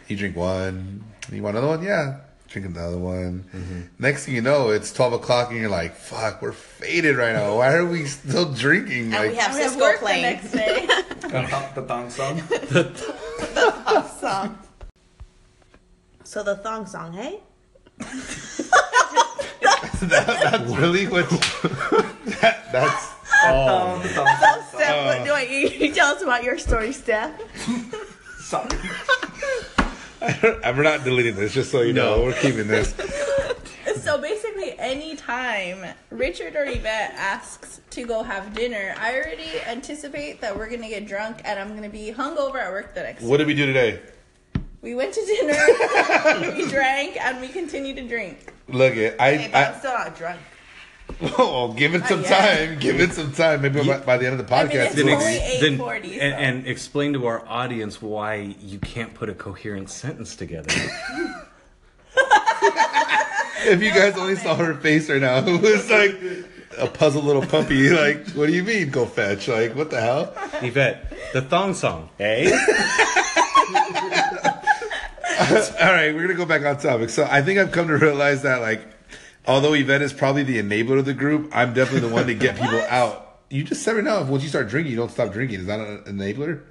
You 0.08 0.16
drink 0.18 0.36
one. 0.36 1.04
You 1.32 1.42
want 1.42 1.58
another 1.58 1.76
one? 1.78 1.84
Yeah. 1.84 2.20
Drink 2.48 2.68
another 2.68 2.98
one. 2.98 3.44
Mm-hmm. 3.54 3.82
Next 4.00 4.26
thing 4.26 4.36
you 4.36 4.42
know, 4.42 4.70
it's 4.70 4.94
twelve 4.94 5.14
o'clock, 5.14 5.50
and 5.50 5.60
you're 5.60 5.70
like, 5.70 5.96
fuck, 5.96 6.42
we're 6.42 6.52
faded 6.52 7.18
right 7.18 7.34
now. 7.34 7.58
Why 7.58 7.74
are 7.74 7.86
we 7.86 8.06
still 8.06 8.54
drinking? 8.54 9.06
And 9.06 9.12
like, 9.14 9.32
we 9.32 9.36
have 9.38 9.56
We 9.56 9.62
have 9.62 9.72
Sisqó 9.74 9.94
the 9.94 9.98
playing 10.00 10.22
next 10.22 10.52
day. 10.52 10.88
The 11.26 11.82
thong- 11.82 12.10
song. 12.10 12.36
the 12.50 12.84
thong 12.94 14.08
song. 14.08 14.18
song. 14.20 14.58
So 16.24 16.44
the 16.44 16.56
thong 16.58 16.86
song, 16.86 17.14
hey? 17.14 17.40
that's 20.02 20.72
really 20.78 21.08
what. 21.08 21.28
that, 22.42 22.72
that's 22.72 23.15
Oh. 23.44 23.66
Thong, 23.68 24.02
the 24.02 24.10
thong 24.10 24.28
song. 24.28 24.64
Steph, 24.74 25.06
what 25.06 25.26
do 25.26 25.34
I, 25.34 25.42
you, 25.44 25.68
you 25.70 25.94
tell 25.94 26.16
us 26.16 26.22
about 26.22 26.44
your 26.44 26.58
story, 26.58 26.92
Steph? 26.92 27.42
Sorry. 28.40 28.70
I'm 30.64 30.82
not 30.82 31.04
deleting 31.04 31.36
this, 31.36 31.54
just 31.54 31.72
so 31.72 31.82
you 31.82 31.94
know. 31.94 32.24
We're 32.24 32.34
keeping 32.34 32.68
this. 32.68 32.94
so 34.02 34.20
basically, 34.20 34.78
anytime 34.80 35.86
Richard 36.10 36.56
or 36.56 36.66
Yvette 36.66 37.14
asks 37.16 37.82
to 37.92 38.06
go 38.06 38.24
have 38.24 38.54
dinner, 38.54 38.96
I 39.00 39.16
already 39.16 39.60
anticipate 39.68 40.42
that 40.42 40.58
we're 40.58 40.70
gonna 40.70 40.90
get 40.90 41.08
drunk 41.08 41.42
and 41.44 41.60
I'm 41.60 41.76
gonna 41.76 41.90
be 41.90 42.12
hungover 42.12 42.56
at 42.56 42.72
work 42.72 42.94
the 42.96 43.04
next. 43.04 43.24
What 43.24 43.38
did 43.38 43.48
we 43.48 43.54
do 43.54 43.66
today? 43.66 44.00
We 44.82 44.94
went 44.94 45.14
to 45.14 45.26
dinner, 45.26 46.54
we 46.56 46.70
drank, 46.70 47.18
and 47.20 47.42
we 47.42 47.48
continue 47.48 47.96
to 47.96 48.08
drink. 48.08 48.54
Look 48.68 48.96
it. 48.96 49.16
I, 49.20 49.36
Hey, 49.36 49.50
but 49.52 49.74
I'm 49.74 49.80
still 49.80 49.94
not 49.94 50.16
drunk. 50.16 50.40
oh, 51.38 51.74
give 51.74 51.96
it 51.96 52.06
some 52.06 52.22
yet. 52.22 52.68
time. 52.68 52.80
Give 52.80 53.00
it 53.00 53.14
some 53.14 53.32
time. 53.32 53.62
Maybe 53.62 53.86
by, 53.86 54.00
by 54.00 54.18
the 54.18 54.26
end 54.28 54.40
of 54.40 54.48
the 54.48 54.56
I 54.56 54.64
mean, 54.64 54.72
podcast. 54.72 54.86
it's 54.88 54.98
it'll 54.98 55.14
only 55.14 55.40
be- 55.40 55.60
then 55.62 55.78
8:40, 55.78 56.04
and, 56.04 56.04
so. 56.04 56.20
and 56.20 56.68
explain 56.68 57.14
to 57.14 57.26
our 57.28 57.48
audience 57.48 58.02
why 58.02 58.56
you 58.60 58.80
can't 58.80 59.14
put 59.14 59.30
a 59.30 59.34
coherent 59.34 59.90
sentence 59.90 60.36
together. 60.36 60.74
if 63.66 63.82
you 63.82 63.92
guys 63.92 64.18
only 64.18 64.36
saw 64.36 64.56
her 64.56 64.74
face 64.76 65.10
right 65.10 65.22
now, 65.22 65.38
it 65.38 65.62
was 65.62 65.90
like 65.90 66.18
a 66.78 66.88
puzzled 66.88 67.26
little 67.26 67.46
puppy. 67.46 67.90
Like, 67.90 68.30
what 68.32 68.48
do 68.48 68.54
you 68.54 68.64
mean, 68.64 68.90
go 68.90 69.06
fetch? 69.06 69.48
Like, 69.48 69.76
what 69.76 69.90
the 69.90 70.02
hell? 70.02 70.34
Yvette, 70.62 71.14
the 71.34 71.42
thong 71.42 71.74
song, 71.74 72.10
eh? 72.20 72.50
All 75.82 75.92
right, 75.92 76.14
we're 76.14 76.22
gonna 76.22 76.34
go 76.34 76.46
back 76.46 76.64
on 76.64 76.78
topic. 76.78 77.10
So 77.10 77.28
I 77.30 77.42
think 77.42 77.60
I've 77.60 77.72
come 77.72 77.88
to 77.88 77.98
realize 77.98 78.44
that, 78.44 78.62
like, 78.62 78.82
although 79.48 79.74
Yvette 79.74 80.02
is 80.02 80.14
probably 80.14 80.44
the 80.44 80.58
enabler 80.62 81.00
of 81.00 81.06
the 81.06 81.14
group, 81.14 81.52
I'm 81.54 81.74
definitely 81.74 82.08
the 82.08 82.14
one 82.14 82.28
to 82.28 82.34
get 82.36 82.56
people 82.62 82.82
out. 82.90 83.40
You 83.50 83.64
just 83.64 83.84
said 83.84 83.96
right 83.96 84.04
now, 84.04 84.24
once 84.24 84.44
you 84.44 84.50
start 84.50 84.70
drinking, 84.70 84.92
you 84.92 84.98
don't 84.98 85.12
stop 85.12 85.32
drinking. 85.32 85.62
Is 85.62 85.66
that 85.68 85.80
an 85.80 86.04
enabler? 86.06 86.64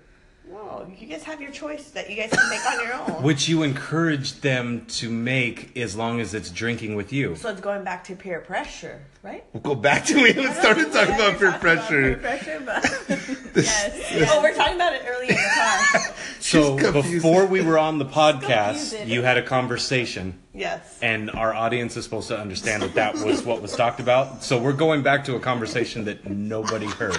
No, 0.51 0.87
you 0.99 1.07
guys 1.07 1.23
have 1.23 1.41
your 1.41 1.51
choice 1.53 1.91
that 1.91 2.11
you 2.11 2.17
guys 2.17 2.31
can 2.31 2.49
make 2.51 2.65
on 2.67 2.81
your 2.85 2.95
own. 3.17 3.23
Which 3.23 3.49
you 3.49 3.63
encourage 3.63 4.41
them 4.41 4.85
to 4.87 5.09
make 5.09 5.77
as 5.77 5.97
long 5.97 6.21
as 6.21 6.35
it's 6.35 6.51
drinking 6.51 6.97
with 6.97 7.13
you. 7.13 7.37
So 7.37 7.49
it's 7.51 7.61
going 7.61 7.85
back 7.85 8.05
to 8.05 8.17
peer 8.17 8.41
pressure, 8.41 9.03
right? 9.25 9.45
We'll 9.53 9.63
go 9.63 9.75
back 9.75 10.05
to 10.07 10.23
we 10.23 10.33
haven't 10.33 10.55
started 10.55 10.93
talking 10.93 11.15
about 11.15 11.39
peer 11.39 11.53
pressure. 11.53 12.17
Peer 12.17 12.17
pressure, 12.19 12.63
but 12.65 12.85
yes. 13.57 14.31
Oh, 14.31 14.43
we're 14.43 14.55
talking 14.55 14.77
about 14.77 14.93
it 14.93 15.03
earlier 15.09 15.31
in 15.31 15.37
the 15.37 15.51
car. 15.99 16.15
So 16.41 16.93
before 16.93 17.47
we 17.47 17.63
were 17.63 17.79
on 17.79 17.99
the 17.99 18.05
podcast, 18.05 19.07
you 19.07 19.23
had 19.23 19.39
a 19.39 19.43
conversation, 19.43 20.39
yes. 20.53 20.99
and 21.01 21.31
our 21.31 21.55
audience 21.55 21.97
is 21.97 22.05
supposed 22.05 22.29
to 22.29 22.39
understand 22.39 22.83
that 22.83 22.95
that 22.95 23.15
was 23.15 23.43
what 23.45 23.63
was 23.63 23.75
talked 23.75 23.99
about. 23.99 24.43
So 24.45 24.61
we're 24.61 24.75
going 24.75 25.03
back 25.03 25.25
to 25.25 25.37
a 25.37 25.41
conversation 25.41 26.05
that 26.05 26.29
nobody 26.29 26.87
heard. 26.87 27.17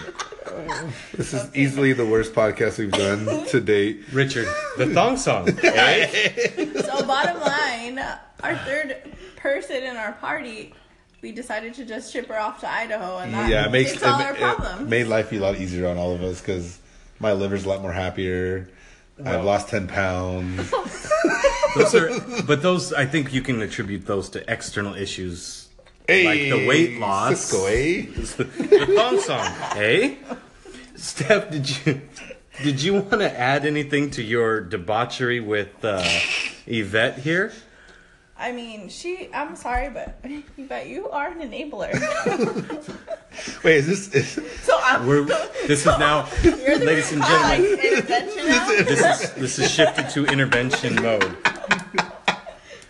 This 1.13 1.33
is 1.33 1.53
easily 1.55 1.93
the 1.93 2.05
worst 2.05 2.33
podcast 2.33 2.77
we've 2.77 2.91
done 2.91 3.45
to 3.47 3.59
date. 3.59 4.01
Richard, 4.13 4.47
the 4.77 4.93
thong 4.93 5.17
song. 5.17 5.49
eh? 5.63 6.05
So 6.81 7.03
bottom 7.05 7.41
line, 7.41 7.97
our 8.43 8.55
third 8.57 8.97
person 9.37 9.83
in 9.83 9.97
our 9.97 10.11
party, 10.13 10.73
we 11.25 11.31
decided 11.31 11.73
to 11.73 11.83
just 11.85 12.13
ship 12.13 12.27
her 12.27 12.39
off 12.39 12.59
to 12.59 12.69
Idaho, 12.71 13.17
and 13.17 13.33
that 13.33 13.49
Yeah, 13.49 13.65
it 13.65 13.71
makes 13.71 13.89
fixed 13.89 14.05
all 14.05 14.21
it, 14.21 14.39
our 14.39 14.81
it 14.81 14.87
made 14.87 15.07
life 15.07 15.33
a 15.33 15.39
lot 15.39 15.55
easier 15.55 15.87
on 15.87 15.97
all 15.97 16.13
of 16.13 16.21
us 16.21 16.39
because 16.39 16.77
my 17.19 17.33
liver's 17.33 17.65
a 17.65 17.69
lot 17.69 17.81
more 17.81 17.91
happier. 17.91 18.69
I've 19.25 19.43
lost 19.43 19.69
ten 19.69 19.87
pounds. 19.87 20.71
Those 21.75 21.95
are, 21.95 22.11
but 22.45 22.61
those 22.61 22.93
I 22.93 23.07
think 23.07 23.33
you 23.33 23.41
can 23.41 23.59
attribute 23.63 24.05
those 24.05 24.29
to 24.29 24.53
external 24.53 24.93
issues, 24.93 25.67
Hey, 26.07 26.25
like 26.25 26.61
the 26.61 26.67
weight 26.67 26.99
loss. 26.99 27.51
Sisqó, 27.51 27.71
eh? 27.71 28.05
the 28.37 28.85
thong 28.95 29.19
song, 29.19 29.47
eh? 29.77 30.15
Steph, 30.95 31.49
did 31.49 31.85
you 31.87 32.01
did 32.63 32.83
you 32.83 32.93
want 32.93 33.09
to 33.09 33.39
add 33.39 33.65
anything 33.65 34.11
to 34.11 34.21
your 34.21 34.61
debauchery 34.61 35.39
with 35.39 35.83
uh, 35.83 36.07
Yvette 36.67 37.17
here? 37.17 37.51
I 38.37 38.51
mean, 38.51 38.89
she. 38.89 39.29
I'm 39.33 39.55
sorry, 39.55 39.89
but 39.89 40.21
but 40.67 40.87
you 40.87 41.09
are 41.09 41.27
an 41.27 41.39
enabler. 41.39 41.93
Wait, 43.63 43.77
is 43.77 43.87
this? 43.87 44.37
Is, 44.37 44.51
So 44.61 44.77
I'm 44.83 45.07
We're 45.07 45.23
this 45.67 45.81
is 45.81 45.85
now, 45.85 46.27
ladies 46.43 47.11
and 47.11 47.21
uh, 47.21 47.27
gentlemen, 47.27 47.79
intervention 47.79 48.47
now. 48.47 48.67
this 48.67 49.21
is 49.21 49.31
this 49.33 49.59
is 49.59 49.71
shifted 49.71 50.09
to 50.09 50.25
intervention 50.25 50.95
mode. 50.95 51.37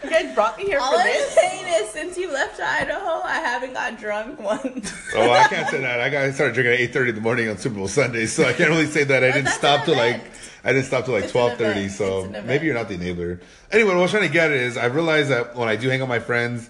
You 0.05 0.11
guys 0.11 0.35
brought 0.35 0.57
me 0.57 0.65
here 0.65 0.79
all 0.79 0.91
for 0.93 0.99
I'm 0.99 1.05
this. 1.05 1.33
saying 1.33 1.65
is, 1.67 1.89
since 1.89 2.17
you 2.17 2.31
left 2.31 2.59
Idaho, 2.59 3.21
I 3.23 3.39
haven't 3.39 3.73
got 3.73 3.99
drunk 3.99 4.39
once. 4.39 4.93
oh, 5.15 5.31
I 5.31 5.47
can't 5.47 5.67
say 5.69 5.81
that. 5.81 5.99
I 5.99 6.09
got 6.09 6.23
I 6.25 6.31
started 6.31 6.53
drinking 6.53 6.73
at 6.73 6.79
eight 6.79 6.93
thirty 6.93 7.09
in 7.09 7.15
the 7.15 7.21
morning 7.21 7.49
on 7.49 7.57
Super 7.57 7.75
Bowl 7.75 7.87
Sunday, 7.87 8.25
so 8.27 8.43
I 8.43 8.53
can't 8.53 8.69
really 8.69 8.85
say 8.85 9.03
that. 9.03 9.23
I 9.23 9.27
didn't 9.31 9.45
that's 9.45 9.57
stop 9.57 9.79
an 9.81 9.85
till 9.85 9.95
like 9.97 10.15
event. 10.15 10.33
I 10.63 10.73
didn't 10.73 10.85
stop 10.85 11.05
till 11.05 11.13
like 11.15 11.23
It's 11.25 11.33
an 11.33 11.39
twelve 11.39 11.57
thirty. 11.57 11.79
event. 11.81 11.91
So 11.93 12.21
an 12.23 12.29
event. 12.29 12.45
maybe 12.47 12.65
you're 12.65 12.75
not 12.75 12.87
the 12.89 12.97
enabler. 12.97 13.41
Anyway, 13.71 13.89
what 13.89 13.97
I 13.97 14.01
was 14.01 14.11
trying 14.11 14.27
to 14.27 14.33
get 14.33 14.51
at 14.51 14.57
is 14.57 14.77
I 14.77 14.85
realized 14.85 15.29
that 15.29 15.55
when 15.55 15.67
I 15.69 15.75
do 15.75 15.89
hang 15.89 16.01
out 16.01 16.09
with 16.09 16.09
my 16.09 16.19
friends, 16.19 16.69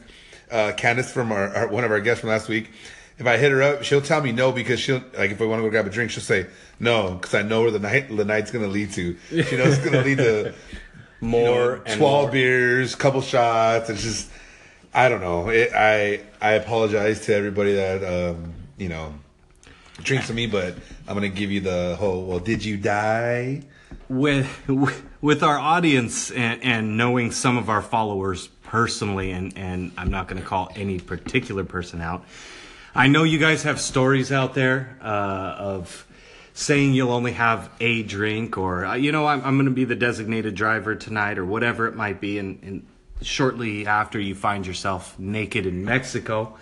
uh, 0.52 0.72
Candace 0.78 1.12
from 1.12 1.32
our, 1.32 1.50
our 1.56 1.68
one 1.68 1.84
of 1.84 1.92
our 1.92 2.00
guests 2.00 2.22
from 2.22 2.30
last 2.30 2.48
week. 2.48 2.72
If 3.18 3.26
I 3.28 3.38
hit 3.38 3.50
her 3.54 3.64
up, 3.64 3.84
she'll 3.84 4.02
tell 4.02 4.22
me 4.22 4.34
no 4.34 4.52
because 4.52 4.78
she'll 4.80 5.02
like 5.18 5.32
if 5.32 5.42
I 5.42 5.46
want 5.46 5.60
to 5.60 5.64
go 5.64 5.70
grab 5.70 5.88
a 5.88 5.90
drink, 5.90 6.12
she'll 6.12 6.22
say 6.24 6.48
no 6.80 7.12
because 7.16 7.34
I 7.34 7.44
know 7.44 7.62
where 7.62 7.72
the 7.72 7.80
night 7.80 8.10
the 8.16 8.26
night's 8.26 8.52
gonna 8.52 8.68
lead 8.68 8.92
to. 8.94 9.16
She 9.30 9.56
knows 9.58 9.78
it's 9.78 9.86
gonna 9.86 10.02
lead 10.04 10.18
to 10.18 10.54
More 11.22 11.82
and 11.86 11.98
12 12.00 12.24
more. 12.24 12.32
beers, 12.32 12.96
couple 12.96 13.22
shots. 13.22 13.90
It's 13.90 14.04
just, 14.04 14.30
I 14.94 15.10
don't 15.10 15.22
know. 15.22 15.50
It, 15.50 15.72
I 15.74 16.22
I 16.42 16.52
apologize 16.54 17.22
to 17.26 17.36
everybody 17.36 17.76
that 17.76 18.04
um, 18.04 18.54
you 18.78 18.90
know 18.90 19.14
drinks 19.98 20.28
with 20.28 20.36
me, 20.36 20.48
but 20.48 20.76
I'm 21.08 21.16
gonna 21.16 21.30
give 21.30 21.52
you 21.52 21.62
the 21.62 21.96
whole. 21.98 22.26
Well, 22.26 22.40
did 22.40 22.64
you 22.64 22.78
die? 22.78 23.64
with 24.10 25.02
with 25.22 25.44
our 25.44 25.58
audience 25.58 26.32
and, 26.32 26.62
and 26.64 26.98
knowing 26.98 27.32
some 27.32 27.58
of 27.58 27.70
our 27.70 27.82
followers 27.82 28.48
personally 28.64 29.32
and 29.32 29.58
and 29.58 29.92
I'm 29.98 30.12
not 30.12 30.28
going 30.28 30.42
to 30.42 30.48
call 30.48 30.72
any 30.76 31.00
particular 31.00 31.64
person 31.64 32.02
out. 32.02 32.26
I 32.94 33.08
know 33.08 33.24
you 33.24 33.40
guys 33.40 33.64
have 33.64 33.82
stories 33.82 34.32
out 34.32 34.54
there 34.54 34.98
uh, 35.02 35.56
of 35.58 36.08
saying 36.56 36.94
you'll 36.94 37.12
only 37.12 37.34
have 37.34 37.70
a 37.82 38.02
drink 38.02 38.58
or 38.58 38.86
uh, 38.86 38.96
you 38.96 39.12
know 39.12 39.28
I'm, 39.28 39.44
I'm 39.44 39.58
going 39.58 39.66
to 39.66 39.72
be 39.72 39.84
the 39.84 39.96
designated 39.96 40.56
driver 40.56 40.96
tonight 40.96 41.38
or 41.38 41.46
whatever 41.46 41.86
it 41.86 41.96
might 41.96 42.22
be 42.22 42.40
and, 42.40 42.64
and 42.64 42.88
shortly 43.22 43.86
after 43.86 44.20
you 44.20 44.34
find 44.34 44.66
yourself 44.66 45.20
naked 45.20 45.66
in 45.66 45.84
Mexico. 45.84 46.58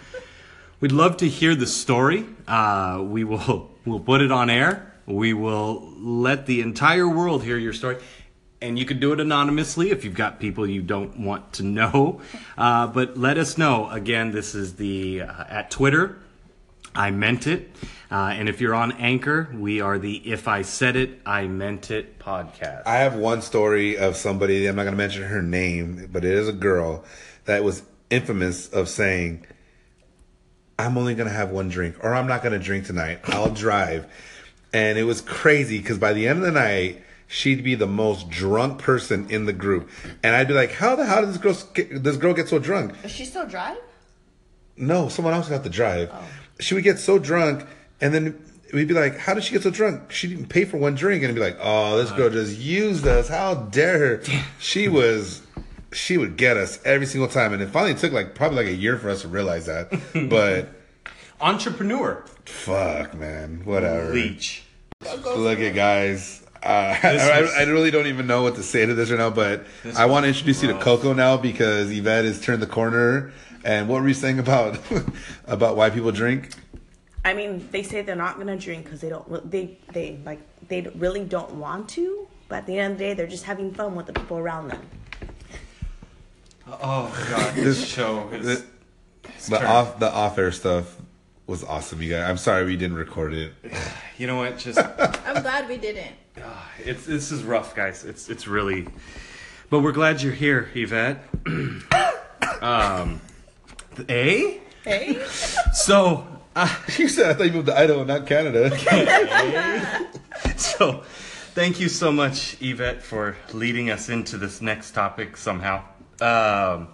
We'd 0.79 0.91
love 0.91 1.17
to 1.17 1.29
hear 1.29 1.55
the 1.55 1.67
story. 1.67 2.25
Uh, 2.47 3.01
we 3.03 3.23
will 3.23 3.71
we'll 3.85 3.99
put 3.99 4.21
it 4.21 4.31
on 4.31 4.49
air. 4.49 4.91
We 5.05 5.33
will 5.33 5.93
let 5.97 6.47
the 6.47 6.61
entire 6.61 7.07
world 7.07 7.43
hear 7.43 7.57
your 7.57 7.73
story. 7.73 7.97
And 8.61 8.79
you 8.79 8.85
can 8.85 8.99
do 8.99 9.11
it 9.11 9.19
anonymously 9.19 9.91
if 9.91 10.05
you've 10.05 10.13
got 10.15 10.39
people 10.39 10.65
you 10.65 10.81
don't 10.81 11.19
want 11.19 11.53
to 11.53 11.63
know. 11.63 12.21
Uh, 12.57 12.87
but 12.87 13.17
let 13.17 13.37
us 13.37 13.57
know. 13.57 13.89
Again, 13.89 14.31
this 14.31 14.55
is 14.55 14.75
the 14.75 15.21
uh, 15.21 15.43
at 15.49 15.69
Twitter. 15.69 16.17
I 16.95 17.11
meant 17.11 17.47
it. 17.47 17.71
Uh, 18.11 18.33
and 18.35 18.47
if 18.47 18.61
you're 18.61 18.75
on 18.75 18.91
Anchor, 18.93 19.49
we 19.53 19.81
are 19.81 19.97
the 19.97 20.17
If 20.17 20.47
I 20.47 20.61
Said 20.61 20.95
It, 20.95 21.19
I 21.25 21.47
Meant 21.47 21.89
It 21.89 22.19
podcast. 22.19 22.83
I 22.85 22.97
have 22.97 23.15
one 23.15 23.41
story 23.41 23.97
of 23.97 24.15
somebody. 24.15 24.67
I'm 24.67 24.75
not 24.75 24.83
gonna 24.83 24.95
mention 24.95 25.23
her 25.23 25.41
name, 25.41 26.09
but 26.11 26.23
it 26.23 26.31
is 26.31 26.47
a 26.47 26.53
girl 26.53 27.03
that 27.45 27.63
was 27.63 27.83
infamous 28.11 28.67
of 28.69 28.87
saying, 28.87 29.47
I'm 30.77 30.97
only 30.97 31.15
gonna 31.15 31.31
have 31.31 31.49
one 31.49 31.69
drink, 31.69 31.95
or 32.03 32.13
I'm 32.13 32.27
not 32.27 32.43
gonna 32.43 32.59
drink 32.59 32.85
tonight. 32.85 33.21
I'll 33.25 33.49
drive. 33.49 34.05
And 34.71 34.97
it 34.97 35.03
was 35.03 35.21
crazy 35.21 35.79
because 35.79 35.97
by 35.97 36.13
the 36.13 36.27
end 36.27 36.39
of 36.39 36.45
the 36.45 36.51
night, 36.51 37.01
she'd 37.27 37.63
be 37.63 37.73
the 37.73 37.87
most 37.87 38.29
drunk 38.29 38.79
person 38.79 39.27
in 39.31 39.45
the 39.45 39.53
group, 39.53 39.89
and 40.23 40.35
I'd 40.35 40.47
be 40.47 40.53
like, 40.53 40.71
"How 40.71 40.95
the 40.95 41.05
hell 41.05 41.21
did 41.21 41.29
this 41.29 41.37
girl 41.37 41.57
get, 41.73 42.03
this 42.03 42.17
girl 42.17 42.33
get 42.33 42.47
so 42.47 42.59
drunk?" 42.59 43.01
Does 43.01 43.11
she 43.11 43.25
still 43.25 43.47
drive? 43.47 43.77
No, 44.75 45.09
someone 45.09 45.33
else 45.33 45.49
got 45.49 45.63
to 45.63 45.69
drive. 45.69 46.09
Oh. 46.11 46.23
She 46.63 46.73
would 46.73 46.83
get 46.83 46.97
so 46.99 47.19
drunk, 47.19 47.65
and 48.01 48.13
then 48.13 48.41
we'd 48.73 48.87
be 48.87 48.93
like, 48.93 49.17
"How 49.17 49.33
did 49.33 49.43
she 49.43 49.51
get 49.53 49.63
so 49.63 49.69
drunk? 49.69 50.11
She 50.11 50.27
didn't 50.27 50.47
pay 50.47 50.65
for 50.65 50.77
one 50.77 50.95
drink." 50.95 51.23
And 51.23 51.25
it'd 51.31 51.35
be 51.35 51.41
like, 51.41 51.57
"Oh, 51.61 51.97
this 51.97 52.11
girl 52.11 52.29
just 52.29 52.57
used 52.57 53.05
us. 53.05 53.27
How 53.29 53.53
dare 53.55 53.97
her? 53.99 54.23
She 54.59 54.87
was." 54.87 55.41
She 55.91 56.17
would 56.17 56.37
get 56.37 56.57
us 56.57 56.79
every 56.85 57.05
single 57.05 57.27
time, 57.29 57.53
and 57.53 57.61
it 57.61 57.69
finally 57.69 57.93
took 57.93 58.11
like 58.13 58.33
probably 58.33 58.57
like 58.65 58.73
a 58.73 58.75
year 58.75 58.97
for 58.97 59.11
us 59.11 59.21
to 59.21 59.27
realize 59.27 59.67
that. 59.67 59.91
but 60.27 60.69
Entrepreneur. 61.39 62.23
fuck, 62.45 63.13
man, 63.13 63.61
whatever. 63.65 64.13
Leech. 64.13 64.63
Look 65.35 65.59
at 65.59 65.75
guys. 65.75 66.41
Uh, 66.63 66.97
I, 67.03 67.41
was- 67.41 67.53
I, 67.53 67.61
I 67.61 67.63
really 67.65 67.91
don't 67.91 68.07
even 68.07 68.25
know 68.25 68.41
what 68.41 68.55
to 68.55 68.63
say 68.63 68.85
to 68.85 68.93
this 68.93 69.11
right 69.11 69.19
now, 69.19 69.29
but 69.29 69.65
I 69.97 70.05
want 70.05 70.23
to 70.23 70.29
introduce 70.29 70.63
you 70.63 70.69
to 70.73 70.79
Coco 70.79 71.13
now 71.13 71.37
because 71.37 71.91
Yvette 71.91 72.25
has 72.25 72.39
turned 72.41 72.61
the 72.61 72.67
corner. 72.67 73.31
And 73.63 73.87
what 73.87 74.01
were 74.01 74.07
you 74.07 74.13
saying 74.13 74.39
about 74.39 74.79
about 75.47 75.75
why 75.75 75.89
people 75.89 76.11
drink? 76.11 76.49
I 77.25 77.33
mean, 77.33 77.67
they 77.71 77.83
say 77.83 78.01
they're 78.01 78.15
not 78.15 78.37
gonna 78.37 78.57
drink 78.57 78.85
because 78.85 79.01
they 79.01 79.09
don't. 79.09 79.49
They 79.49 79.77
they 79.93 80.19
like 80.25 80.41
they 80.67 80.81
really 80.95 81.23
don't 81.23 81.55
want 81.55 81.89
to. 81.89 82.27
But 82.49 82.57
at 82.57 82.65
the 82.65 82.77
end 82.77 82.93
of 82.93 82.97
the 82.97 83.05
day, 83.05 83.13
they're 83.13 83.27
just 83.27 83.45
having 83.45 83.73
fun 83.73 83.95
with 83.95 84.07
the 84.07 84.13
people 84.13 84.37
around 84.37 84.67
them. 84.69 84.81
Oh 86.67 87.27
god, 87.29 87.55
this 87.55 87.85
show 87.85 88.29
is. 88.29 88.45
The, 88.45 88.65
the 89.49 89.65
off 89.65 89.99
the 89.99 90.11
off 90.11 90.37
air 90.37 90.51
stuff 90.51 90.97
was 91.47 91.63
awesome, 91.63 92.01
you 92.01 92.09
guys. 92.09 92.29
I'm 92.29 92.37
sorry 92.37 92.65
we 92.65 92.75
didn't 92.77 92.97
record 92.97 93.33
it. 93.33 93.53
You 94.15 94.27
know 94.27 94.37
what? 94.37 94.59
Just 94.59 94.77
I'm 95.25 95.41
glad 95.41 95.67
we 95.67 95.77
didn't. 95.77 96.13
it's 96.85 97.07
this 97.07 97.31
is 97.31 97.43
rough, 97.43 97.75
guys. 97.75 98.05
It's 98.05 98.29
it's 98.29 98.47
really. 98.47 98.87
But 99.71 99.79
we're 99.79 99.91
glad 99.91 100.21
you're 100.21 100.33
here, 100.33 100.69
Yvette. 100.75 101.23
um, 102.61 103.19
eh? 104.07 104.59
Hey, 104.83 105.25
So, 105.73 106.27
uh, 106.55 106.75
You 106.97 107.07
said 107.07 107.31
I 107.31 107.33
thought 107.33 107.45
you 107.45 107.53
moved 107.53 107.67
to 107.67 107.77
Idaho, 107.77 108.03
not 108.03 108.27
Canada. 108.27 108.69
so, 110.57 111.03
thank 111.53 111.79
you 111.79 111.89
so 111.89 112.11
much, 112.11 112.57
Yvette, 112.61 113.01
for 113.01 113.37
leading 113.53 113.89
us 113.89 114.09
into 114.09 114.37
this 114.37 114.61
next 114.61 114.91
topic 114.91 115.37
somehow. 115.37 115.83
Um, 116.21 116.89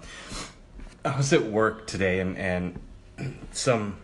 I 1.04 1.16
was 1.18 1.34
at 1.34 1.43
work 1.43 1.88
today, 1.88 2.20
and 2.20 2.38
and 2.38 2.80
some 3.52 3.97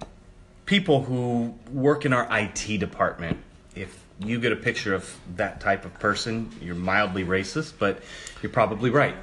people 0.65 1.03
who 1.03 1.53
work 1.71 2.05
in 2.05 2.13
our 2.13 2.27
IT 2.31 2.79
department. 2.79 3.37
If 3.75 4.03
you 4.19 4.39
get 4.39 4.51
a 4.51 4.55
picture 4.55 4.93
of 4.93 5.15
that 5.35 5.59
type 5.59 5.85
of 5.85 5.93
person, 5.99 6.51
you're 6.61 6.75
mildly 6.75 7.23
racist, 7.23 7.73
but 7.77 8.01
you're 8.41 8.51
probably 8.51 8.89
right. 8.89 9.15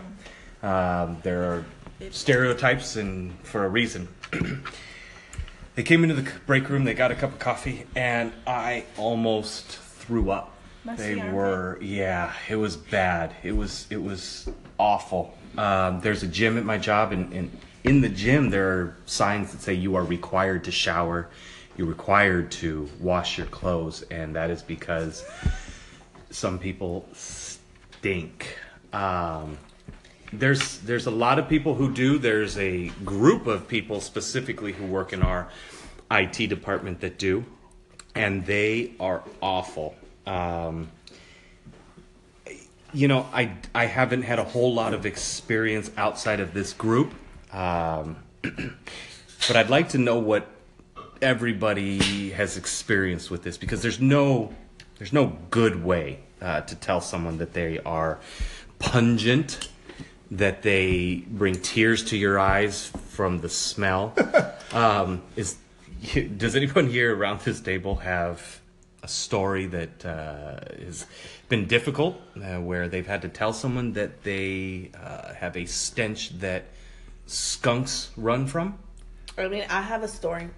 Um, 0.63 1.19
there 1.23 1.43
are 1.45 1.65
stereotypes, 2.11 2.97
and 2.97 3.39
for 3.43 3.65
a 3.65 3.69
reason. 3.69 4.09
they 5.75 5.83
came 5.83 6.03
into 6.03 6.15
the 6.15 6.31
break 6.47 6.69
room. 6.69 6.85
They 6.85 6.95
got 6.95 7.11
a 7.11 7.15
cup 7.15 7.33
of 7.33 7.39
coffee, 7.39 7.87
and 7.95 8.33
I 8.47 8.85
almost 8.97 9.67
threw 9.67 10.31
up. 10.31 10.57
They 10.85 11.15
were, 11.15 11.79
yeah, 11.81 12.33
it 12.49 12.57
was 12.57 12.77
bad. 12.77 13.35
It 13.45 13.53
was, 13.53 13.87
it 13.89 14.03
was 14.03 14.51
awful. 14.79 15.37
Um, 15.57 16.01
there's 16.01 16.25
a 16.25 16.27
gym 16.27 16.59
at 16.59 16.65
my 16.65 16.77
job, 16.77 17.13
and, 17.13 17.33
and 17.33 17.59
in 17.85 18.01
the 18.01 18.09
gym 18.09 18.51
there 18.51 18.69
are 18.69 18.97
signs 19.07 19.53
that 19.53 19.61
say 19.61 19.75
you 19.75 19.95
are 19.95 20.05
required 20.05 20.65
to 20.65 20.73
shower, 20.73 21.29
you're 21.77 21.87
required 21.87 22.51
to 22.53 22.89
wash 23.01 23.39
your 23.39 23.47
clothes, 23.47 24.03
and 24.11 24.35
that 24.35 24.51
is 24.51 24.63
because 24.63 25.25
some 26.31 26.59
people 26.59 27.09
stink. 27.13 28.59
Um, 28.93 29.57
there's 30.33 30.79
there's 30.79 31.07
a 31.07 31.11
lot 31.11 31.39
of 31.39 31.49
people 31.49 31.75
who 31.75 31.93
do. 31.93 32.19
There's 32.19 32.57
a 32.59 32.89
group 33.05 33.47
of 33.47 33.69
people 33.69 34.01
specifically 34.01 34.73
who 34.73 34.87
work 34.87 35.13
in 35.13 35.23
our 35.23 35.49
IT 36.11 36.49
department 36.49 37.01
that 37.01 37.19
do, 37.19 37.45
and 38.15 38.45
they 38.47 38.93
are 38.99 39.23
awful. 39.41 39.95
Um, 40.27 40.91
you 42.95 43.09
know, 43.09 43.27
I 43.33 43.53
I 43.75 43.87
haven't 43.87 44.23
had 44.23 44.39
a 44.39 44.45
whole 44.45 44.73
lot 44.73 44.95
of 44.95 45.05
experience 45.05 45.91
outside 45.97 46.41
of 46.41 46.55
this 46.55 46.73
group, 46.73 47.13
um, 47.53 48.17
but 48.43 49.57
I'd 49.57 49.71
like 49.71 49.91
to 49.91 49.99
know 49.99 50.19
what 50.19 50.49
everybody 51.21 52.31
has 52.31 52.57
experienced 52.57 53.31
with 53.31 53.43
this 53.45 53.57
because 53.57 53.83
there's 53.83 54.01
no 54.01 54.53
there's 54.99 55.13
no 55.13 55.39
good 55.51 55.85
way 55.85 56.21
uh, 56.41 56.63
to 56.63 56.75
tell 56.75 57.01
someone 57.01 57.39
that 57.39 57.53
they 57.53 57.79
are 57.81 58.19
pungent 58.79 59.69
that 60.33 60.63
they 60.63 61.25
bring 61.29 61.55
tears 61.55 62.05
to 62.05 62.17
your 62.17 62.39
eyes 62.39 62.91
from 63.11 63.41
the 63.41 63.49
smell 63.49 64.15
um, 64.73 65.23
is 65.37 65.57
does 66.37 66.57
anyone 66.57 66.89
here 66.89 67.15
around 67.15 67.41
this 67.41 67.61
table 67.61 67.97
have 67.97 68.61
a 69.03 69.09
story 69.09 69.67
that 69.67 70.05
uh, 70.05 70.59
has 70.85 71.07
been 71.49 71.67
difficult 71.67 72.21
uh, 72.37 72.57
where 72.57 72.89
they've 72.89 73.07
had 73.07 73.21
to 73.23 73.29
tell 73.29 73.53
someone 73.53 73.93
that 73.93 74.23
they 74.23 74.91
uh, 75.01 75.35
have 75.35 75.57
a 75.57 75.67
stench 75.67 76.39
that 76.39 76.65
skunks 77.27 78.11
run 78.17 78.47
from 78.47 78.79
I 79.39 79.49
mean, 79.49 79.65
I 79.71 79.81
have 79.81 80.03
a 80.03 80.09
story. 80.09 80.51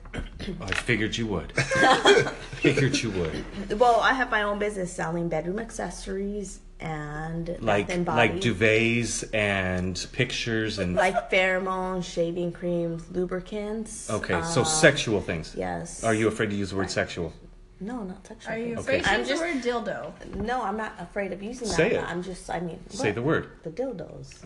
I 0.61 0.73
figured 0.73 1.17
you 1.17 1.29
would. 1.29 1.53
figured 2.57 2.97
you 2.97 3.11
would. 3.13 3.79
Well, 3.79 4.01
I 4.01 4.13
have 4.13 4.33
my 4.33 4.43
own 4.43 4.59
business 4.59 4.93
selling 4.93 5.29
bedroom 5.29 5.61
accessories 5.61 6.59
and 6.85 7.57
Like 7.61 7.87
bath 7.87 7.97
and 7.97 8.05
body, 8.07 8.17
like 8.33 8.41
duvets 8.43 9.25
and 9.35 10.07
pictures 10.13 10.79
and 10.79 10.95
like 10.95 11.31
pheromones, 11.31 12.05
shaving 12.05 12.53
creams, 12.53 13.03
lubricants. 13.11 14.11
okay, 14.11 14.43
so 14.43 14.61
um, 14.61 14.67
sexual 14.67 15.21
things. 15.21 15.55
Yes. 15.57 16.05
Are 16.05 16.15
you 16.15 16.29
afraid 16.29 16.51
to 16.51 16.57
use 16.57 16.71
the 16.71 16.77
word 16.77 16.91
sexual? 16.91 17.33
No, 17.81 18.03
not 18.05 18.27
sexual. 18.27 18.53
are 18.55 18.59
you 18.59 18.77
things. 18.77 18.81
afraid 18.81 19.05
to 19.05 19.19
use 19.19 19.29
just 19.29 19.43
the 19.43 19.49
word 19.49 19.63
dildo? 19.87 20.37
no. 20.37 20.63
I'm 20.63 20.77
not 20.77 20.93
afraid 21.01 21.33
of 21.33 21.43
using 21.43 21.69
that. 21.69 21.75
Say 21.75 21.91
it. 21.95 22.05
I'm 22.05 22.23
just. 22.23 22.49
I 22.49 22.61
mean, 22.61 22.79
Say 22.89 23.09
what? 23.09 23.15
the 23.17 23.23
word. 23.23 23.49
The 23.63 23.71
dildos. 23.79 24.41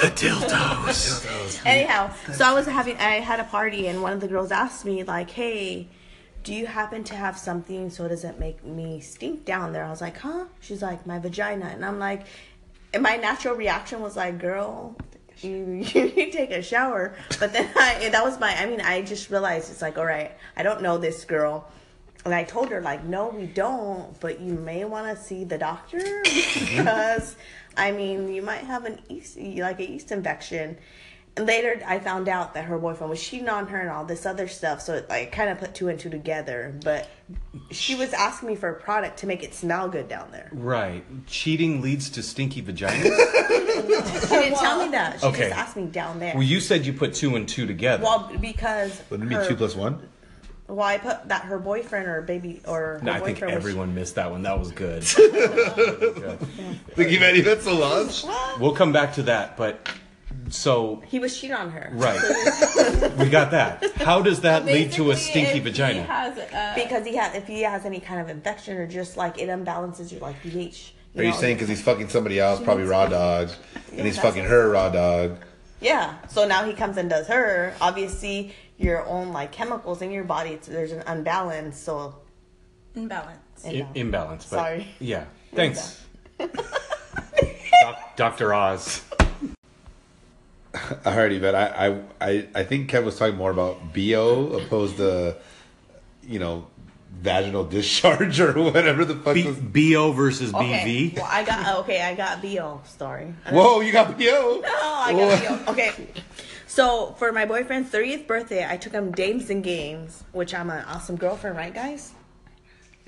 The 0.00 0.10
dildos. 0.16 1.62
Anyhow, 1.66 2.12
so 2.32 2.44
I 2.44 2.52
was 2.54 2.66
having, 2.66 2.96
I 2.96 3.20
had 3.20 3.40
a 3.40 3.44
party, 3.44 3.86
and 3.88 4.02
one 4.02 4.12
of 4.12 4.20
the 4.20 4.28
girls 4.28 4.50
asked 4.50 4.84
me, 4.84 5.04
like, 5.04 5.30
"Hey, 5.30 5.88
do 6.44 6.54
you 6.54 6.66
happen 6.66 7.02
to 7.04 7.14
have 7.16 7.36
something 7.36 7.90
so 7.90 8.04
it 8.04 8.10
doesn't 8.10 8.38
make 8.38 8.64
me 8.64 9.00
stink 9.00 9.44
down 9.44 9.72
there?" 9.72 9.84
I 9.84 9.90
was 9.90 10.00
like, 10.00 10.18
"Huh?" 10.18 10.44
She's 10.60 10.82
like, 10.82 11.06
"My 11.06 11.18
vagina," 11.18 11.66
and 11.66 11.84
I'm 11.84 11.98
like, 11.98 12.26
and 12.92 13.02
my 13.02 13.16
natural 13.16 13.56
reaction 13.56 14.00
was 14.00 14.16
like, 14.16 14.38
"Girl." 14.38 14.96
You, 15.38 15.50
you 15.94 16.04
need 16.14 16.30
to 16.30 16.30
take 16.30 16.52
a 16.52 16.62
shower, 16.62 17.16
but 17.40 17.52
then 17.52 17.68
I 17.74 18.08
that 18.10 18.22
was 18.22 18.38
my. 18.38 18.54
I 18.56 18.66
mean, 18.66 18.80
I 18.80 19.02
just 19.02 19.30
realized 19.30 19.68
it's 19.68 19.82
like, 19.82 19.98
all 19.98 20.06
right, 20.06 20.30
I 20.56 20.62
don't 20.62 20.80
know 20.80 20.96
this 20.96 21.24
girl, 21.24 21.66
and 22.24 22.34
I 22.34 22.44
told 22.44 22.70
her 22.70 22.80
like, 22.80 23.04
no, 23.04 23.28
we 23.28 23.46
don't, 23.46 24.18
but 24.20 24.40
you 24.40 24.54
may 24.54 24.84
want 24.84 25.14
to 25.14 25.22
see 25.22 25.44
the 25.44 25.58
doctor 25.58 25.98
because, 26.24 27.36
I 27.76 27.92
mean, 27.92 28.32
you 28.32 28.40
might 28.40 28.64
have 28.64 28.86
an 28.86 29.00
yeast, 29.08 29.36
like 29.36 29.78
a 29.80 29.90
yeast 29.90 30.10
infection. 30.10 30.78
And 31.36 31.46
later, 31.46 31.82
I 31.84 31.98
found 31.98 32.28
out 32.28 32.54
that 32.54 32.66
her 32.66 32.78
boyfriend 32.78 33.10
was 33.10 33.20
cheating 33.20 33.48
on 33.48 33.66
her 33.66 33.80
and 33.80 33.90
all 33.90 34.04
this 34.04 34.24
other 34.24 34.46
stuff. 34.46 34.80
So 34.80 34.94
it 34.94 35.08
like 35.08 35.32
kind 35.32 35.50
of 35.50 35.58
put 35.58 35.74
two 35.74 35.88
and 35.88 35.98
two 35.98 36.08
together. 36.08 36.78
But 36.84 37.08
she 37.72 37.96
was 37.96 38.12
asking 38.12 38.50
me 38.50 38.54
for 38.54 38.68
a 38.68 38.80
product 38.80 39.18
to 39.18 39.26
make 39.26 39.42
it 39.42 39.52
smell 39.52 39.88
good 39.88 40.06
down 40.08 40.30
there. 40.30 40.48
Right. 40.52 41.04
Cheating 41.26 41.80
leads 41.80 42.08
to 42.10 42.22
stinky 42.22 42.62
vaginas. 42.62 43.04
She 43.74 44.28
didn't 44.30 44.58
tell 44.58 44.84
me 44.84 44.90
that. 44.92 45.20
She 45.20 45.26
Okay. 45.26 45.48
just 45.48 45.56
asked 45.58 45.76
me 45.76 45.86
down 45.86 46.18
there. 46.18 46.34
well, 46.34 46.42
you 46.44 46.60
said 46.60 46.86
you 46.86 46.92
put 46.92 47.14
two 47.14 47.36
and 47.36 47.48
two 47.48 47.66
together. 47.66 48.02
well, 48.02 48.30
because 48.40 49.02
Wouldn't 49.10 49.30
it 49.30 49.34
her- 49.34 49.42
be 49.42 49.48
two 49.48 49.56
plus 49.56 49.74
one? 49.74 50.08
Well, 50.68 50.86
I 50.86 50.96
put 50.98 51.28
that 51.28 51.42
her 51.44 51.58
boyfriend 51.58 52.06
or 52.06 52.22
baby 52.22 52.60
or 52.66 52.78
her 52.78 53.00
no, 53.02 53.12
I 53.12 53.18
boyfriend 53.18 53.36
think 53.38 53.46
was- 53.48 53.54
everyone 53.56 53.94
missed 53.94 54.14
that 54.14 54.30
one. 54.30 54.42
That 54.42 54.58
was 54.58 54.72
good. 54.72 55.04
Think 55.04 57.10
you've 57.10 57.22
had 57.22 57.36
Yvette's 57.36 57.64
so 57.64 57.74
long? 57.78 58.08
we'll 58.60 58.74
come 58.74 58.92
back 58.92 59.14
to 59.14 59.22
that, 59.24 59.56
but 59.56 59.88
so 60.50 61.02
He 61.06 61.18
was 61.18 61.38
cheating 61.38 61.56
on 61.56 61.70
her. 61.70 61.90
right, 61.94 62.20
we 63.18 63.28
got 63.28 63.50
that. 63.52 63.84
How 63.96 64.20
does 64.22 64.40
that 64.42 64.64
lead 64.66 64.92
to 64.92 65.10
a 65.10 65.16
stinky 65.16 65.48
if 65.48 65.54
he 65.54 65.60
vagina? 65.60 66.02
has, 66.02 66.36
uh, 66.38 66.72
Because 66.74 67.06
he 67.06 67.16
has, 67.16 67.34
if 67.34 67.46
he 67.46 67.62
has 67.62 67.84
any 67.84 68.00
kind 68.00 68.20
of 68.20 68.28
infection 68.28 68.76
or 68.76 68.86
just 68.86 69.16
like 69.16 69.38
it 69.38 69.48
unbalances 69.48 70.10
your 70.12 70.20
like 70.20 70.40
pH. 70.42 70.94
Are 71.16 71.22
you 71.22 71.30
know? 71.30 71.36
saying 71.36 71.56
because 71.56 71.68
he's 71.68 71.80
fucking 71.82 72.08
somebody 72.08 72.40
else, 72.40 72.60
probably 72.60 72.84
raw 72.84 73.06
dog, 73.06 73.50
and 73.92 74.00
he's 74.06 74.18
fucking 74.18 74.44
her 74.44 74.70
raw 74.70 74.88
dog? 74.88 75.38
Yeah. 75.80 76.14
So 76.28 76.46
now 76.46 76.64
he 76.64 76.72
comes 76.72 76.96
and 76.96 77.08
does 77.08 77.26
her. 77.28 77.72
Obviously, 77.80 78.52
your 78.78 79.06
own 79.06 79.32
like 79.32 79.52
chemicals 79.52 80.02
in 80.02 80.10
your 80.10 80.24
body, 80.24 80.50
it's, 80.50 80.66
there's 80.66 80.90
an 80.92 81.02
unbalance. 81.06 81.78
So 81.78 82.16
imbalance. 82.96 83.38
I- 83.64 83.86
imbalance, 83.94 84.44
but 84.50 84.56
Sorry. 84.56 84.88
yeah. 84.98 85.24
Thanks, 85.54 86.04
Doc- 86.38 88.16
Dr. 88.16 88.52
Oz. 88.52 89.02
I 91.04 91.10
heard 91.12 91.32
you, 91.32 91.40
but 91.40 91.54
I, 91.54 91.66
I, 91.66 92.00
I, 92.20 92.48
I 92.54 92.64
think 92.64 92.90
Kev 92.90 93.04
was 93.04 93.16
talking 93.18 93.36
more 93.36 93.50
about 93.50 93.94
bo 93.94 94.48
opposed 94.58 94.96
to, 94.96 95.36
you 96.26 96.38
know, 96.38 96.66
vaginal 97.20 97.64
discharge 97.68 98.40
or 98.40 98.52
whatever 98.60 99.04
the 99.04 99.14
fuck. 99.14 99.34
B- 99.34 99.46
was. 99.46 99.56
BO 99.58 100.12
versus 100.12 100.52
Okay. 100.52 101.12
BV. 101.12 101.16
Well, 101.16 101.28
I 101.30 101.44
got 101.44 101.66
oh, 101.74 101.80
okay. 101.80 102.02
I 102.02 102.14
got 102.14 102.42
bo 102.42 102.80
Sorry. 102.86 103.32
Whoa, 103.50 103.80
you 103.80 103.92
got 103.92 104.18
bo. 104.18 104.62
Oh, 104.66 105.02
I 105.06 105.12
got 105.12 105.66
bo. 105.66 105.72
Okay. 105.72 105.92
So 106.66 107.14
for 107.18 107.30
my 107.30 107.44
boyfriend's 107.46 107.90
30th 107.90 108.26
birthday, 108.26 108.66
I 108.68 108.76
took 108.76 108.92
him 108.92 109.12
Dames 109.12 109.48
and 109.50 109.62
Games, 109.62 110.24
which 110.32 110.52
I'm 110.52 110.70
an 110.70 110.84
awesome 110.86 111.14
girlfriend, 111.16 111.56
right, 111.56 111.72
guys? 111.72 112.12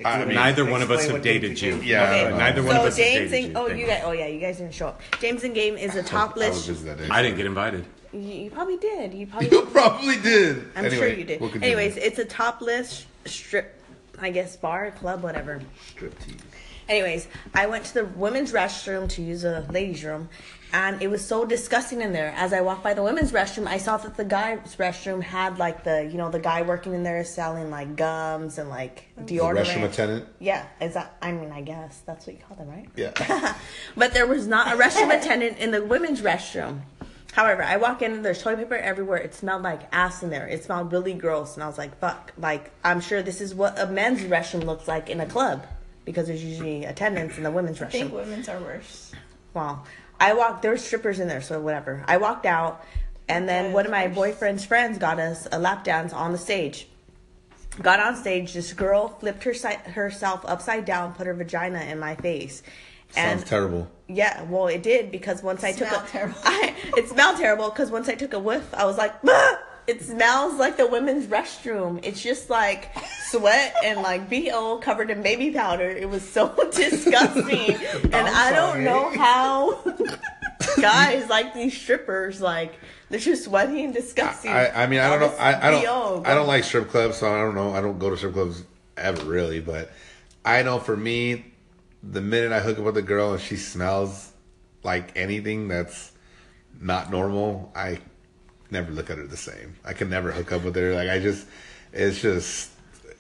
I 0.05 0.25
mean, 0.25 0.35
Neither 0.35 0.65
one 0.71 0.83
of 0.83 0.91
us 0.91 1.07
have 1.07 1.23
dated 1.23 1.61
you. 1.61 1.75
and 1.75 1.85
Yeah, 1.85 2.03
Okay. 2.03 2.27
I 2.27 2.31
know. 2.31 2.37
Neither 2.37 2.63
one 2.63 2.77
of 2.77 2.83
So 2.83 2.89
us 2.89 2.97
has 2.99 3.07
James 3.07 3.31
dated 3.31 3.57
and 3.57 3.57
you. 3.57 3.61
oh, 3.61 3.67
you 3.81 3.87
guys, 3.87 4.03
oh 4.05 4.13
yeah, 4.13 4.27
you 4.27 4.41
guys 4.41 4.59
didn't 4.59 4.75
show 4.75 4.89
up. 4.89 5.01
James 5.21 5.43
and 5.45 5.55
Game 5.55 5.77
is 5.77 5.95
a 5.95 5.99
I 5.99 6.03
was 6.03 6.11
topless. 6.11 6.67
busy 6.67 6.85
that 6.87 6.99
day. 6.99 7.09
I 7.11 7.23
didn't 7.23 7.37
get 7.39 7.47
invited. 7.47 7.87
You, 8.13 8.21
you 8.21 8.51
probably 8.51 8.77
did. 8.77 9.15
You 9.15 9.27
probably. 9.27 9.49
You 9.51 9.63
probably 9.67 10.17
did. 10.21 10.65
I'm 10.77 10.85
Anyway, 10.85 10.97
sure 10.97 11.09
you 11.19 11.25
did. 11.25 11.41
we'll 11.41 11.51
continue. 11.51 11.77
Anyways, 11.77 11.97
it's 11.97 12.19
a 12.19 12.25
topless 12.27 13.07
strip, 13.25 13.81
I 14.19 14.31
guess, 14.31 14.57
bar, 14.57 14.91
club, 14.91 15.23
whatever. 15.23 15.63
Striptease. 15.95 16.41
Anyways, 16.89 17.27
I 17.55 17.67
went 17.67 17.85
to 17.87 17.95
the 17.95 18.05
women's 18.05 18.53
restroom 18.53 19.09
to 19.11 19.23
use 19.23 19.45
a 19.45 19.67
ladies' 19.71 20.05
room, 20.05 20.29
and 20.73 21.01
it 21.01 21.09
was 21.09 21.25
so 21.25 21.45
disgusting 21.45 22.01
in 22.01 22.13
there. 22.13 22.33
As 22.37 22.53
I 22.53 22.61
walked 22.61 22.83
by 22.83 22.95
the 22.95 23.03
women's 23.03 23.33
restroom, 23.33 23.67
I 23.67 23.79
saw 23.79 23.97
that 23.99 24.17
the 24.17 24.25
guys' 24.25 24.77
restroom 24.77 25.23
had 25.23 25.59
like 25.59 25.85
the, 25.85 26.09
you 26.11 26.19
know, 26.19 26.31
the 26.31 26.39
guy 26.39 26.63
working 26.63 26.95
in 26.95 27.03
there 27.03 27.19
is 27.21 27.33
selling 27.33 27.71
like 27.71 27.97
gums 27.97 28.59
and 28.59 28.69
like 28.69 29.09
The 29.17 29.39
restroom 29.39 29.85
attendant. 29.85 30.27
Yeah, 30.39 30.67
is 30.81 30.95
that? 30.95 31.17
I 31.23 31.33
mean, 31.33 31.53
I 31.53 31.63
guess 31.63 32.03
that's 32.05 32.27
what 32.27 32.37
you 32.37 32.43
call 32.47 32.57
them, 32.57 32.69
right? 32.69 32.89
Yeah. 32.97 33.55
But 33.97 34.13
there 34.13 34.27
was 34.27 34.47
not 34.47 34.75
a 34.75 34.77
restroom 34.77 35.17
attendant 35.17 35.59
in 35.59 35.71
the 35.71 35.83
women's 35.83 36.21
restroom. 36.21 36.83
However, 37.33 37.63
I 37.63 37.77
walk 37.77 38.01
in 38.01 38.13
and 38.13 38.25
there's 38.25 38.43
toilet 38.43 38.61
paper 38.61 38.77
everywhere. 38.77 39.19
It 39.19 39.35
smelled 39.35 39.63
like 39.63 39.83
ass 39.93 40.23
in 40.23 40.31
there. 40.31 40.47
It 40.49 40.65
smelled 40.65 40.91
really 40.91 41.13
gross, 41.13 41.55
and 41.55 41.63
I 41.63 41.67
was 41.67 41.77
like, 41.77 41.99
"Fuck!" 41.99 42.33
Like 42.39 42.73
I'm 42.83 43.01
sure 43.01 43.23
this 43.23 43.43
is 43.43 43.55
what 43.55 43.79
a 43.79 43.87
men's 43.87 44.23
restroom 44.23 44.65
looks 44.65 44.89
like 44.89 45.11
in 45.11 45.21
a 45.21 45.27
club 45.27 45.67
because 46.07 46.29
there's 46.29 46.43
usually 46.43 46.85
attendants 46.87 47.37
in 47.37 47.43
the 47.43 47.51
women's 47.51 47.79
restroom. 47.79 47.87
I 47.87 47.91
think 47.91 48.13
women's 48.15 48.49
are 48.49 48.59
worse. 48.61 49.13
Well, 49.53 49.85
I 50.21 50.33
walked. 50.35 50.63
There 50.63 50.71
were 50.71 50.77
strippers 50.79 51.21
in 51.21 51.29
there, 51.29 51.43
so 51.43 51.61
whatever. 51.61 52.05
I 52.09 52.17
walked 52.17 52.47
out, 52.47 52.85
and 53.29 53.49
then 53.49 53.67
Okay, 53.67 53.75
one 53.75 53.85
of 53.87 53.91
my 53.91 54.05
of 54.05 54.15
boyfriend's 54.15 54.65
friends 54.65 54.99
got 54.99 55.19
us 55.21 55.47
a 55.53 55.59
lap 55.59 55.85
dance 55.85 56.13
on 56.13 56.33
the 56.33 56.39
stage. 56.39 56.89
Got 57.83 58.01
on 58.01 58.17
stage. 58.17 58.55
This 58.55 58.73
girl 58.73 59.09
flipped 59.09 59.45
her 59.45 59.53
si- 59.53 59.75
herself 59.93 60.45
upside 60.47 60.85
down, 60.87 61.13
put 61.15 61.27
her 61.27 61.35
vagina 61.35 61.81
in 61.81 61.99
my 61.99 62.15
face, 62.15 62.63
And 63.15 63.41
Sounds 63.41 63.49
terrible. 63.51 63.91
yeah, 64.09 64.43
well, 64.45 64.67
it 64.69 64.83
did 64.83 65.11
because 65.13 65.43
once 65.43 65.63
I 65.63 65.73
took 65.73 65.89
Smelled 65.89 66.05
a, 66.05 66.09
terrible. 66.09 66.39
I, 66.45 66.75
it 66.97 67.09
smelled 67.09 67.37
terrible 67.37 67.69
because 67.69 67.91
once 67.91 68.09
I 68.09 68.15
took 68.15 68.33
a 68.33 68.39
whiff, 68.39 68.73
I 68.75 68.85
was 68.87 68.97
like, 68.97 69.15
"Ah!" 69.29 69.59
It 69.87 70.03
smells 70.03 70.55
like 70.55 70.77
the 70.77 70.87
women's 70.87 71.27
restroom. 71.27 72.01
It's 72.03 72.21
just 72.23 72.51
like 72.51 72.91
sweat 73.29 73.75
and 73.85 74.03
like 74.03 74.29
bo 74.29 74.79
covered 74.79 75.11
in 75.11 75.23
baby 75.23 75.51
powder. 75.51 75.89
It 75.89 76.09
was 76.09 76.29
so 76.29 76.55
disgusting, 76.73 77.75
and 78.13 78.15
I 78.15 78.53
don't 78.53 78.85
know 78.85 79.11
how 79.11 79.81
guys 80.81 81.29
like 81.29 81.55
these 81.55 81.77
strippers 81.77 82.41
like 82.41 82.75
they're 83.09 83.21
just 83.21 83.45
sweaty 83.45 83.85
and 83.85 83.95
disgusting. 83.95 84.51
I, 84.51 84.85
I 84.85 84.87
mean, 84.87 85.01
I 85.01 85.09
don't 85.11 85.21
know. 85.21 85.37
I, 85.39 85.69
I 85.69 85.71
don't. 85.71 85.85
BO 85.85 86.23
I 86.25 86.35
don't 86.35 86.47
like 86.47 86.65
strip 86.65 86.89
clubs, 86.89 87.19
so 87.19 87.33
I 87.33 87.39
don't 87.39 87.55
know. 87.55 87.73
I 87.73 87.81
don't 87.81 87.99
go 87.99 88.11
to 88.11 88.17
strip 88.17 88.33
clubs 88.33 88.65
ever 88.97 89.25
really, 89.25 89.61
but 89.61 89.93
I 90.45 90.63
know 90.63 90.79
for 90.79 90.97
me, 90.97 91.53
the 92.03 92.21
minute 92.21 92.53
I 92.53 92.61
hook 92.61 92.79
up 92.79 92.85
with 92.85 92.97
a 92.97 93.03
girl 93.03 93.33
and 93.33 93.41
she 93.41 93.57
smells 93.57 94.33
like 94.83 95.17
anything 95.17 95.69
that's 95.69 96.13
not 96.81 97.11
normal, 97.11 97.73
I 97.75 97.99
never 98.71 98.93
look 98.93 99.11
at 99.11 99.19
her 99.19 99.27
the 99.27 99.37
same. 99.37 99.77
I 99.85 99.93
can 99.93 100.11
never 100.11 100.33
hook 100.33 100.53
up 100.53 100.65
with 100.65 100.77
her. 100.77 100.95
Like 100.95 101.09
I 101.09 101.19
just, 101.19 101.47
it's 101.93 102.21
just, 102.21 102.71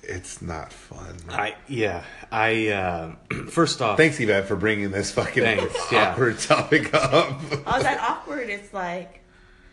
it's 0.03 0.40
not 0.40 0.72
fun. 0.72 1.16
I 1.28 1.57
yeah. 1.68 2.05
I 2.30 2.68
uh, 2.68 3.14
first 3.51 3.82
off, 3.82 3.97
Thanks, 3.97 4.20
Yvette, 4.20 4.47
for 4.47 4.57
bringing 4.57 4.90
this 4.90 5.11
fucking 5.12 5.42
Thanks, 5.42 5.92
yeah. 5.92 6.11
awkward 6.12 6.38
topic 6.40 6.94
up. 6.94 7.40
I 7.66 7.76
was 7.76 7.82
that 7.82 8.01
awkward. 8.01 8.49
It's 8.49 8.72
like, 8.72 9.20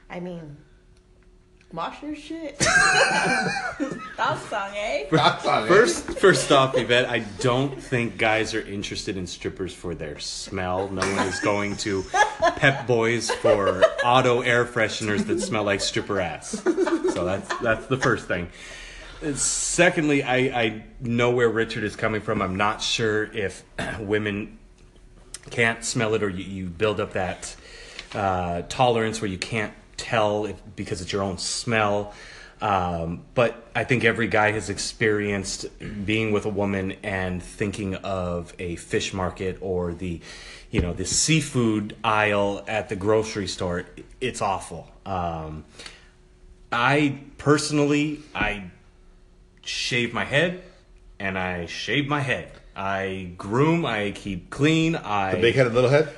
I 0.10 0.20
mean, 0.20 0.58
wash 1.74 2.02
your 2.04 2.16
shit. 2.16 2.58
That 4.16 4.38
song, 4.48 4.70
eh? 4.76 5.06
Thoughts 5.10 5.46
on 5.48 5.64
it? 5.64 5.68
First, 5.68 6.06
first 6.20 6.52
off, 6.52 6.78
Yvette, 6.78 7.10
I 7.10 7.20
don't 7.40 7.82
think 7.82 8.16
guys 8.18 8.54
are 8.54 8.62
interested 8.62 9.18
in 9.18 9.26
strippers 9.26 9.74
for 9.74 9.96
their 9.96 10.20
smell. 10.20 10.88
No 10.90 11.02
one 11.02 11.28
is 11.28 11.40
going 11.40 11.76
to 11.78 12.06
Pep 12.58 12.86
Boys 12.86 13.32
for 13.32 13.84
auto 14.06 14.42
air 14.42 14.66
fresheners 14.66 15.26
that 15.26 15.42
smell 15.42 15.64
like 15.64 15.82
stripper 15.82 16.20
ass. 16.20 16.50
So 16.52 17.26
that's 17.26 17.58
that's 17.58 17.88
the 17.88 17.98
first 17.98 18.28
thing. 18.28 18.50
Secondly, 19.34 20.22
I, 20.22 20.38
I 20.38 20.84
know 21.00 21.32
where 21.32 21.50
Richard 21.50 21.84
is 21.84 21.96
coming 21.96 22.22
from. 22.22 22.42
I'm 22.42 22.56
not 22.56 22.84
sure 22.84 23.24
if 23.24 23.64
women 24.00 24.60
can't 25.50 25.84
smell 25.84 26.14
it 26.14 26.22
or 26.22 26.30
you, 26.30 26.44
you 26.44 26.66
build 26.68 27.00
up 27.00 27.14
that 27.14 27.56
uh, 28.14 28.62
tolerance 28.70 29.22
where 29.22 29.30
you 29.30 29.40
can't 29.40 29.74
tell 29.98 30.46
if, 30.46 30.62
because 30.76 31.02
it's 31.02 31.12
your 31.12 31.24
own 31.24 31.38
smell. 31.38 32.14
Um, 32.62 33.26
but 33.34 33.68
I 33.76 33.84
think 33.84 34.06
every 34.06 34.28
guy 34.28 34.52
has 34.52 34.70
experienced 34.70 35.66
being 36.06 36.32
with 36.32 36.46
a 36.46 36.50
woman 36.50 36.94
and 37.04 37.44
thinking 37.44 37.96
of 37.96 38.54
a 38.58 38.78
fish 38.78 39.14
market 39.14 39.58
or 39.60 39.94
the, 39.94 40.22
you 40.72 40.80
know, 40.80 40.94
the 40.94 41.06
seafood 41.06 41.96
aisle 42.04 42.64
at 42.68 42.88
the 42.88 42.96
grocery 42.96 43.48
store. 43.48 43.86
It's 44.22 44.42
awful. 44.42 44.90
Um, 45.06 45.66
I 46.72 47.20
personally, 47.38 48.22
I 48.34 48.72
shave 49.62 50.14
my 50.14 50.24
head 50.24 50.64
and 51.20 51.38
I 51.38 51.66
shave 51.66 52.08
my 52.08 52.22
head. 52.22 52.52
I 52.76 53.34
groom, 53.38 53.86
I 53.86 54.12
keep 54.12 54.50
clean. 54.50 54.96
I 54.96 55.36
The 55.36 55.42
big 55.42 55.56
head 55.56 55.66
and 55.68 55.76
little 55.76 55.90
head. 55.90 56.14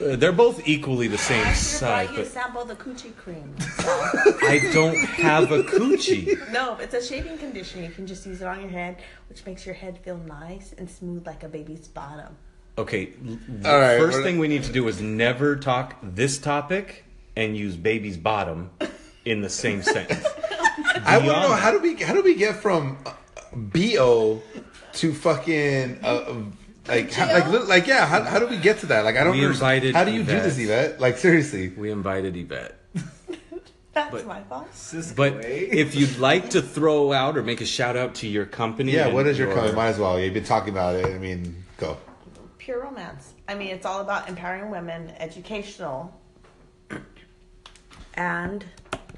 Uh, 0.00 0.16
they're 0.16 0.32
both 0.32 0.66
equally 0.66 1.08
the 1.08 1.18
same 1.18 1.46
I 1.46 1.52
size, 1.52 2.10
you 2.16 2.24
sample 2.24 2.64
the 2.64 2.76
coochie 2.76 3.14
cream. 3.16 3.54
I 3.78 4.70
don't 4.72 4.96
have 4.96 5.52
a 5.52 5.62
coochie. 5.62 6.50
No, 6.52 6.76
it's 6.76 6.94
a 6.94 7.02
shaving 7.02 7.38
conditioner. 7.38 7.84
You 7.84 7.90
can 7.90 8.06
just 8.06 8.26
use 8.26 8.40
it 8.40 8.46
on 8.46 8.60
your 8.60 8.70
head, 8.70 8.98
which 9.28 9.44
makes 9.44 9.66
your 9.66 9.74
head 9.74 9.98
feel 9.98 10.18
nice 10.18 10.74
and 10.76 10.88
smooth 10.88 11.26
like 11.26 11.42
a 11.42 11.48
baby's 11.48 11.88
bottom. 11.88 12.36
Okay, 12.78 13.06
the 13.06 13.70
All 13.70 13.78
right, 13.78 13.98
first 13.98 14.22
thing 14.22 14.38
we 14.38 14.48
need 14.48 14.62
to 14.62 14.72
do 14.72 14.88
is 14.88 15.00
never 15.02 15.56
talk 15.56 15.96
this 16.02 16.38
topic 16.38 17.04
and 17.36 17.56
use 17.56 17.76
baby's 17.76 18.16
bottom 18.16 18.70
in 19.24 19.42
the 19.42 19.50
same 19.50 19.82
sentence. 19.82 20.24
I 21.04 21.18
want 21.18 21.42
to 21.42 21.48
know 21.48 21.54
how 21.54 21.72
do 21.72 21.78
we 21.78 21.94
how 21.96 22.14
do 22.14 22.22
we 22.22 22.34
get 22.34 22.56
from 22.56 22.98
uh, 23.04 23.12
bo 23.52 24.42
to 24.94 25.14
fucking 25.14 26.00
uh, 26.02 26.42
like 26.88 27.12
how, 27.12 27.26
like 27.32 27.48
li- 27.48 27.66
like 27.66 27.86
yeah 27.86 28.06
how, 28.06 28.22
how 28.22 28.38
do 28.38 28.46
we 28.46 28.56
get 28.56 28.78
to 28.78 28.86
that 28.86 29.04
like 29.04 29.16
I 29.16 29.24
don't 29.24 29.36
We 29.36 29.44
understand. 29.44 29.84
invited 29.84 29.94
how 29.94 30.04
do 30.04 30.12
you 30.12 30.20
do 30.24 30.40
this 30.40 30.58
Yvette. 30.58 30.86
Yvette 30.90 31.00
like 31.00 31.18
seriously 31.18 31.68
We 31.68 31.90
invited 31.90 32.36
Yvette. 32.36 32.76
That's 33.92 34.10
But- 34.12 34.26
my 34.26 34.40
fault. 34.44 34.68
But 35.16 35.44
eh? 35.44 35.68
if 35.72 35.94
you'd 35.94 36.18
like 36.18 36.50
to 36.50 36.62
throw 36.62 37.12
out 37.12 37.36
or 37.36 37.42
make 37.42 37.60
a 37.60 37.66
shout 37.66 37.96
out 37.96 38.14
to 38.16 38.26
your 38.28 38.46
company, 38.46 38.92
yeah 38.92 39.06
and 39.06 39.14
what 39.14 39.26
is 39.26 39.38
your 39.38 39.52
comment 39.54 39.74
might 39.76 39.88
as 39.88 39.98
well 39.98 40.18
you've 40.18 40.34
been 40.34 40.44
talking 40.44 40.70
about 40.72 40.94
it 40.96 41.06
I 41.06 41.18
mean 41.18 41.64
go 41.76 41.96
Pure 42.58 42.82
romance. 42.84 43.32
I 43.48 43.54
mean, 43.54 43.68
it's 43.68 43.86
all 43.86 44.00
about 44.00 44.28
empowering 44.28 44.70
women, 44.70 45.10
educational, 45.18 46.14
and 48.14 48.64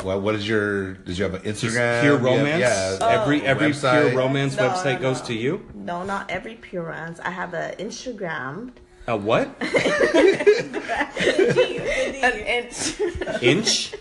well 0.05 0.21
what 0.21 0.35
is 0.35 0.47
your 0.49 0.95
did 0.95 1.17
you 1.19 1.25
have 1.25 1.35
an 1.35 1.43
Instagram 1.43 2.01
pure 2.03 2.13
You 2.19 2.19
have- 2.19 2.23
romance. 2.25 2.61
yeah 2.61 2.99
oh. 3.01 3.09
every 3.09 3.43
every 3.43 3.71
website? 3.71 4.09
pure 4.11 4.19
romance 4.19 4.57
No, 4.57 4.69
website 4.69 4.97
no, 5.01 5.01
goes 5.09 5.21
no. 5.21 5.27
to 5.27 5.35
you. 5.35 5.67
no, 5.75 6.03
not 6.05 6.31
every 6.31 6.55
pure 6.57 6.85
romance. 6.85 7.21
I 7.21 7.31
have 7.31 7.55
an 7.55 7.75
Instagram. 7.77 8.73
A 9.09 9.17
what? 9.17 9.49
An 9.61 9.69
inch, 12.57 13.01
Inch? 13.43 13.93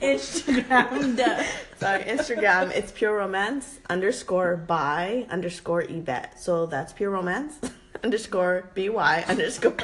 Instagram. 0.00 1.16
Duh. 1.16 1.42
Sorry, 1.78 2.02
Instagram. 2.04 2.70
It's 2.70 2.90
pure 2.90 3.14
romance 3.16 3.78
underscore 3.90 4.56
by 4.56 5.26
underscore 5.28 5.82
Yvette. 5.82 6.40
So 6.40 6.64
that's 6.66 6.92
pure 6.94 7.10
romance 7.10 7.60
underscore 8.04 8.70
by 8.74 9.24
underscore 9.28 9.76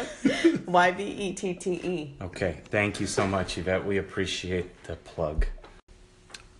y 0.66 0.91
v 0.93 1.05
e 1.05 1.33
t 1.35 1.53
t 1.55 1.73
e. 1.75 2.14
Okay, 2.23 2.61
thank 2.70 2.99
you 3.01 3.07
so 3.07 3.27
much, 3.27 3.59
Yvette. 3.59 3.85
We 3.85 3.99
appreciate 3.99 4.85
the 4.85 4.97
plug. 4.97 5.45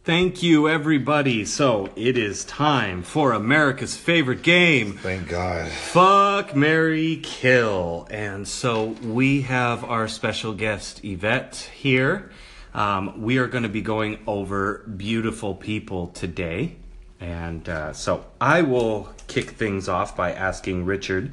Thank 0.05 0.42
you, 0.42 0.68
everybody. 0.68 1.44
So 1.44 1.88
it 1.94 2.18
is 2.18 2.44
time 2.44 3.05
for 3.05 3.30
America's 3.32 3.96
favorite 3.96 4.42
game. 4.42 4.94
thank 4.94 5.28
God 5.28 5.70
Fuck, 5.70 6.57
Mary, 6.57 7.20
Kill. 7.22 8.09
And 8.11 8.48
so 8.48 8.96
we 9.05 9.42
have 9.42 9.84
our 9.84 10.09
special 10.09 10.55
guest, 10.55 11.05
Yvette, 11.05 11.70
here. 11.72 12.32
Um, 12.74 13.22
we 13.22 13.38
are 13.38 13.46
going 13.46 13.62
to 13.62 13.68
be 13.68 13.80
going 13.80 14.18
over 14.26 14.78
beautiful 14.96 15.55
people 15.55 16.09
today. 16.09 16.74
And 17.20 17.68
uh, 17.68 17.92
so 17.92 18.24
I 18.40 18.62
will 18.62 19.09
kick 19.28 19.50
things 19.50 19.88
off 19.88 20.16
by 20.16 20.32
asking 20.32 20.84
Richard 20.84 21.30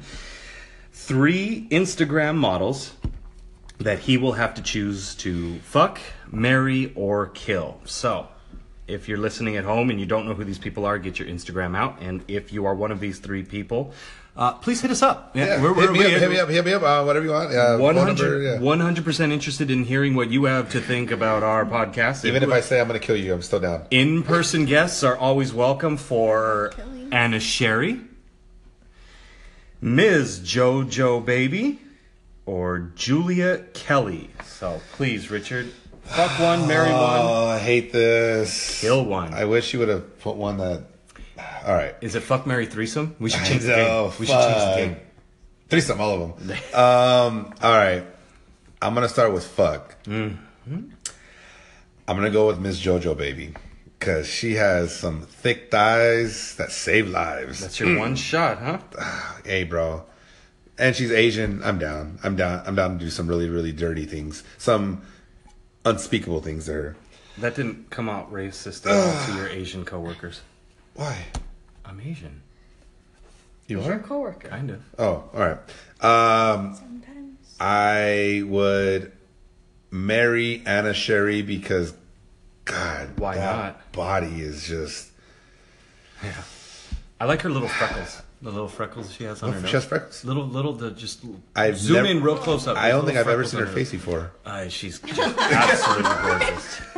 three 0.92 1.66
Instagram 1.72 2.36
models 2.36 2.94
that 3.78 3.98
he 3.98 4.16
will 4.16 4.34
have 4.34 4.54
to 4.54 4.62
choose 4.62 5.16
to 5.16 5.58
fuck, 5.58 5.98
marry, 6.30 6.92
or 6.94 7.26
kill. 7.26 7.80
So, 7.84 8.28
if 8.90 9.08
you're 9.08 9.18
listening 9.18 9.56
at 9.56 9.64
home 9.64 9.88
and 9.90 9.98
you 10.00 10.06
don't 10.06 10.26
know 10.26 10.34
who 10.34 10.44
these 10.44 10.58
people 10.58 10.84
are, 10.84 10.98
get 10.98 11.18
your 11.18 11.28
Instagram 11.28 11.76
out. 11.76 12.00
And 12.00 12.22
if 12.28 12.52
you 12.52 12.66
are 12.66 12.74
one 12.74 12.90
of 12.90 13.00
these 13.00 13.18
three 13.18 13.42
people, 13.42 13.92
uh, 14.36 14.52
please 14.54 14.80
hit 14.80 14.90
us 14.90 15.02
up. 15.02 15.32
Yeah, 15.34 15.60
we're, 15.62 15.74
hit, 15.74 15.92
me 15.92 15.98
we're- 15.98 16.14
up, 16.14 16.20
hit 16.20 16.30
me 16.30 16.38
up, 16.38 16.48
hit 16.48 16.64
me 16.64 16.72
up, 16.72 16.82
uh, 16.82 17.02
whatever 17.04 17.24
you 17.26 17.32
want. 17.32 17.52
Yeah, 17.52 17.76
100, 17.76 18.06
number, 18.06 18.42
yeah. 18.42 18.58
100% 18.58 19.32
interested 19.32 19.70
in 19.70 19.84
hearing 19.84 20.14
what 20.14 20.30
you 20.30 20.44
have 20.44 20.70
to 20.70 20.80
think 20.80 21.10
about 21.10 21.42
our 21.42 21.64
podcast. 21.64 22.24
Even 22.24 22.42
if 22.42 22.50
I 22.50 22.60
say 22.60 22.80
I'm 22.80 22.86
gonna 22.86 22.98
kill 23.00 23.16
you, 23.16 23.34
I'm 23.34 23.42
still 23.42 23.60
down. 23.60 23.86
in-person 23.90 24.66
guests 24.66 25.02
are 25.02 25.16
always 25.16 25.52
welcome 25.52 25.96
for 25.96 26.72
Ana 27.12 27.38
Cheri, 27.38 28.00
Ms. 29.80 30.40
JoJo 30.40 31.24
Baby, 31.24 31.78
or 32.46 32.90
Julia 32.94 33.64
Kelly. 33.74 34.30
So 34.44 34.80
please, 34.92 35.30
Richard, 35.30 35.72
fuck 36.10 36.38
one, 36.38 36.66
marry 36.66 36.90
one, 36.90 37.00
Oh, 37.00 37.46
I 37.46 37.58
hate 37.58 37.92
this. 37.92 38.80
kill 38.80 39.04
one. 39.04 39.34
I 39.34 39.44
wish 39.44 39.72
you 39.72 39.78
would 39.80 39.88
have 39.88 40.18
put 40.20 40.36
one 40.36 40.58
that. 40.58 40.84
All 41.66 41.74
right. 41.74 41.94
Is 42.00 42.14
it 42.14 42.20
fuck, 42.22 42.46
marry, 42.46 42.66
threesome? 42.66 43.16
We 43.18 43.30
should 43.30 43.44
change 43.44 43.62
the 43.62 43.68
know, 43.76 44.08
game. 44.08 44.16
We 44.20 44.26
should 44.26 44.32
change 44.34 44.54
the 44.54 44.60
fuck. 44.60 44.76
game. 44.76 44.96
Threesome, 45.68 46.00
all 46.00 46.22
of 46.22 46.46
them. 46.46 46.50
um, 46.74 47.54
all 47.62 47.76
right. 47.76 48.04
I'm 48.82 48.94
gonna 48.94 49.08
start 49.08 49.32
with 49.32 49.46
fuck. 49.46 50.02
Mm-hmm. 50.04 50.88
I'm 52.08 52.16
gonna 52.16 52.30
go 52.30 52.46
with 52.46 52.58
Miss 52.58 52.80
JoJo 52.80 53.16
baby 53.16 53.54
because 53.98 54.26
she 54.26 54.54
has 54.54 54.94
some 54.96 55.20
thick 55.20 55.70
thighs 55.70 56.56
that 56.56 56.72
save 56.72 57.08
lives. 57.08 57.60
That's 57.60 57.78
your 57.78 57.98
one 57.98 58.16
shot, 58.16 58.58
huh? 58.58 58.78
hey, 59.44 59.64
bro. 59.64 60.04
And 60.78 60.96
she's 60.96 61.12
Asian. 61.12 61.62
I'm 61.62 61.78
down. 61.78 62.18
I'm 62.24 62.36
down. 62.36 62.62
I'm 62.66 62.74
down 62.74 62.98
to 62.98 63.04
do 63.04 63.10
some 63.10 63.28
really, 63.28 63.50
really 63.50 63.72
dirty 63.72 64.06
things. 64.06 64.42
Some 64.56 65.02
unspeakable 65.84 66.40
things 66.40 66.66
to 66.66 66.72
her. 66.72 66.96
That 67.38 67.54
didn't 67.56 67.90
come 67.90 68.08
out 68.08 68.32
racist 68.32 68.86
at 68.86 68.92
all 68.92 69.26
to 69.26 69.34
your 69.40 69.48
Asian 69.48 69.84
coworkers. 69.84 70.40
Why? 70.94 71.24
I'm 71.84 72.00
Asian, 72.00 72.42
You 73.66 73.80
Your 73.82 73.94
are? 73.94 73.98
coworker. 74.00 74.48
kind 74.48 74.70
of. 74.70 74.82
Oh, 74.98 75.24
all 75.32 75.40
right. 75.40 75.58
Um, 76.04 76.74
Sometimes. 76.76 77.56
I 77.58 78.42
would 78.46 79.12
marry 79.90 80.62
Ana 80.66 80.92
Cheri 80.92 81.42
because, 81.42 81.94
God, 82.64 83.18
Why 83.18 83.36
that 83.36 83.56
not? 83.56 83.92
Body 83.92 84.40
is 84.40 84.66
just. 84.66 85.08
Yeah. 86.22 86.32
I 87.20 87.24
like 87.24 87.42
her 87.42 87.50
little 87.50 87.68
freckles. 87.68 88.22
The 88.42 88.50
little 88.50 88.68
freckles 88.68 89.12
she 89.12 89.24
has 89.24 89.42
on 89.42 89.52
her 89.52 89.58
She 89.58 89.62
nose. 89.64 89.72
has 89.72 89.84
freckles. 89.84 90.24
Little, 90.24 90.46
little, 90.46 90.72
the 90.72 90.92
just 90.92 91.22
I've 91.54 91.76
zoom 91.76 91.96
never- 91.96 92.08
in 92.08 92.22
real 92.22 92.36
close 92.38 92.66
up. 92.66 92.76
I 92.78 92.84
There's 92.88 92.94
don't 92.94 93.04
think 93.06 93.18
I've 93.18 93.26
little 93.26 93.40
ever 93.40 93.48
seen 93.48 93.60
her 93.60 93.66
freckles 93.66 93.90
face 93.90 94.00
before. 94.00 94.32
Uh, 94.46 94.68
she's 94.68 94.98
just 94.98 95.38
absolutely 95.38 96.10
gorgeous. 96.22 96.80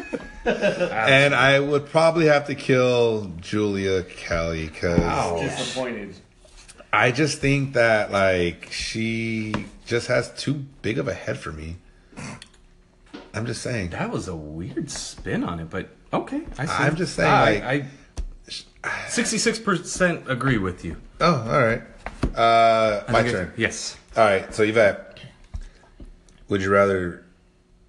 And 0.44 1.36
I 1.36 1.60
would 1.60 1.86
probably 1.86 2.26
have 2.26 2.48
to 2.48 2.56
kill 2.56 3.30
Julia 3.40 4.02
Kelly 4.02 4.66
because 4.66 5.40
Disappointed. 5.56 6.16
I 6.92 7.12
just 7.12 7.38
think 7.38 7.74
that 7.74 8.10
like 8.10 8.66
she 8.72 9.54
just 9.86 10.08
has 10.08 10.32
too 10.34 10.54
big 10.82 10.98
of 10.98 11.06
a 11.06 11.14
head 11.14 11.38
for 11.38 11.52
me. 11.52 11.76
I'm 13.34 13.46
just 13.46 13.62
saying. 13.62 13.90
That 13.90 14.10
was 14.10 14.26
a 14.26 14.34
weird 14.34 14.90
spin 14.90 15.44
on 15.44 15.60
it, 15.60 15.70
but 15.70 15.90
okay. 16.12 16.42
I 16.58 16.66
see. 16.66 16.72
I'm 16.72 16.96
just 16.96 17.14
saying, 17.14 17.30
I, 17.30 17.44
like- 17.52 17.62
I, 17.62 17.86
sixty-six 19.08 19.58
percent 19.58 20.30
agree 20.30 20.58
with 20.58 20.84
you. 20.84 20.96
Oh, 21.20 21.34
all 21.50 21.62
right. 21.62 21.82
Uh, 22.36 23.02
my 23.08 23.22
think 23.22 23.28
I- 23.34 23.38
turn. 23.38 23.52
Yes. 23.56 23.96
All 24.16 24.24
right. 24.24 24.52
So 24.54 24.62
Yvette, 24.62 25.18
would 26.48 26.62
you 26.62 26.70
rather 26.70 27.24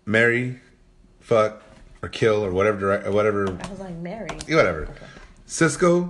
marry, 0.06 0.60
fuck, 1.20 1.62
or 2.02 2.10
kill, 2.10 2.44
or 2.46 2.52
whatever, 2.52 2.80
direct, 2.80 3.08
or 3.08 3.12
whatever, 3.12 3.48
I 3.64 3.70
was 3.70 3.80
like, 3.80 3.96
Mary. 3.96 4.28
whatever? 4.50 4.88
Sisqó, 5.48 6.10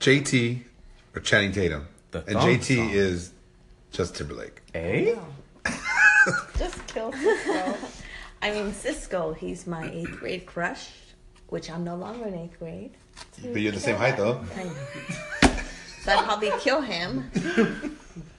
JT, 0.00 0.62
or 1.14 1.20
Channing 1.20 1.52
Tatum? 1.52 1.86
The 2.12 2.18
and 2.26 2.36
JT 2.38 2.76
song. 2.76 2.90
is 2.90 3.32
just 3.90 4.14
Timberlake. 4.16 4.62
Eh? 4.74 5.14
Just 6.58 6.86
kill 6.88 7.12
Sisqó. 7.12 7.76
I 8.42 8.50
mean, 8.50 8.72
Sisqó, 8.72 9.36
he's 9.36 9.66
my 9.66 9.88
eighth 9.90 10.18
grade 10.18 10.44
crush, 10.46 10.90
which 11.48 11.70
I'm 11.70 11.84
no 11.84 11.96
longer 11.96 12.26
in 12.26 12.34
eighth 12.34 12.58
grade. 12.58 12.92
But 13.42 13.60
you're 13.60 13.72
the 13.72 13.80
same 13.80 13.96
height 13.96 14.16
though. 14.16 14.44
Kind 14.54 14.70
of. 14.70 15.62
So 16.02 16.12
I'd 16.12 16.24
probably 16.24 16.50
kill 16.60 16.80
him. 16.80 17.30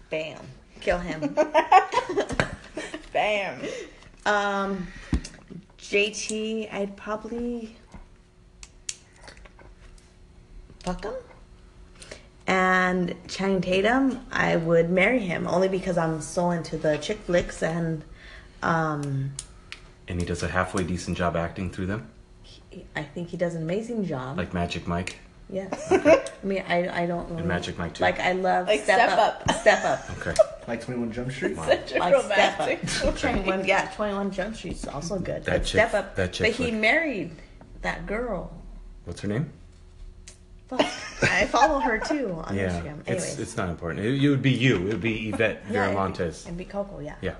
Bam. 0.10 0.40
Kill 0.80 1.00
him. 1.00 1.36
Bam. 3.14 3.60
Um, 4.26 4.88
JT, 5.80 6.74
I'd 6.74 6.96
probably 6.96 7.76
fuck 10.84 11.04
him. 11.04 11.14
And 12.46 13.16
Channing 13.28 13.60
Tatum, 13.62 14.22
I 14.32 14.56
would 14.56 14.90
marry 14.90 15.20
him 15.20 15.48
only 15.48 15.68
because 15.68 15.98
I'm 15.98 16.22
so 16.22 16.52
into 16.52 16.78
the 16.78 16.98
chick 16.98 17.18
flicks 17.20 17.62
and 17.62 18.04
um, 18.64 19.34
And 20.08 20.20
he 20.22 20.26
does 20.26 20.44
a 20.44 20.48
halfway 20.48 20.84
decent 20.84 21.18
job 21.18 21.36
acting 21.36 21.70
through 21.70 21.88
them, 21.88 22.10
he- 22.10 22.17
I 22.96 23.04
think 23.04 23.30
he 23.30 23.38
does 23.38 23.56
an 23.56 23.62
amazing 23.64 24.06
job. 24.06 24.38
like 24.38 24.54
Magic 24.54 24.88
Mike. 24.88 25.18
yes. 25.50 25.92
I 25.92 26.46
mean, 26.46 26.64
I, 26.68 27.04
I 27.04 27.06
don't 27.06 27.30
really. 27.32 27.44
Magic 27.44 27.78
Mike 27.78 27.94
too. 27.96 28.04
Like, 28.04 28.20
I 28.20 28.34
love 28.34 28.68
Like 28.68 28.82
Step, 28.84 29.00
Step 29.10 29.18
Up. 29.18 29.44
Up. 29.48 29.52
Step 29.56 29.86
Up. 29.86 30.10
Okay. 30.20 30.36
Like 30.68 30.82
21 30.84 31.12
Jump 31.14 31.32
Street. 31.32 31.56
Such 31.56 31.94
a 31.94 32.00
Like 32.00 32.16
Step 32.24 32.60
romantic. 32.60 33.06
Up. 33.06 33.18
21, 33.18 33.66
yeah, 33.66 33.92
21 33.96 34.32
Jump 34.32 34.56
Street's 34.56 34.84
is 34.84 34.90
also 34.90 35.18
good. 35.20 35.44
That 35.46 35.60
chick- 35.60 35.68
Step 35.82 35.94
Up. 35.94 36.16
that 36.16 36.34
chick 36.34 36.56
but 36.58 36.66
he 36.66 36.72
married 36.72 37.32
that 37.82 38.06
girl. 38.06 38.52
What's 39.06 39.22
her 39.22 39.28
name? 39.30 39.52
Fuck. 40.68 40.82
I 41.24 41.46
follow 41.46 41.80
her 41.80 41.98
too 41.98 42.34
on 42.44 42.56
Yeah. 42.56 42.70
Instagram. 42.70 43.00
It's 43.02 43.08
Anyways. 43.10 43.40
it's 43.40 43.56
not 43.58 43.70
important. 43.70 44.06
It, 44.06 44.22
it 44.22 44.30
would 44.30 44.42
be 44.42 44.52
you. 44.52 44.76
It 44.88 44.94
would 44.94 45.02
be 45.02 45.30
Yvette 45.30 45.64
Yeah, 45.72 45.86
it'd 45.86 45.98
Viramontes. 45.98 46.46
And 46.46 46.58
be 46.58 46.66
Coco, 46.66 47.00
yeah. 47.00 47.16
Yeah. 47.22 47.36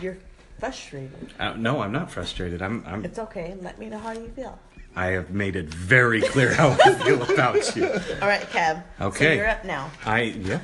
You're 0.00 0.18
frustrated. 0.58 1.32
Uh, 1.38 1.54
no, 1.54 1.80
I'm 1.82 1.92
not 1.92 2.10
frustrated. 2.10 2.62
I'm. 2.62 2.84
I'm. 2.86 3.04
It's 3.04 3.18
okay. 3.18 3.56
Let 3.60 3.78
me 3.78 3.86
know 3.86 3.98
how 3.98 4.12
you 4.12 4.28
feel. 4.28 4.58
I 4.96 5.06
have 5.08 5.30
made 5.30 5.56
it 5.56 5.66
very 5.66 6.20
clear 6.22 6.54
how 6.54 6.70
I 6.84 6.94
feel 6.94 7.20
about 7.22 7.74
you. 7.76 7.86
All 8.22 8.28
right, 8.28 8.42
Kev. 8.50 8.82
So 8.98 9.06
Okay. 9.06 9.36
you're 9.36 9.48
up 9.48 9.64
now. 9.64 9.90
I 10.06 10.20
yeah. 10.22 10.60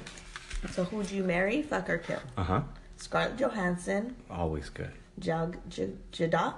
So 0.70 0.84
who'd 0.84 1.10
you 1.10 1.24
marry, 1.24 1.62
fuck 1.62 1.90
or 1.90 1.98
kill? 1.98 2.20
Uh 2.36 2.44
huh. 2.44 2.60
Scarlett 2.96 3.36
Johansson, 3.38 4.14
Always 4.30 4.68
good. 4.68 4.92
Jag 5.18 5.58
J- 5.68 5.92
Jadot, 6.12 6.54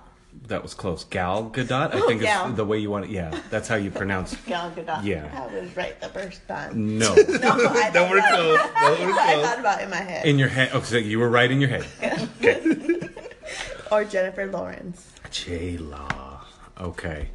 That 0.48 0.62
was 0.62 0.74
close. 0.74 1.04
Gal 1.04 1.50
Gadot. 1.50 1.94
I 1.94 2.00
Oh, 2.00 2.06
think 2.08 2.20
Gal. 2.22 2.50
is 2.50 2.56
the 2.56 2.64
way 2.64 2.78
you 2.78 2.90
want 2.90 3.04
it. 3.06 3.10
Yeah, 3.10 3.38
that's 3.48 3.68
how 3.68 3.76
you 3.76 3.90
pronounce. 3.90 4.34
Gal 4.46 4.70
Gadot. 4.72 5.04
Yeah. 5.04 5.28
I 5.32 5.54
was 5.54 5.74
right 5.76 5.98
the 6.00 6.08
first 6.08 6.46
time. 6.48 6.98
No, 6.98 7.14
No, 7.14 7.24
I 7.24 7.90
Don't 7.92 8.10
worry, 8.10 8.20
thought 8.20 8.74
close. 8.74 8.98
worry, 9.00 9.12
I 9.12 9.42
thought 9.42 9.58
about 9.60 9.80
it 9.80 9.84
in 9.84 9.90
my 9.90 9.96
head. 9.96 10.26
in 10.26 10.38
your 10.38 10.48
head. 10.48 10.70
Oh, 10.74 10.80
so 10.82 10.96
you 10.96 11.18
were 11.18 11.28
right 11.30 11.50
in 11.50 11.60
your 11.60 11.70
head. 11.70 11.86
Okay. 12.42 13.08
or 13.90 14.04
Jennifer 14.04 14.46
Lawrence. 14.50 15.08
J 15.30 15.76
Law. 15.78 16.40
Okay. 16.80 17.28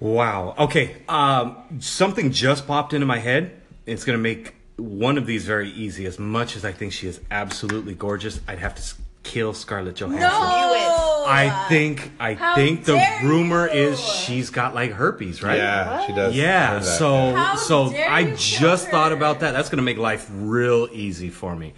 Wow. 0.00 0.54
Okay. 0.58 0.96
Um, 1.08 1.56
something 1.80 2.32
just 2.32 2.66
popped 2.66 2.92
into 2.92 3.06
my 3.06 3.18
head. 3.18 3.60
It's 3.86 4.04
gonna 4.04 4.18
make 4.18 4.54
one 4.76 5.16
of 5.16 5.26
these 5.26 5.44
very 5.46 5.70
easy. 5.70 6.06
As 6.06 6.18
much 6.18 6.56
as 6.56 6.64
I 6.64 6.72
think 6.72 6.92
she 6.92 7.06
is 7.06 7.20
absolutely 7.30 7.94
gorgeous, 7.94 8.40
I'd 8.48 8.58
have 8.58 8.74
to 8.74 8.82
kill 9.22 9.52
Scarlett 9.54 9.96
Johansson. 9.96 10.20
No. 10.20 11.24
I 11.24 11.66
think 11.68 12.10
I 12.18 12.34
How 12.34 12.54
think 12.56 12.84
the 12.84 12.94
dare 12.94 13.20
rumor 13.24 13.66
you. 13.66 13.72
is 13.72 14.00
she's 14.00 14.50
got 14.50 14.74
like 14.74 14.90
herpes, 14.92 15.42
right? 15.42 15.56
Yeah, 15.56 16.06
she 16.06 16.12
does. 16.12 16.34
Yeah, 16.36 16.70
heard 16.74 16.82
that. 16.82 16.86
so 16.86 17.34
How 17.34 17.56
so 17.56 17.90
dare 17.90 18.10
I 18.10 18.20
you 18.20 18.26
kill 18.28 18.36
just 18.36 18.88
thought 18.88 19.12
about 19.12 19.40
that. 19.40 19.52
That's 19.52 19.68
gonna 19.68 19.82
make 19.82 19.98
life 19.98 20.28
real 20.32 20.88
easy 20.92 21.30
for 21.30 21.54
me. 21.54 21.74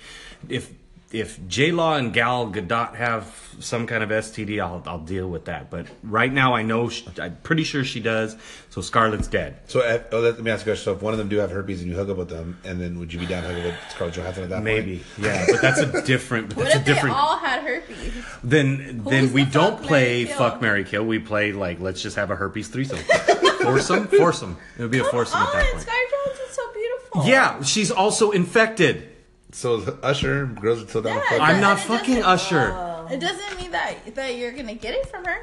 If 0.48 0.72
if 1.14 1.38
J 1.46 1.70
Law 1.70 1.96
and 1.96 2.12
Gal 2.12 2.48
Gadot 2.50 2.96
have 2.96 3.40
some 3.60 3.86
kind 3.86 4.02
of 4.02 4.10
STD, 4.10 4.60
I'll 4.60 4.82
I'll 4.84 4.98
deal 4.98 5.28
with 5.30 5.44
that. 5.44 5.70
But 5.70 5.86
right 6.02 6.32
now, 6.32 6.54
I 6.54 6.62
know 6.62 6.88
sh 6.88 7.04
I'm 7.22 7.36
pretty 7.44 7.62
sure 7.62 7.84
she 7.84 8.00
does. 8.00 8.36
So 8.70 8.80
Scarlett's 8.80 9.28
dead. 9.28 9.58
So 9.68 9.78
if, 9.80 10.06
oh, 10.12 10.18
let 10.18 10.40
me 10.40 10.50
ask 10.50 10.66
you 10.66 10.72
a 10.72 10.74
question. 10.74 10.84
So 10.86 10.92
if 10.94 11.02
one 11.02 11.12
of 11.14 11.18
them 11.18 11.28
do 11.28 11.36
have 11.36 11.52
herpes 11.52 11.80
and 11.82 11.88
you 11.90 11.96
hook 11.96 12.08
up 12.08 12.16
with 12.16 12.28
them, 12.28 12.58
and 12.64 12.80
then 12.80 12.98
would 12.98 13.12
you 13.12 13.20
be 13.20 13.26
down 13.26 13.44
hooking 13.44 13.62
with 13.62 13.74
Scarlett 13.90 14.16
Johansson 14.16 14.42
at 14.42 14.48
that 14.50 14.54
point? 14.56 14.64
Maybe, 14.64 15.02
yeah, 15.16 15.46
but 15.48 15.62
that's 15.62 15.78
a 15.80 16.02
different. 16.02 16.48
But 16.48 16.56
What 16.56 16.64
that's 16.64 16.76
a 16.76 16.78
if 16.80 16.84
they 16.84 16.92
different. 16.94 17.16
all 17.16 17.38
had 17.38 17.62
herpes? 17.62 18.12
then 18.42 19.02
then 19.08 19.24
Who's 19.24 19.32
we 19.32 19.44
the 19.44 19.50
don't 19.52 19.78
fuck, 19.78 19.86
play 19.86 20.24
marry, 20.24 20.26
kill? 20.26 20.36
fuck 20.38 20.60
Mary 20.60 20.84
kill. 20.84 21.04
We 21.06 21.18
play 21.20 21.52
like 21.52 21.78
let's 21.80 22.02
just 22.02 22.16
have 22.16 22.30
a 22.32 22.36
herpes 22.36 22.66
threesome. 22.68 22.98
foursome, 22.98 24.08
foursome. 24.08 24.56
It 24.78 24.82
would 24.82 24.90
be 24.90 24.98
a 24.98 25.04
foursome 25.04 25.40
at 25.40 25.48
Oh, 25.48 25.52
that 25.52 25.70
point. 25.72 25.82
Scarlett 25.82 26.10
Johansson's 26.10 26.56
so 26.56 26.72
beautiful. 26.72 27.24
Yeah, 27.26 27.62
she's 27.62 27.90
also 27.92 28.32
infected. 28.32 29.10
So 29.54 29.76
Usher, 30.02 30.46
girls 30.46 30.82
are 30.82 30.88
still 30.88 31.02
down 31.02 31.16
Yeah, 31.16 31.28
fuck. 31.30 31.40
I'm 31.40 31.60
not 31.60 31.78
fucking 31.78 32.16
doesn't- 32.16 32.24
Usher. 32.28 33.06
It 33.10 33.20
doesn't 33.20 33.56
mean 33.60 33.70
that 33.70 34.14
that 34.16 34.34
you're 34.36 34.50
gonna 34.50 34.74
get 34.74 34.94
it 34.94 35.06
from 35.08 35.24
her. 35.24 35.42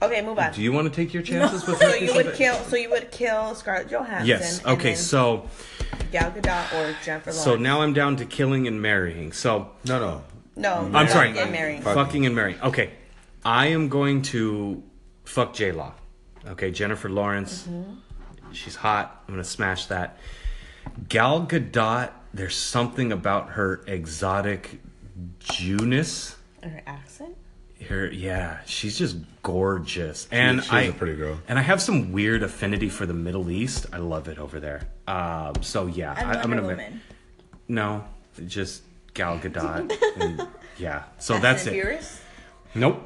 Okay, 0.00 0.22
move 0.22 0.38
on. 0.38 0.52
Do 0.52 0.62
you 0.62 0.72
want 0.72 0.92
to 0.92 0.94
take 0.94 1.12
your 1.12 1.22
chances 1.22 1.66
with 1.66 1.78
so 1.80 1.94
you 1.94 2.14
would 2.14 2.34
kill. 2.34 2.54
So 2.64 2.76
you 2.76 2.90
would 2.90 3.10
kill 3.10 3.54
Scarlett 3.56 3.88
Johansson. 3.88 4.26
Yes. 4.26 4.58
and 4.58 4.66
Okay. 4.78 4.90
then- 4.90 4.96
So 4.96 5.48
Gal 6.12 6.30
Gadot 6.30 6.72
or 6.74 6.94
Jennifer 7.04 7.30
Lawrence. 7.30 7.44
So 7.44 7.56
now 7.56 7.82
I'm 7.82 7.92
down 7.92 8.16
to 8.16 8.24
killing 8.24 8.66
and 8.68 8.80
marrying. 8.80 9.32
So 9.32 9.70
No, 9.84 9.98
no. 9.98 10.22
no, 10.54 10.90
I'm 10.96 11.08
sorry. 11.08 11.32
Get 11.32 11.50
married. 11.50 11.82
Fuck. 11.82 11.94
fucking 11.94 12.24
and 12.24 12.34
marrying. 12.36 12.60
Okay, 12.62 12.90
I 13.44 13.66
am 13.66 13.88
going 13.88 14.22
to 14.22 14.82
fuck 15.24 15.54
J 15.54 15.72
Law. 15.72 15.94
Okay, 16.46 16.70
Jennifer 16.70 17.08
Lawrence. 17.08 17.62
Mm-hmm. 17.68 18.52
She's 18.52 18.76
hot. 18.76 19.24
I'm 19.26 19.34
gonna 19.34 19.42
smash 19.44 19.86
that. 19.86 20.18
Gal 21.08 21.46
Gadot. 21.46 22.10
There's 22.34 22.56
something 22.56 23.12
about 23.12 23.50
her 23.50 23.82
exotic 23.86 24.80
Jewness. 25.38 26.36
Her 26.62 26.82
accent. 26.86 27.36
Her, 27.88 28.06
yeah, 28.06 28.60
she's 28.64 28.96
just 28.96 29.16
gorgeous, 29.42 30.28
and 30.30 30.60
she 30.62 30.66
is 30.66 30.72
I 30.72 30.80
a 30.82 30.92
pretty 30.92 31.16
girl. 31.16 31.38
And 31.48 31.58
I 31.58 31.62
have 31.62 31.82
some 31.82 32.12
weird 32.12 32.44
affinity 32.44 32.88
for 32.88 33.06
the 33.06 33.12
Middle 33.14 33.50
East. 33.50 33.86
I 33.92 33.96
love 33.98 34.28
it 34.28 34.38
over 34.38 34.60
there. 34.60 34.86
Um, 35.08 35.54
so 35.62 35.86
yeah, 35.86 36.14
And 36.16 36.30
I, 36.30 36.40
I'm 36.42 36.48
gonna 36.48 36.62
Woman. 36.62 37.00
no, 37.66 38.04
just 38.46 38.82
Gal 39.14 39.36
Gadot. 39.38 39.92
and, 40.16 40.46
yeah, 40.78 41.02
so 41.18 41.34
Fast 41.34 41.42
that's 41.42 41.66
it. 41.66 41.70
Furious? 41.72 42.20
Nope. 42.76 43.04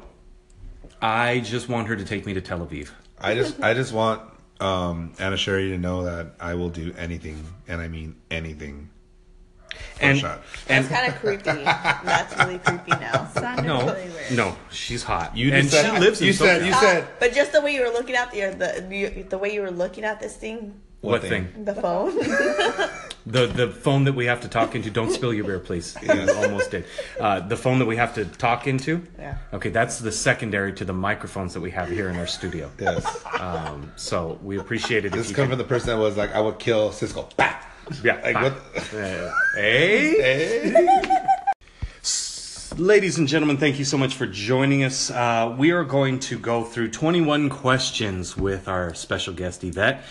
I 1.01 1.39
just 1.39 1.67
want 1.69 1.87
her 1.87 1.95
to 1.95 2.05
take 2.05 2.27
me 2.27 2.35
to 2.35 2.41
Tel 2.41 2.59
Aviv. 2.59 2.91
I 3.19 3.33
just 3.33 3.59
I 3.61 3.73
just 3.73 3.91
want 3.93 4.21
um, 4.59 5.11
Ana 5.17 5.37
Cheri 5.37 5.69
to 5.69 5.77
know 5.79 6.03
that 6.03 6.35
I 6.39 6.53
will 6.53 6.69
do 6.69 6.93
anything, 6.99 7.43
and 7.67 7.81
I 7.81 7.87
mean 7.87 8.15
anything. 8.29 8.89
For 9.97 10.03
a 10.03 10.07
And 10.07 10.19
shot. 10.19 10.41
and 10.69 10.85
That's 10.85 10.95
kind 11.01 11.13
of 11.13 11.19
creepy. 11.19 11.63
That's 11.63 12.37
really 12.37 12.59
creepy 12.59 12.91
now. 12.91 13.29
No, 13.63 13.85
really 13.85 14.35
no, 14.35 14.55
she's 14.71 15.03
hot. 15.03 15.35
You 15.35 15.53
and 15.53 15.67
said, 15.69 15.93
she 15.93 15.99
lives 15.99 16.21
in 16.21 16.27
You 16.27 16.33
said 16.33 16.65
you 16.65 16.73
said 16.73 17.07
But 17.19 17.33
just 17.33 17.51
the 17.51 17.61
way 17.61 17.73
you 17.73 17.81
were 17.81 17.89
looking 17.91 18.15
at 18.15 18.31
the 18.31 18.55
the 18.87 18.95
you- 18.95 19.23
the 19.29 19.37
way 19.37 19.53
you 19.53 19.61
were 19.61 19.71
looking 19.71 20.03
at 20.03 20.19
this 20.19 20.35
thing, 20.35 20.79
what 21.01 21.21
thing? 21.21 21.47
the 21.65 21.75
phone. 21.75 22.13
The 23.29 23.45
the 23.45 23.67
phone 23.69 24.05
that 24.05 24.13
we 24.15 24.25
have 24.27 24.39
to 24.41 24.47
talk 24.47 24.73
into. 24.73 24.89
Don't 24.89 25.11
spill 25.11 25.33
your 25.33 25.43
beer, 25.43 25.59
please. 25.59 25.97
You 26.01 26.31
almost 26.35 26.71
did. 26.71 26.85
Uh, 27.19 27.41
the 27.41 27.57
phone 27.57 27.77
that 27.79 27.85
we 27.85 27.97
have 27.97 28.15
to 28.15 28.23
talk 28.23 28.67
into. 28.67 29.03
Yeah. 29.19 29.37
Okay, 29.51 29.67
that's 29.69 29.99
the 29.99 30.13
secondary 30.13 30.71
to 30.79 30.85
the 30.85 30.93
microphones 30.93 31.53
that 31.53 31.59
we 31.59 31.69
have 31.71 31.89
here 31.89 32.07
in 32.07 32.15
our 32.15 32.25
studio. 32.27 32.71
yes. 32.79 33.03
Um, 33.37 33.91
so 33.97 34.39
we 34.41 34.57
appreciate 34.59 35.03
it. 35.03 35.11
This 35.11 35.27
you 35.29 35.35
comes 35.35 35.49
from 35.49 35.57
the 35.57 35.65
person 35.65 35.87
that 35.89 35.97
was 36.01 36.15
like, 36.15 36.33
I 36.33 36.39
would 36.39 36.57
kill 36.57 36.91
Sisqó. 36.91 37.29
Bah! 37.35 37.53
Yeah. 38.03 38.21
Like 38.23 38.35
what? 38.35 38.57
Uh, 38.93 39.31
hey. 39.55 40.87
Ladies 42.77 43.17
and 43.17 43.27
gentlemen, 43.27 43.57
thank 43.57 43.79
you 43.79 43.85
so 43.85 43.97
much 43.97 44.13
for 44.15 44.27
joining 44.27 44.83
us. 44.83 45.09
Uh, 45.09 45.55
we 45.57 45.71
are 45.71 45.83
going 45.83 46.19
to 46.19 46.37
go 46.37 46.63
through 46.63 46.91
21 46.91 47.49
questions 47.49 48.37
with 48.37 48.67
our 48.67 48.93
special 48.93 49.33
guest, 49.33 49.63
Yvette. 49.63 50.03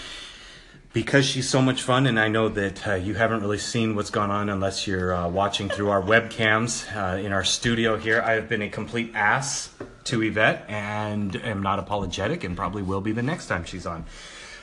Because 0.93 1.27
she's 1.27 1.49
so 1.49 1.63
much 1.63 1.83
fun, 1.83 2.07
and 2.07 2.19
I 2.19 2.29
know 2.29 2.49
that 2.49 2.89
uh, 2.89 2.95
you 2.95 3.15
haven't 3.15 3.43
really 3.43 3.59
seen 3.59 3.95
what's 3.95 4.11
gone 4.11 4.31
on 4.31 4.49
unless 4.49 4.87
you're 4.87 5.15
uh, 5.15 5.29
watching 5.29 5.69
through 5.69 5.91
our 5.91 6.03
webcams 6.13 6.87
uh, 6.97 7.19
in 7.19 7.33
our 7.33 7.45
studio 7.45 7.97
here. 7.97 8.21
I 8.21 8.33
have 8.33 8.49
been 8.49 8.63
a 8.63 8.69
complete 8.69 9.13
ass 9.15 9.71
to 10.05 10.23
Yvette 10.23 10.65
and 10.69 11.37
am 11.37 11.63
not 11.63 11.79
apologetic 11.79 12.43
and 12.45 12.57
probably 12.57 12.83
will 12.83 13.01
be 13.01 13.13
the 13.13 13.23
next 13.23 13.47
time 13.47 13.65
she's 13.65 13.87
on. 13.87 14.07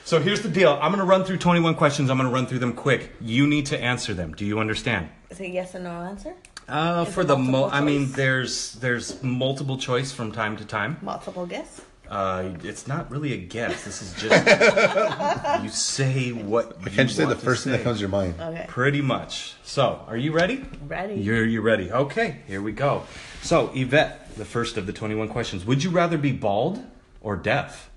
So 0.06 0.20
here's 0.20 0.42
the 0.42 0.50
deal 0.50 0.72
I'm 0.82 0.90
going 0.92 0.98
to 0.98 1.04
run 1.04 1.24
through 1.24 1.38
21 1.38 1.76
questions. 1.76 2.10
I'm 2.10 2.18
going 2.18 2.28
to 2.28 2.34
run 2.34 2.46
through 2.46 2.58
them 2.58 2.74
quick. 2.74 3.10
You 3.20 3.46
need 3.46 3.66
to 3.66 3.80
answer 3.80 4.12
them. 4.12 4.34
Do 4.34 4.44
you 4.44 4.58
understand? 4.58 5.08
Is 5.30 5.40
it 5.40 5.50
yes 5.50 5.74
or 5.74 5.80
no 5.80 5.90
answer? 5.92 6.34
Uh, 6.68 7.04
Is 7.08 7.14
for 7.14 7.22
it 7.22 7.24
the 7.24 7.36
mo, 7.36 7.50
multiple 7.62 7.70
I 7.78 7.80
mean, 7.80 8.06
choice? 8.06 8.16
there's 8.16 8.72
there's 8.74 9.22
multiple 9.22 9.78
choice 9.78 10.12
from 10.12 10.30
time 10.32 10.56
to 10.58 10.64
time. 10.64 10.98
Multiple 11.02 11.46
guess. 11.46 11.80
Uh, 12.08 12.50
it's 12.62 12.86
not 12.86 13.10
really 13.10 13.32
a 13.32 13.38
guess. 13.38 13.82
This 13.84 14.02
is 14.02 14.12
just 14.20 15.62
you 15.62 15.70
say 15.70 16.32
what. 16.32 16.76
You 16.84 16.90
Can't 16.90 17.08
you 17.08 17.14
say 17.14 17.22
the 17.22 17.28
want 17.28 17.38
to 17.40 17.44
first 17.44 17.64
thing 17.64 17.72
that 17.72 17.82
comes 17.82 17.96
to 17.98 18.00
your 18.02 18.10
mind? 18.10 18.34
Okay. 18.38 18.66
Pretty 18.68 19.00
much. 19.00 19.54
So, 19.62 20.04
are 20.06 20.16
you 20.18 20.32
ready? 20.32 20.64
Ready. 20.86 21.14
You're 21.14 21.46
you 21.46 21.62
ready? 21.62 21.90
Okay, 21.90 22.40
here 22.46 22.60
we 22.60 22.72
go. 22.72 23.04
So, 23.40 23.70
Yvette, 23.74 24.36
the 24.36 24.44
first 24.44 24.76
of 24.76 24.86
the 24.86 24.92
21 24.92 25.28
questions. 25.28 25.64
Would 25.64 25.82
you 25.82 25.88
rather 25.90 26.18
be 26.18 26.32
bald 26.32 26.84
or 27.22 27.36
deaf? 27.36 27.90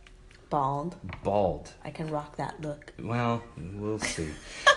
Bald. 0.49 0.95
Bald. 1.23 1.71
I 1.83 1.89
can 1.89 2.09
rock 2.09 2.37
that 2.37 2.61
look. 2.61 2.93
Well, 2.99 3.43
we'll 3.57 3.99
see. 3.99 4.29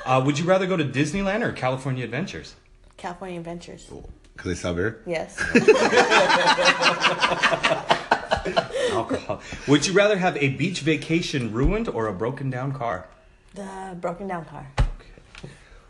uh, 0.04 0.22
would 0.24 0.38
you 0.38 0.44
rather 0.44 0.66
go 0.66 0.76
to 0.76 0.84
Disneyland 0.84 1.42
or 1.42 1.52
California 1.52 2.04
Adventures? 2.04 2.54
California 2.96 3.38
Adventures. 3.38 3.86
Cool. 3.88 4.08
Because 4.36 4.52
they 4.52 4.60
sell 4.60 4.74
beer. 4.74 5.02
Yes. 5.06 5.38
Alcohol. 8.92 9.40
Would 9.68 9.86
you 9.86 9.92
rather 9.92 10.18
have 10.18 10.36
a 10.36 10.48
beach 10.50 10.80
vacation 10.80 11.52
ruined 11.52 11.88
or 11.88 12.06
a 12.08 12.12
broken 12.12 12.50
down 12.50 12.72
car? 12.72 13.06
the 13.54 13.96
broken 14.00 14.28
down 14.28 14.44
car. 14.44 14.70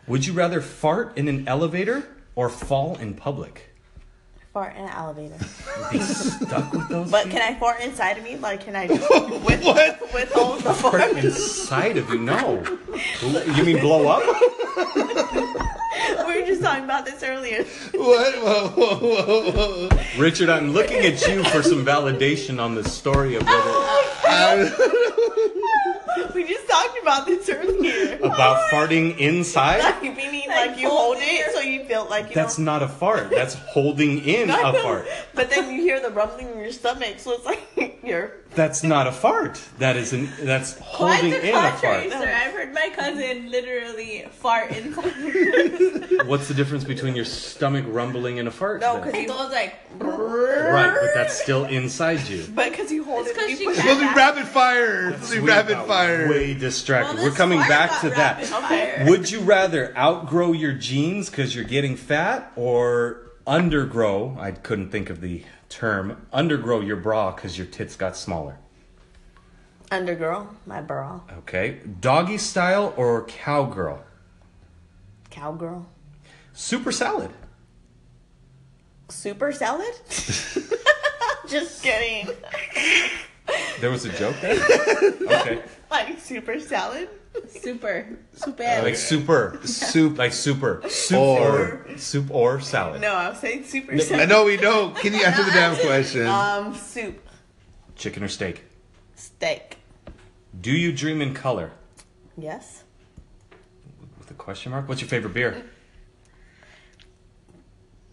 Would 0.07 0.27
you 0.27 0.33
rather 0.33 0.61
fart 0.63 1.17
in 1.19 1.29
an 1.29 1.47
elevator 1.47 2.09
or 2.35 2.49
fall 2.49 2.97
in 2.97 3.13
public? 3.15 3.70
Fart 4.53 4.75
in 4.75 4.83
an 4.83 4.89
elevator. 4.91 5.37
Be 5.93 6.01
stuck 6.01 6.73
with 6.73 6.89
those. 6.89 7.09
But 7.09 7.31
can 7.31 7.41
I 7.41 7.55
fart 7.59 7.81
inside 7.83 8.19
of 8.19 8.25
me? 8.25 8.37
Like, 8.37 8.65
can 8.65 8.75
I 8.75 8.87
just 8.89 9.09
with, 9.09 9.65
withhold 10.13 10.63
the 10.63 10.75
fart? 10.75 11.01
fart 11.01 11.25
inside 11.25 11.97
of 11.97 12.09
you? 12.11 12.19
No. 12.19 12.61
You 13.23 13.63
mean 13.65 13.79
blow 13.79 14.09
up? 14.09 14.25
we 16.27 16.41
were 16.41 16.47
just 16.47 16.63
talking 16.63 16.83
about 16.83 17.07
this 17.07 17.23
earlier. 17.23 17.63
What? 17.95 18.35
Whoa, 18.43 18.69
whoa, 18.71 18.97
whoa, 18.97 19.51
whoa. 19.53 19.89
Richard, 20.19 20.49
I'm 20.49 20.73
looking 20.73 21.05
at 21.05 21.25
you 21.29 21.45
for 21.45 21.63
some 21.63 21.85
validation 21.85 22.61
on 22.61 22.75
the 22.75 22.83
story 22.83 23.37
of 23.37 23.43
whether 23.45 23.55
oh 23.57 24.13
We 26.35 26.45
just 26.45 26.69
talked 26.69 26.99
about 27.03 27.27
this 27.27 27.49
earlier. 27.49 28.17
about 28.23 28.71
farting 28.71 29.17
inside. 29.19 29.81
Like 29.81 30.03
meaning 30.03 30.49
like 30.49 30.79
you 30.79 30.89
hold 30.89 31.17
it 31.21 31.53
so 31.55 31.61
you 31.61 31.85
feel 31.85 32.07
like 32.09 32.29
you 32.29 32.35
That's 32.35 32.59
know. 32.59 32.73
not 32.73 32.83
a 32.83 32.89
fart. 32.89 33.31
That's 33.31 33.55
holding 33.55 34.25
in 34.25 34.51
a 34.51 34.73
fart. 34.83 35.07
But 35.35 35.51
then 35.51 35.73
you 35.75 35.81
hear 35.83 36.01
the 36.01 36.11
rumbling 36.11 36.49
in 36.51 36.59
your 36.59 36.73
stomach, 36.73 37.19
so 37.19 37.33
it's 37.33 37.45
like 37.47 37.99
you're. 38.03 38.33
That's 38.55 38.83
not 38.83 39.07
a 39.07 39.13
fart. 39.13 39.61
That 39.79 39.97
is 39.97 40.13
an 40.13 40.29
that's 40.41 40.75
Quite 40.75 41.21
holding 41.21 41.31
the 41.31 41.49
in 41.49 41.55
a 41.55 41.71
contrary, 41.71 42.11
fart. 42.11 42.23
sir. 42.23 42.29
I've 42.35 42.53
heard 42.53 42.75
my 42.75 42.91
cousin 42.95 43.51
literally 43.51 44.27
fart 44.33 44.71
inside. 44.73 45.05
What's 46.31 46.47
the 46.47 46.55
difference 46.55 46.85
between 46.85 47.17
your 47.17 47.25
stomach 47.25 47.85
rumbling 47.89 48.39
and 48.39 48.47
a 48.47 48.53
fart? 48.53 48.81
No, 48.81 48.99
because 48.99 49.15
It 49.15 49.23
you. 49.23 49.27
goes 49.27 49.51
like. 49.51 49.75
Right, 49.99 50.93
but 50.95 51.11
that's 51.13 51.43
still 51.43 51.65
inside 51.65 52.21
you. 52.29 52.45
But 52.55 52.71
because 52.71 52.93
you 52.93 53.03
hold 53.03 53.27
It's 53.27 53.31
it, 53.31 53.37
'cause 53.37 53.51
you 53.51 53.57
she 53.57 53.65
push 53.65 53.79
can't- 53.79 53.89
It's 53.89 53.99
supposed 53.99 54.09
to 54.11 54.15
be 54.15 54.17
rapid 54.17 54.47
fire. 54.47 55.09
It's 55.09 55.15
supposed 55.17 55.33
to 55.33 55.37
be 55.39 55.43
We 55.43 55.49
rapid 55.49 55.73
got 55.73 55.87
fire. 55.89 56.29
Way 56.31 56.55
distracted. 56.55 57.15
Well, 57.17 57.25
We're 57.25 57.31
this 57.31 57.37
coming 57.37 57.59
fart 57.59 57.69
back 57.69 57.91
got 57.91 58.01
to 58.03 58.11
that. 58.11 58.37
rapid 58.37 58.47
fire. 58.47 59.05
Would 59.09 59.29
you 59.33 59.41
rather 59.41 59.93
outgrow 59.99 60.53
your 60.53 60.73
jeans 60.73 61.31
because 61.31 61.57
you're 61.57 61.65
getting 61.65 61.97
fat 61.97 62.53
or 62.55 63.23
undergrow? 63.45 64.39
I 64.39 64.53
couldn't 64.53 64.91
think 64.91 65.11
of 65.11 65.21
the 65.23 65.43
term. 65.69 66.29
Undergrow 66.33 66.87
your 66.87 66.95
bra 66.97 67.33
because 67.33 67.59
your 67.59 67.67
tits 67.67 67.97
got 67.97 68.17
smaller. 68.17 68.59
Undergirl, 69.91 70.47
my 70.65 70.81
bra, 70.81 71.23
Okay. 71.39 71.79
Doggy 72.01 72.39
style 72.39 72.95
or 72.97 73.25
cowgirl? 73.25 74.05
cowgirl, 75.29 75.87
Super 76.61 76.93
salad. 76.93 77.31
super 79.09 79.51
salad. 79.51 79.95
Just 81.49 81.83
kidding. 81.83 82.29
There 83.81 83.91
was 83.91 84.05
a 84.05 84.11
joke 84.13 84.37
there? 84.43 84.61
Okay. 85.41 85.63
Like 85.91 86.19
super 86.21 86.61
salad. 86.61 87.09
Super. 87.49 88.07
Super. 88.35 88.81
Like 88.83 88.95
super. 88.97 89.59
Soup. 89.65 90.19
Like 90.19 90.33
super. 90.35 90.83
Soup 90.89 91.19
Or- 91.19 91.87
or, 91.89 91.97
soup 91.99 92.31
or 92.31 92.61
salad. 92.61 93.01
No, 93.01 93.15
I 93.15 93.31
was 93.31 93.39
saying 93.39 93.65
super 93.65 93.97
salad. 93.99 94.03
I 94.03 94.05
salad. 94.05 94.29
know 94.29 94.45
we 94.45 94.57
know. 94.59 94.91
Can 94.91 95.15
you 95.15 95.25
answer 95.25 95.43
the 95.45 95.51
damn 95.53 95.77
question? 95.77 96.27
Um, 96.27 96.75
soup, 96.75 97.27
Chicken 97.97 98.23
or 98.23 98.29
steak? 98.29 98.65
steak. 99.15 99.79
Do 100.61 100.73
you 100.73 100.93
dream 100.93 101.23
in 101.23 101.33
color? 101.33 101.71
Yes. 102.37 102.85
With 104.19 104.31
a 104.31 104.35
question 104.35 104.73
mark? 104.73 104.89
What's 104.89 105.01
your 105.01 105.09
favorite 105.09 105.33
beer? 105.33 105.65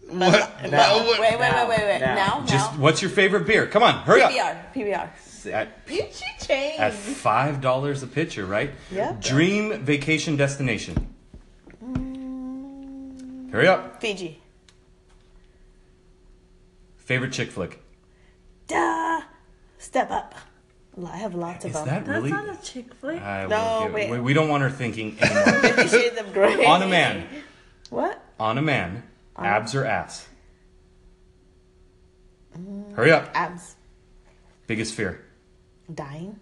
What? 0.08 0.50
But- 0.62 0.70
Now, 0.70 0.96
what? 1.04 1.20
Wait, 1.20 1.38
wait, 1.38 1.52
wait, 1.52 1.68
wait, 1.68 1.78
wait. 1.80 2.00
Now. 2.00 2.14
Now, 2.14 2.46
Just 2.46 2.72
now. 2.74 2.78
what's 2.80 3.00
your 3.02 3.10
favorite 3.10 3.46
beer? 3.46 3.66
Come 3.66 3.82
on, 3.82 3.94
hurry 4.04 4.22
up. 4.22 4.30
PBR, 4.30 4.72
PBR. 4.74 5.52
At, 5.52 5.86
Did 5.86 6.12
change? 6.40 6.80
at 6.80 6.92
five 6.92 7.60
dollars 7.60 8.02
a 8.02 8.06
pitcher, 8.06 8.44
right? 8.44 8.70
Yeah. 8.90 9.16
Dream 9.20 9.84
vacation 9.84 10.36
destination. 10.36 11.06
Mm. 11.82 13.50
Hurry 13.52 13.68
up. 13.68 14.00
Fiji. 14.00 14.40
Favorite 16.96 17.32
chick 17.32 17.50
flick. 17.50 17.80
Duh. 18.66 19.20
Step 19.78 20.10
up. 20.10 20.34
I 21.06 21.16
have 21.18 21.34
lots 21.34 21.64
of 21.64 21.70
Is 21.70 21.76
them. 21.76 21.86
that 21.86 22.04
That's 22.04 22.16
really? 22.18 22.30
not 22.30 22.48
a 22.48 22.58
chick 22.62 22.92
flick. 22.94 23.22
I 23.22 23.46
No, 23.46 23.88
wait. 23.94 24.10
we, 24.10 24.18
we 24.18 24.32
don't 24.34 24.48
want 24.48 24.64
her 24.64 24.70
thinking 24.70 25.16
anymore. 25.22 25.60
Fifty 25.60 25.88
Shades 25.88 26.18
of 26.18 26.32
Grey. 26.34 26.64
On 26.66 26.82
a 26.82 26.88
man. 26.88 27.26
What? 27.90 28.20
On 28.40 28.58
a 28.58 28.62
man. 28.62 29.04
Abs 29.44 29.74
or 29.74 29.84
ass? 29.84 30.28
Hurry 32.94 33.12
up. 33.12 33.30
Abs. 33.34 33.76
Biggest 34.66 34.94
fear. 34.94 35.24
Dying. 35.92 36.38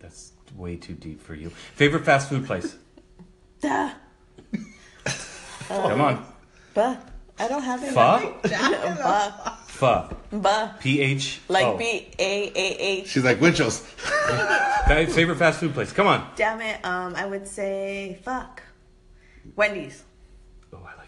That's 0.00 0.32
way 0.56 0.76
too 0.76 0.94
deep 0.94 1.20
for 1.20 1.34
you. 1.34 1.50
Favorite 1.50 2.04
fast 2.04 2.28
food 2.28 2.46
place. 2.46 2.76
Duh. 3.60 3.90
Come 5.68 6.00
on. 6.00 6.26
Buh. 6.74 6.96
I 7.38 7.48
don't 7.48 7.62
have 7.62 7.82
any. 7.82 7.92
Pho? 7.92 8.36
Buh. 8.42 9.30
Pho. 9.66 10.16
Buh. 10.32 10.68
P 10.80 11.00
H. 11.00 11.40
Like 11.48 11.66
O. 11.66 11.76
B 11.76 12.08
A 12.18 12.52
A 12.54 12.76
H. 12.78 13.08
She's 13.08 13.24
like 13.24 13.40
Winchell's. 13.40 13.80
Favorite 14.86 15.36
fast 15.36 15.60
food 15.60 15.74
place. 15.74 15.92
Come 15.92 16.06
on. 16.06 16.30
Damn 16.36 16.60
it. 16.60 16.84
Um, 16.84 17.14
I 17.14 17.26
would 17.26 17.46
say 17.46 18.18
fuck. 18.22 18.62
Wendy's. 19.54 20.02
Oh, 20.72 20.78
I 20.78 20.96
like 20.98 21.05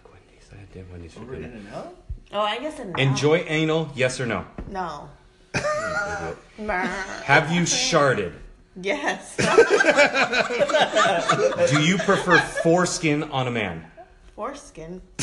Wendy's. 0.75 0.81
I 0.81 0.81
did 0.81 0.93
Wendy's 0.93 1.13
for 1.15 1.21
Over 1.21 1.35
In-N-Out? 1.35 1.97
Oh, 2.33 2.41
I 2.41 2.59
guess 2.59 2.79
a 2.79 2.85
no. 2.85 2.93
Enjoy 2.99 3.39
anal? 3.39 3.91
Yes 3.95 4.21
or 4.21 4.27
no? 4.27 4.45
No. 4.71 5.09
Have 5.55 7.51
you 7.53 7.63
sharded? 7.63 8.33
yes. 8.81 9.37
Do 11.71 11.83
you 11.83 11.99
prefer 11.99 12.39
foreskin 12.63 13.25
on 13.25 13.49
a 13.49 13.51
man? 13.51 13.85
Foreskin. 14.37 15.01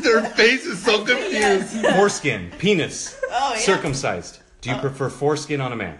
Their 0.00 0.22
face 0.34 0.66
is 0.66 0.82
so 0.84 1.04
confused. 1.04 1.86
Foreskin, 1.94 2.50
penis, 2.58 3.18
Oh 3.30 3.52
yeah. 3.54 3.60
circumcised. 3.60 4.40
Do 4.60 4.70
you 4.70 4.76
uh. 4.76 4.80
prefer 4.80 5.08
foreskin 5.08 5.60
on 5.60 5.72
a 5.72 5.76
man? 5.76 5.98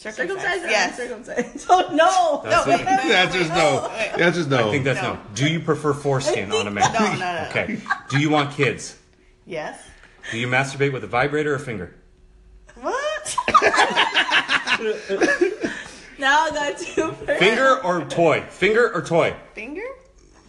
Circumcised 0.00 0.64
or 0.64 0.68
Yes. 0.68 0.98
uncircumcised? 0.98 1.66
Oh 1.68 1.88
no. 1.92 2.40
That's 2.48 2.66
no, 2.66 2.72
it. 2.72 2.78
wait, 2.78 2.86
wait, 2.86 3.08
The 3.08 3.16
answer's 3.18 3.48
no. 3.50 3.82
The 4.16 4.24
answer's 4.24 4.46
no. 4.46 4.68
I 4.68 4.70
think 4.70 4.84
that's 4.84 5.02
no. 5.02 5.14
No. 5.14 5.20
Do 5.34 5.50
you 5.50 5.60
prefer 5.60 5.92
foreskin 5.92 6.50
on 6.52 6.66
a 6.66 6.70
man? 6.70 6.90
No, 6.92 7.12
no, 7.12 7.18
no. 7.18 7.46
Okay. 7.50 7.78
Do 8.08 8.18
you 8.18 8.30
want 8.30 8.52
kids? 8.52 8.96
Yes. 9.44 9.82
Do 10.30 10.38
you 10.38 10.46
masturbate 10.48 10.92
with 10.92 11.04
a 11.04 11.06
vibrator 11.06 11.54
or 11.54 11.58
finger? 11.58 11.94
What? 12.80 13.36
Now 16.18 16.44
I 16.44 16.50
got 16.50 16.76
two. 16.78 17.12
Finger 17.12 17.82
or 17.82 18.04
toy? 18.04 18.42
Finger 18.50 18.92
or 18.94 19.00
toy? 19.00 19.34
Finger? 19.54 19.80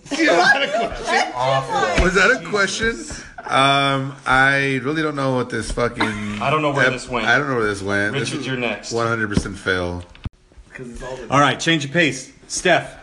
Was 0.09 0.17
that 0.19 0.83
a 0.83 0.87
question? 0.99 2.03
Was 2.03 2.13
that 2.15 2.41
a 2.41 2.49
question? 2.49 2.95
Um, 3.49 4.15
I 4.25 4.79
really 4.83 5.01
don't 5.01 5.15
know 5.15 5.35
what 5.35 5.49
this 5.49 5.71
fucking. 5.71 6.01
I 6.41 6.49
don't 6.49 6.61
know 6.61 6.71
where 6.71 6.89
this 6.89 7.09
went. 7.09 7.27
I 7.27 7.37
don't 7.37 7.47
know 7.47 7.55
where 7.55 7.65
this 7.65 7.81
went. 7.81 8.13
Richard, 8.13 8.25
this 8.25 8.33
is 8.33 8.47
you're 8.47 8.57
next. 8.57 8.93
100% 8.93 9.55
fail. 9.55 10.03
Because 10.69 10.89
it's 10.89 11.03
all 11.03 11.15
the 11.15 11.29
All 11.33 11.39
right, 11.39 11.59
change 11.59 11.85
of 11.85 11.91
pace. 11.91 12.31
Steph, 12.47 12.97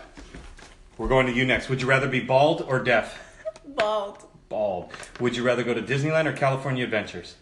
we're 0.97 1.09
going 1.09 1.26
to 1.26 1.32
you 1.32 1.45
next. 1.45 1.68
Would 1.68 1.80
you 1.82 1.89
rather 1.89 2.09
be 2.09 2.20
bald 2.20 2.62
or 2.62 2.78
deaf? 2.82 3.18
Bald. 3.66 4.24
Bald. 4.49 4.93
Would 5.20 5.36
you 5.36 5.43
rather 5.43 5.62
go 5.62 5.74
to 5.74 5.82
Disneyland 5.82 6.26
or 6.26 6.32
California 6.32 6.84
Adventures? 6.84 7.36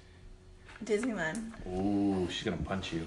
Disneyland. 0.84 1.52
Ooh, 1.66 2.28
she's 2.30 2.42
gonna 2.42 2.56
punch 2.58 2.92
you. 2.92 3.06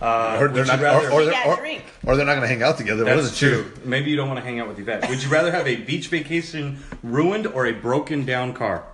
Uh, 0.00 0.38
Or 0.40 0.48
they're 0.48 0.64
not, 0.64 0.80
rather? 0.80 1.08
or, 1.10 1.12
or, 1.12 1.24
they're, 1.26 1.46
or, 1.46 1.58
or 2.06 2.16
they're 2.16 2.24
not 2.24 2.32
going 2.36 2.40
to 2.40 2.46
hang 2.48 2.62
out 2.62 2.78
together. 2.78 3.04
What 3.04 3.16
That's 3.16 3.26
is 3.26 3.42
it 3.42 3.46
true. 3.50 3.72
Maybe 3.84 4.10
you 4.10 4.16
don't 4.16 4.28
want 4.28 4.38
to 4.40 4.44
hang 4.44 4.58
out 4.58 4.66
with 4.66 4.78
Yvette. 4.78 5.06
Would 5.10 5.22
you 5.22 5.28
rather 5.28 5.50
have 5.50 5.66
a 5.68 5.76
beach 5.76 6.08
vacation 6.08 6.78
ruined 7.02 7.46
or 7.46 7.66
a 7.66 7.72
broken 7.72 8.24
down 8.24 8.54
car? 8.54 8.84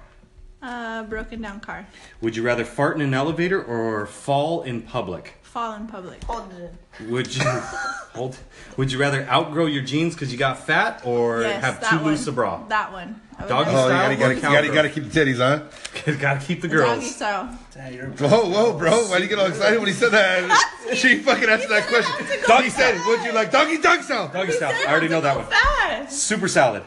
Uh, 0.66 1.04
broken 1.04 1.40
down 1.40 1.60
car. 1.60 1.86
Would 2.20 2.34
you 2.34 2.42
rather 2.42 2.64
fart 2.64 2.96
in 2.96 3.02
an 3.02 3.14
elevator 3.14 3.62
or 3.62 4.04
fall 4.06 4.62
in 4.62 4.82
public? 4.82 5.34
Fall 5.42 5.74
in 5.74 5.86
public. 5.86 6.24
Hold 6.24 6.52
it. 6.54 6.74
Would 7.08 7.36
you 7.36 7.44
hold? 8.14 8.36
Would 8.76 8.90
you 8.90 8.98
rather 8.98 9.22
outgrow 9.30 9.66
your 9.66 9.84
jeans 9.84 10.14
because 10.14 10.32
you 10.32 10.38
got 10.38 10.58
fat 10.58 11.02
or 11.04 11.42
yes, 11.42 11.62
have 11.62 11.80
that 11.82 11.90
too 11.90 11.96
one. 11.98 12.06
loose 12.06 12.26
a 12.26 12.32
bra? 12.32 12.66
That 12.66 12.90
one. 12.92 13.20
I 13.38 13.42
would 13.42 13.48
Doggy 13.48 13.70
rather- 13.70 13.78
Oh, 13.78 13.84
you 13.86 13.92
gotta, 13.92 14.08
or 14.08 14.12
you 14.12 14.18
gotta, 14.18 14.34
you 14.34 14.40
gotta, 14.40 14.66
you 14.66 14.72
gotta 14.74 14.88
keep 14.90 15.04
the 15.08 15.20
titties, 15.20 15.36
huh? 15.38 16.12
Gotta 16.20 16.44
keep 16.44 16.62
the 16.62 16.68
girls. 16.68 16.88
Doggy 17.16 17.96
girls. 17.96 18.18
style. 18.18 18.28
Whoa, 18.28 18.48
whoa, 18.50 18.76
bro. 18.76 19.06
Why 19.06 19.18
do 19.18 19.22
you 19.22 19.28
get 19.28 19.38
all 19.38 19.46
excited 19.46 19.78
when 19.78 19.86
he 19.86 19.94
said 19.94 20.10
that? 20.10 20.72
she 20.94 21.18
fucking 21.20 21.48
answered 21.48 21.70
that 21.70 21.86
question. 21.86 22.26
Doggy 22.48 22.70
said, 22.70 23.00
would 23.06 23.22
you 23.24 23.32
like 23.32 23.52
doggy 23.52 23.78
dog 23.78 24.02
style? 24.02 24.28
Doggy 24.32 24.50
style. 24.50 24.74
I 24.86 24.90
already 24.90 25.08
know 25.08 25.20
that 25.20 25.36
one. 25.36 25.46
Fast. 25.46 26.18
Super 26.24 26.48
salad. 26.48 26.82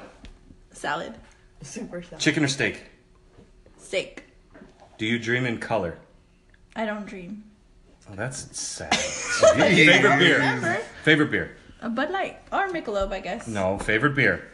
Salad. 0.74 1.14
Super 1.62 2.02
salad. 2.02 2.20
Chicken 2.20 2.44
or 2.44 2.48
steak? 2.50 2.84
Steak. 3.90 4.22
Do 5.00 5.06
you 5.08 5.18
dream 5.18 5.48
in 5.48 5.58
color? 5.58 5.98
I 6.76 6.86
don't 6.86 7.08
dream. 7.08 7.44
Oh, 8.08 8.14
that's 8.14 8.56
sad. 8.56 8.94
Favorite 8.96 10.20
beer? 10.20 10.38
Remember? 10.38 10.78
Favorite 11.04 11.32
beer? 11.32 11.58
A 11.82 11.90
Bud 11.90 12.12
Light 12.12 12.38
or 12.52 12.68
Michelob, 12.70 13.12
I 13.12 13.20
guess. 13.20 13.48
No. 13.48 13.80
Favorite 13.80 14.14
beer? 14.14 14.48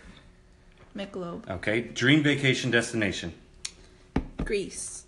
Michelob. 0.96 1.50
Okay. 1.50 1.82
Dream 1.82 2.24
vacation 2.24 2.72
destination? 2.72 3.34
Greece. 4.46 5.04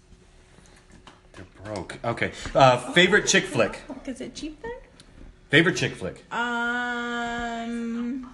They're 1.31 1.45
broke. 1.63 1.97
Okay. 2.03 2.33
Uh, 2.53 2.91
favorite 2.91 3.27
chick 3.27 3.45
flick? 3.45 3.79
Is 4.05 4.19
it 4.19 4.35
cheap 4.35 4.61
there? 4.61 4.71
Favorite 5.51 5.77
chick 5.77 5.93
flick? 5.95 6.25
Um. 6.33 8.29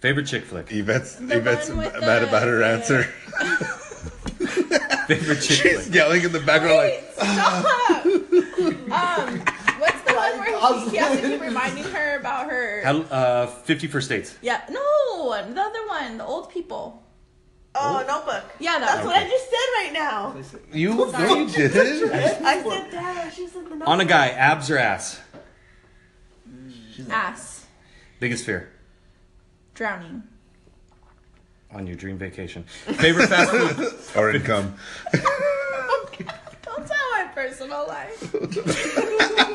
Favorite 0.00 0.26
chick 0.26 0.42
flick? 0.46 0.72
Yvette's, 0.72 1.14
The 1.14 1.36
Yvette's 1.38 1.68
one 1.68 1.78
with 1.78 1.92
mad 2.00 2.22
the- 2.22 2.28
about 2.28 2.42
her 2.48 2.58
the- 2.58 2.66
answer. 2.66 3.06
Favorite 5.06 5.36
chick 5.40 5.42
She's 5.62 5.82
flick? 5.84 5.94
yelling 5.94 6.22
in 6.22 6.32
the 6.32 6.40
background 6.40 6.76
like, 6.76 7.04
Stop! 7.12 8.04
um, 8.06 9.38
what's 9.78 10.02
the 10.02 10.14
one 10.14 10.38
where 10.38 10.80
he, 10.84 10.90
he 10.90 10.96
has 10.96 11.20
to 11.20 11.28
keep 11.28 11.40
reminding 11.40 11.84
her 11.84 12.18
about 12.18 12.50
her? 12.50 12.82
How, 12.84 12.98
uh, 13.02 13.46
50 13.46 13.86
First 13.88 14.08
Dates. 14.08 14.36
yeah, 14.42 14.62
no, 14.70 15.30
the 15.52 15.60
other 15.60 15.86
one, 15.86 16.18
the 16.18 16.24
old 16.24 16.50
people. 16.50 17.02
Oh, 17.78 18.02
notebook. 18.08 18.44
Yeah, 18.58 18.78
that 18.78 18.86
That's 18.86 18.96
one. 19.04 19.06
what 19.08 19.16
I 19.16 19.28
just 19.28 19.44
said 19.44 19.56
right 19.76 19.90
now. 19.92 20.34
you, 20.72 20.94
no, 20.94 21.34
you 21.36 21.46
didn't. 21.52 22.10
I 22.12 22.62
said 22.62 22.90
that. 22.92 23.34
She 23.34 23.46
said 23.48 23.64
the 23.66 23.70
notebook. 23.70 23.88
On 23.88 24.00
a 24.00 24.04
guy, 24.06 24.28
abs 24.30 24.70
or 24.70 24.78
ass? 24.78 25.20
Ass. 27.10 27.66
Biggest 28.18 28.46
fear? 28.46 28.70
Drowning. 29.74 30.22
On 31.76 31.86
your 31.86 31.94
dream 31.94 32.16
vacation. 32.16 32.62
Favorite 32.62 33.28
fast 33.28 33.50
food? 33.50 33.92
Or 34.16 34.30
income. 34.30 34.74
Don't 35.12 36.86
tell 36.86 37.10
my 37.12 37.28
personal 37.34 37.86
life. 37.86 38.16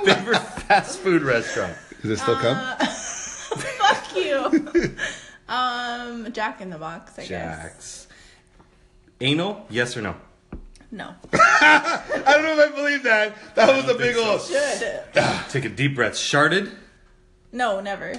Favorite 0.05 0.37
fast 0.67 0.99
food 0.99 1.23
restaurant? 1.23 1.75
Does 2.03 2.11
it 2.11 2.19
still 2.19 2.35
come? 2.35 2.77
Fuck 3.57 4.15
you. 4.15 4.95
um, 5.49 6.31
Jack 6.31 6.61
in 6.61 6.69
the 6.69 6.77
Box, 6.77 7.17
I 7.17 7.21
guess. 7.21 7.29
Jack's. 7.29 8.07
Anal? 9.19 9.65
Yes 9.71 9.97
or 9.97 10.03
no? 10.03 10.15
No. 10.91 11.15
I 11.33 12.23
don't 12.27 12.43
know 12.43 12.59
if 12.63 12.71
I 12.71 12.75
believe 12.75 13.01
that. 13.01 13.35
That 13.55 13.75
was 13.75 13.89
a 13.89 13.97
big 13.97 14.13
think 14.13 14.27
old. 14.27 14.41
Should. 14.41 15.01
Take 15.49 15.65
a 15.65 15.69
deep 15.69 15.95
breath. 15.95 16.13
Sharded? 16.13 16.71
No, 17.51 17.79
never. 17.81 18.13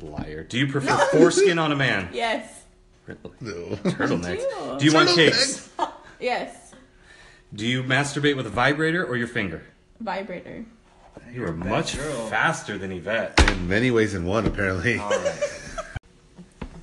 Liar. 0.00 0.44
Do 0.44 0.56
you 0.56 0.68
prefer 0.68 0.96
foreskin 1.10 1.58
on 1.58 1.72
a 1.72 1.76
man? 1.76 2.10
Yes. 2.12 2.53
No. 3.06 3.14
Turtlenecks. 3.84 4.40
Ew. 4.40 4.78
Do 4.78 4.84
you 4.84 4.94
want 4.94 5.08
Turtlenecks. 5.10 5.14
cakes? 5.14 5.70
Yes. 6.20 6.72
Do 7.52 7.66
you 7.66 7.82
masturbate 7.82 8.36
with 8.36 8.46
a 8.46 8.50
vibrator 8.50 9.04
or 9.04 9.16
your 9.16 9.28
finger? 9.28 9.62
Vibrator. 10.00 10.64
You 11.32 11.44
are 11.44 11.52
much 11.52 11.96
girl. 11.96 12.26
faster 12.28 12.78
than 12.78 12.90
Yvette. 12.92 13.38
In 13.50 13.68
many 13.68 13.90
ways 13.90 14.14
in 14.14 14.24
one, 14.24 14.46
apparently. 14.46 15.00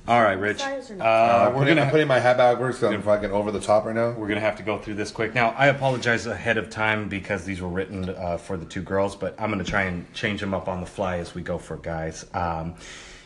All 0.08 0.20
right, 0.20 0.38
Rich. 0.38 0.58
Size? 0.58 0.90
Uh, 0.90 1.50
we're 1.54 1.60
putting, 1.60 1.76
gonna 1.76 1.86
I'm 1.86 1.90
putting 1.90 2.08
my 2.08 2.18
hat 2.18 2.36
backwards 2.36 2.78
because 2.78 2.92
I'm 2.92 3.02
fucking 3.02 3.30
over 3.30 3.52
the 3.52 3.60
top 3.60 3.84
right 3.84 3.94
now. 3.94 4.10
we're 4.12 4.26
gonna 4.26 4.40
have 4.40 4.56
to 4.56 4.62
go 4.62 4.76
through 4.78 4.94
this 4.94 5.12
quick. 5.12 5.32
Now, 5.32 5.50
I 5.50 5.68
apologize 5.68 6.26
ahead 6.26 6.58
of 6.58 6.70
time 6.70 7.08
because 7.08 7.44
these 7.44 7.60
were 7.60 7.68
written 7.68 8.08
uh, 8.08 8.36
for 8.36 8.56
the 8.56 8.64
two 8.64 8.82
girls, 8.82 9.14
but 9.14 9.34
I'm 9.38 9.50
gonna 9.50 9.62
try 9.62 9.82
and 9.82 10.12
change 10.12 10.40
them 10.40 10.54
up 10.54 10.66
on 10.68 10.80
the 10.80 10.86
fly 10.86 11.18
as 11.18 11.34
we 11.34 11.42
go 11.42 11.56
for 11.56 11.76
guys. 11.76 12.26
Um, 12.34 12.74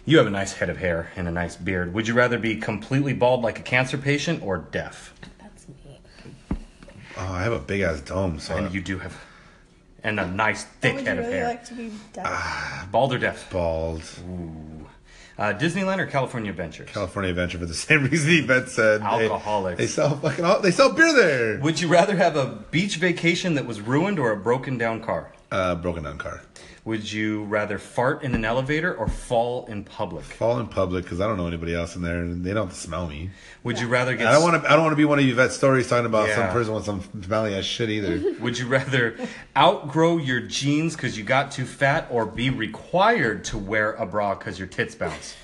you 0.06 0.16
have 0.18 0.26
a 0.26 0.30
nice 0.30 0.54
head 0.54 0.70
of 0.70 0.78
hair 0.78 1.10
and 1.16 1.28
a 1.28 1.30
nice 1.30 1.56
beard. 1.56 1.92
Would 1.92 2.08
you 2.08 2.14
rather 2.14 2.38
be 2.38 2.56
completely 2.56 3.12
bald 3.12 3.42
like 3.42 3.58
a 3.58 3.62
cancer 3.62 3.98
patient 3.98 4.42
or 4.42 4.56
deaf? 4.58 5.12
That's 5.40 5.68
me. 5.68 5.98
Oh, 7.18 7.32
I 7.32 7.42
have 7.42 7.52
a 7.52 7.58
big 7.58 7.80
ass 7.82 8.00
dome, 8.00 8.38
so 8.38 8.56
And 8.56 8.72
you 8.74 8.80
do 8.80 8.98
have, 9.00 9.16
and 10.04 10.18
a 10.20 10.26
nice 10.26 10.64
thick 10.64 10.94
Would 10.96 11.06
head 11.06 11.16
you 11.16 11.20
of 11.22 11.26
really 11.26 11.38
hair. 11.38 11.48
like 11.48 11.64
to 11.66 11.74
be 11.74 11.90
deaf? 12.12 12.88
Bald 12.90 13.12
or 13.14 13.18
deaf? 13.18 13.50
bald. 13.50 14.02
Uh, 15.38 15.52
Disneyland 15.52 15.98
or 15.98 16.06
California 16.06 16.50
Adventures? 16.50 16.88
California 16.90 17.28
Adventure 17.30 17.58
for 17.58 17.66
the 17.66 17.74
same 17.88 18.04
reason 18.04 18.30
Yvette 18.32 18.68
said. 18.70 19.02
They- 19.02 19.28
Alcoholics. 19.28 19.76
They, 19.78 19.86
sell 19.86 20.16
fucking. 20.16 20.44
al- 20.44 20.60
They 20.62 20.70
sell 20.70 20.92
beer 20.92 21.12
there. 21.14 21.58
Would 21.60 21.80
you 21.80 21.88
rather 21.88 22.16
have 22.16 22.36
a 22.36 22.46
beach 22.70 22.96
vacation 22.96 23.54
that 23.56 23.66
was 23.66 23.80
ruined 23.82 24.18
or 24.18 24.30
a 24.32 24.36
broken 24.36 24.78
down 24.78 25.02
car? 25.02 25.32
Uh, 25.50 25.74
broken 25.76 26.02
down 26.02 26.18
car. 26.18 26.42
Would 26.84 27.10
you 27.12 27.44
rather 27.44 27.78
fart 27.78 28.22
in 28.22 28.34
an 28.34 28.44
elevator 28.44 28.94
or 28.94 29.08
fall 29.08 29.66
in 29.66 29.84
public? 29.84 30.24
Fall 30.24 30.58
in 30.58 30.66
public 30.66 31.04
because 31.04 31.20
I 31.20 31.26
don't 31.26 31.36
know 31.36 31.46
anybody 31.46 31.74
else 31.74 31.94
in 31.96 32.02
there, 32.02 32.18
and 32.18 32.44
they 32.44 32.52
don't 32.52 32.72
smell 32.72 33.06
me. 33.08 33.30
Would 33.64 33.78
you 33.80 33.86
rather 33.88 34.16
get 34.16 34.26
I 34.26 34.32
don't 34.32 34.42
want 34.42 34.62
to. 34.62 34.68
I 34.70 34.74
don't 34.74 34.82
want 34.84 34.92
to 34.92 34.96
be 34.96 35.04
one 35.04 35.18
of 35.20 35.24
Yvette's 35.24 35.54
stories 35.56 35.88
talking 35.88 36.06
about 36.06 36.28
Yeah. 36.28 36.34
some 36.36 36.48
person 36.50 36.74
with 36.74 36.84
some 36.84 37.02
smelly 37.24 37.54
ass 37.54 37.64
shit 37.64 37.90
either. 37.90 38.34
Would 38.40 38.58
you 38.58 38.66
rather 38.66 39.16
outgrow 39.56 40.18
your 40.18 40.40
jeans 40.40 40.94
because 40.96 41.16
you 41.18 41.24
got 41.24 41.50
too 41.52 41.64
fat 41.64 42.06
or 42.10 42.26
be 42.26 42.50
required 42.50 43.44
to 43.46 43.58
wear 43.58 43.92
a 43.94 44.06
bra 44.06 44.34
because 44.34 44.58
your 44.58 44.68
tits 44.68 44.94
bounce? 44.94 45.36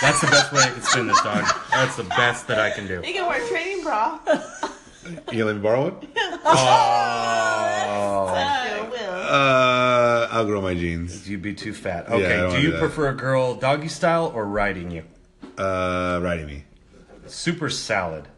That's 0.00 0.20
the 0.20 0.26
best 0.28 0.52
way 0.52 0.62
I 0.62 0.70
can 0.70 0.82
spin 0.82 1.06
this, 1.06 1.20
dog. 1.22 1.44
That's 1.70 1.96
the 1.96 2.04
best 2.04 2.46
that 2.48 2.58
I 2.58 2.70
can 2.70 2.86
do. 2.88 3.02
You 3.06 3.12
can 3.12 3.26
wear 3.28 3.44
a 3.44 3.48
training 3.48 3.82
bra. 3.84 4.18
you 4.26 5.16
gonna 5.26 5.44
let 5.46 5.56
me 5.56 5.62
borrow 5.62 5.90
one? 5.90 6.08
Oh, 6.44 6.54
Sure 6.54 6.64
will. 6.64 7.71
Uh, 9.32 10.28
I'll 10.30 10.44
grow 10.44 10.60
my 10.60 10.74
jeans. 10.74 11.26
you'd 11.28 11.40
be 11.40 11.54
too 11.54 11.72
fat. 11.72 12.06
Okay. 12.08 12.36
don't 12.36 12.50
do 12.50 12.56
do 12.56 12.62
you 12.62 12.72
that. 12.72 12.80
prefer 12.80 13.08
a 13.08 13.14
girl 13.14 13.54
doggy 13.54 13.88
style 13.88 14.30
or 14.34 14.44
riding 14.44 14.90
you? 14.90 15.04
Uh, 15.56 16.20
riding 16.22 16.46
me. 16.46 16.64
Super 17.26 17.70
salad. 17.70 18.28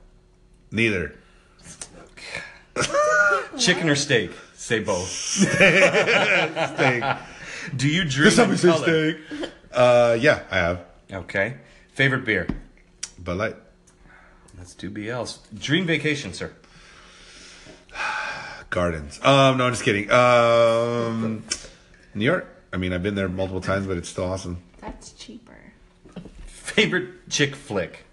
Neither. 0.71 1.17
Chicken 3.59 3.89
or 3.89 3.97
steak? 3.97 4.31
Say 4.55 4.81
both. 4.81 5.09
Steak. 5.09 7.05
Do 7.77 7.89
you 7.89 8.05
dream 8.05 8.29
in 8.39 8.57
color? 8.59 8.77
steak. 8.77 9.17
Uh, 9.73 10.17
yeah, 10.21 10.43
I 10.51 10.57
have. 10.57 10.85
Okay. 11.13 11.57
Favorite 11.93 12.25
beer? 12.25 12.47
Bud 13.19 13.37
Light. 13.37 13.57
Let's 14.57 14.75
do 14.75 14.91
BLs. 14.91 15.39
Dream 15.59 15.87
vacation, 15.87 16.33
sir. 16.33 16.53
Gardens. 18.75 19.21
Um, 19.23 19.57
no, 19.57 19.67
I'm 19.67 19.73
just 19.73 19.85
kidding. 19.85 20.11
Um, 20.11 21.45
New 22.13 22.25
York. 22.25 22.45
I 22.73 22.77
mean, 22.77 22.93
I've 22.93 23.05
been 23.05 23.15
there 23.15 23.29
multiple 23.29 23.61
times, 23.61 23.87
but 23.87 23.97
it's 23.97 24.09
still 24.09 24.25
awesome. 24.25 24.59
That's 24.81 25.13
cheaper. 25.13 25.57
Favorite 26.47 27.31
chick 27.31 27.55
flick? 27.55 28.04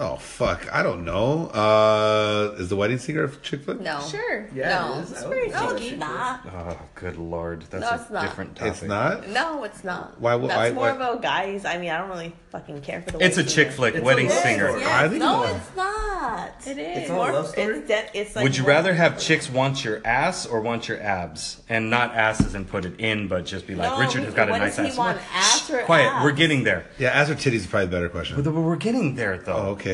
Oh 0.00 0.14
fuck, 0.16 0.72
I 0.72 0.84
don't 0.84 1.04
know. 1.04 1.48
Uh, 1.48 2.54
is 2.58 2.68
the 2.68 2.76
Wedding 2.76 2.98
Singer 2.98 3.24
a 3.24 3.36
chick 3.38 3.62
flick? 3.62 3.80
No. 3.80 4.00
Sure. 4.00 4.48
Yeah, 4.54 4.68
No. 4.68 4.98
it 4.98 5.02
is. 5.02 5.10
It's 5.10 5.22
I 5.22 5.26
would 5.28 5.34
very 5.34 5.50
say 5.50 5.56
no, 5.56 5.70
it's 5.74 5.84
it's 5.86 5.96
not. 5.98 6.40
Oh, 6.54 6.78
good 6.94 7.16
lord. 7.16 7.62
That's 7.68 7.82
No, 7.82 7.88
a 7.90 8.12
not. 8.12 8.22
different 8.22 8.54
topic. 8.56 8.72
It's 8.74 8.82
not. 8.82 9.28
No, 9.28 9.64
it's 9.64 9.82
not. 9.82 10.20
Why 10.20 10.36
would- 10.36 10.50
That's 10.50 10.56
why- 10.76 10.92
more 10.92 11.00
why- 11.00 11.06
of 11.14 11.20
guys. 11.22 11.64
I 11.64 11.78
mean, 11.78 11.90
I 11.90 11.98
don't 11.98 12.10
really 12.10 12.32
fucking 12.50 12.80
care 12.82 13.02
for 13.02 13.10
the. 13.10 13.24
It's 13.24 13.36
a 13.38 13.40
wedding 13.40 13.52
chick 13.54 13.70
flick, 13.72 13.94
It's 13.96 14.04
wedding 14.04 14.30
singer. 14.30 14.68
story. 14.68 14.84
I 14.84 15.08
think 15.08 15.20
No, 15.20 15.42
it's- 15.42 15.56
it's 15.66 15.76
not. 15.76 16.50
It 16.66 16.78
is. 16.78 16.98
It's 16.98 17.10
More, 17.10 17.30
a 17.30 17.32
love 17.32 17.48
story? 17.48 17.78
It's, 17.78 17.88
de- 17.88 18.10
it's 18.20 18.36
like 18.36 18.42
Would 18.44 18.56
you 18.56 18.64
rather 18.64 18.94
have 18.94 19.18
chicks 19.18 19.50
want 19.50 19.84
your 19.84 20.00
ass 20.04 20.46
or 20.46 20.60
want 20.60 20.88
your 20.88 21.00
abs? 21.02 21.60
And 21.68 21.90
not 21.90 22.14
asses 22.14 22.54
and 22.54 22.68
put 22.68 22.84
it 22.84 23.00
in, 23.00 23.26
but 23.28 23.46
just 23.46 23.66
be 23.66 23.74
like, 23.74 23.90
No, 23.90 23.98
Richard 23.98 24.22
has 24.24 24.34
got 24.34 24.48
a 24.48 24.52
nice 24.58 24.78
ass. 24.78 24.96
want, 24.96 25.18
ass 25.34 25.68
or 25.70 25.82
Quiet, 25.82 26.06
abs? 26.12 26.24
we're 26.24 26.32
getting 26.32 26.62
there. 26.64 26.84
Yeah, 26.98 27.10
ass 27.10 27.30
or 27.30 27.34
titties 27.34 27.54
is 27.54 27.66
probably 27.66 27.86
the 27.86 27.92
better 27.92 28.08
question. 28.08 28.40
But 28.42 28.52
we're 28.52 28.76
getting 28.76 29.14
there, 29.16 29.38
though. 29.38 29.52
Oh, 29.54 29.66
okay. 29.70 29.87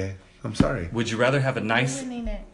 I'm 0.45 0.55
sorry. 0.55 0.89
Would 0.93 1.11
you 1.11 1.17
rather 1.17 1.41
have 1.41 1.57
a 1.57 1.61
nice 1.61 2.05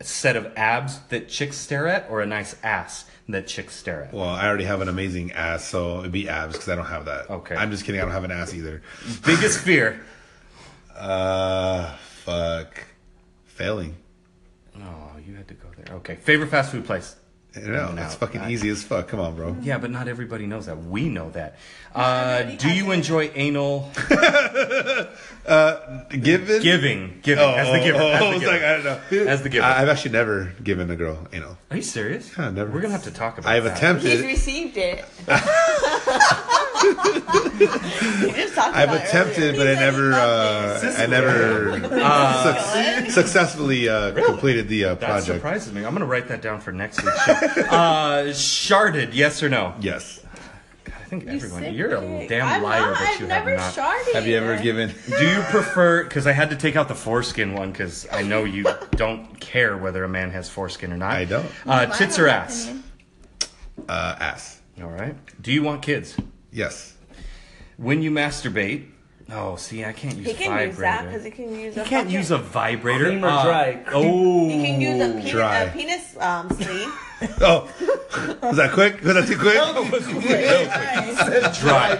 set 0.00 0.36
of 0.36 0.52
abs 0.56 1.00
that 1.08 1.28
chicks 1.28 1.56
stare 1.56 1.88
at 1.88 2.08
or 2.08 2.20
a 2.20 2.26
nice 2.26 2.54
ass 2.62 3.04
that 3.28 3.46
chicks 3.48 3.74
stare 3.74 4.04
at? 4.04 4.12
Well, 4.14 4.28
I 4.28 4.46
already 4.46 4.64
have 4.64 4.80
an 4.80 4.88
amazing 4.88 5.32
ass, 5.32 5.64
so 5.64 5.98
it'd 6.00 6.12
be 6.12 6.28
abs 6.28 6.52
because 6.54 6.68
I 6.68 6.76
don't 6.76 6.86
have 6.86 7.06
that. 7.06 7.28
Okay. 7.28 7.56
I'm 7.56 7.70
just 7.72 7.84
kidding. 7.84 8.00
I 8.00 8.04
don't 8.04 8.12
have 8.12 8.24
an 8.24 8.30
ass 8.30 8.54
either. 8.54 8.82
Biggest 9.26 9.58
fear? 9.64 10.00
Uh, 10.96 11.96
fuck. 12.24 12.84
Failing. 13.44 13.96
Oh, 14.78 15.10
you 15.26 15.34
had 15.34 15.48
to 15.48 15.54
go 15.54 15.68
there. 15.76 15.96
Okay. 15.96 16.14
Favorite 16.16 16.48
fast 16.50 16.70
food 16.70 16.84
place? 16.84 17.16
I 17.56 17.60
know. 17.60 17.88
In 17.90 17.98
It's 17.98 18.14
out. 18.14 18.20
fucking 18.20 18.40
I- 18.42 18.50
easy 18.50 18.68
as 18.68 18.82
fuck. 18.84 19.08
Come 19.08 19.18
on, 19.20 19.34
bro. 19.34 19.56
Yeah, 19.60 19.78
but 19.78 19.90
not 19.90 20.06
everybody 20.08 20.46
knows 20.46 20.66
that. 20.66 20.78
We 20.84 21.08
know 21.08 21.30
that. 21.30 21.56
Uh, 21.94 22.42
do 22.42 22.68
you 22.70 22.92
enjoy 22.92 23.30
anal 23.34 23.90
Given? 24.08 25.08
giving? 26.62 27.18
Giving 27.22 27.44
Oh, 27.44 27.54
as 27.54 27.68
the 27.72 27.80
giver. 27.84 27.98
oh, 28.00 28.06
as 28.08 28.22
I 28.22 28.28
was 28.32 28.40
giver. 28.40 28.52
like, 28.52 28.62
I 28.62 28.72
don't 28.74 28.84
know. 28.84 29.00
As 29.30 29.42
the 29.42 29.48
giver. 29.48 29.64
I- 29.66 29.82
I've 29.82 29.88
actually 29.88 30.12
never 30.12 30.52
given 30.62 30.90
a 30.90 30.96
girl 30.96 31.26
anal. 31.32 31.58
Are 31.70 31.76
you 31.76 31.82
serious? 31.82 32.30
Yeah, 32.38 32.50
never. 32.50 32.70
We're 32.70 32.80
gonna 32.82 32.92
have 32.92 33.04
to 33.04 33.10
talk 33.10 33.38
about. 33.38 33.50
I've 33.52 33.64
that. 33.64 33.70
He's 33.78 33.78
attempted. 33.78 34.24
received 34.26 34.76
it. 34.76 35.04
he 36.90 38.32
just 38.32 38.54
talked 38.54 38.76
I've 38.76 38.92
attempted, 38.92 39.56
but 39.56 39.66
I 39.66 39.74
never, 39.74 40.12
uh, 40.12 40.94
I 40.98 41.06
never 41.06 41.80
suc- 43.04 43.10
successfully 43.10 43.88
uh, 43.88 44.12
completed 44.24 44.68
the 44.68 44.84
uh, 44.84 44.88
That 44.94 45.00
project. 45.00 45.26
surprises 45.26 45.72
me. 45.72 45.84
I'm 45.84 45.92
gonna 45.92 46.06
write 46.06 46.28
that 46.28 46.42
down 46.42 46.60
for 46.60 46.72
next 46.72 47.02
week's 47.02 47.24
show. 47.24 47.32
uh, 47.70 48.24
sharded, 48.32 49.10
yes 49.12 49.42
or 49.42 49.48
no? 49.48 49.74
Yes. 49.80 50.24
God, 50.84 50.94
I 51.00 51.04
think 51.04 51.24
You 51.24 51.30
everyone. 51.30 51.62
sick 51.62 51.74
You're 51.76 51.94
a 51.96 52.26
damn 52.28 52.46
I'm 52.46 52.62
liar 52.62 52.80
not, 52.80 52.98
that 52.98 53.08
I've 53.14 53.20
you 53.20 53.26
never 53.26 53.50
have 53.56 53.76
not. 53.76 53.84
sharded. 53.94 54.12
Have 54.14 54.26
you 54.26 54.36
ever 54.36 54.62
given? 54.62 54.88
Do 55.18 55.24
you 55.28 55.40
prefer? 55.42 56.04
Because 56.04 56.26
I 56.26 56.32
had 56.32 56.50
to 56.50 56.56
take 56.56 56.76
out 56.76 56.88
the 56.88 56.94
foreskin 56.94 57.54
one 57.54 57.72
because 57.72 58.06
I 58.12 58.22
know 58.22 58.44
you 58.44 58.64
don't 58.92 59.38
care 59.40 59.76
whether 59.76 60.04
a 60.04 60.08
man 60.08 60.30
has 60.30 60.48
foreskin 60.48 60.92
or 60.92 60.96
not. 60.96 61.12
I 61.12 61.24
don't. 61.24 61.46
Uh, 61.66 61.66
My 61.66 61.86
tits 61.86 62.18
or 62.18 62.28
ass? 62.28 62.72
Uh, 63.88 64.16
ass. 64.20 64.60
All 64.82 64.88
right. 64.90 65.14
Do 65.42 65.52
you 65.52 65.62
want 65.62 65.82
kids? 65.82 66.16
Yes. 66.52 66.94
When 67.76 68.02
you 68.02 68.10
masturbate, 68.10 68.86
oh, 69.30 69.56
see, 69.56 69.84
I 69.84 69.92
can't 69.92 70.16
use 70.16 70.26
He 70.26 70.34
can 70.34 70.50
vibrator. 70.50 70.66
use 70.68 70.78
that 70.78 71.04
because 71.06 71.24
he 71.24 71.30
can 71.30 71.54
use. 71.58 71.76
You 71.76 71.82
a 71.82 71.84
can't 71.84 72.04
fucking- 72.06 72.10
use 72.10 72.30
a 72.30 72.38
vibrator. 72.38 73.04
Cream 73.04 73.24
or 73.24 73.28
Uh, 73.28 73.44
dry? 73.44 73.82
Oh, 73.92 74.48
He 74.48 74.62
can 74.62 74.80
use 74.80 75.00
a 75.00 75.12
penis, 75.14 75.30
Dry. 75.30 75.58
a 75.60 75.70
penis 75.72 76.16
um, 76.18 76.50
sleeve. 76.50 76.92
Oh, 77.42 77.70
was 78.42 78.56
that 78.56 78.72
quick? 78.72 79.02
Was 79.02 79.14
that 79.14 79.26
too 79.26 79.38
quick? 79.38 79.54
dry. 81.60 81.96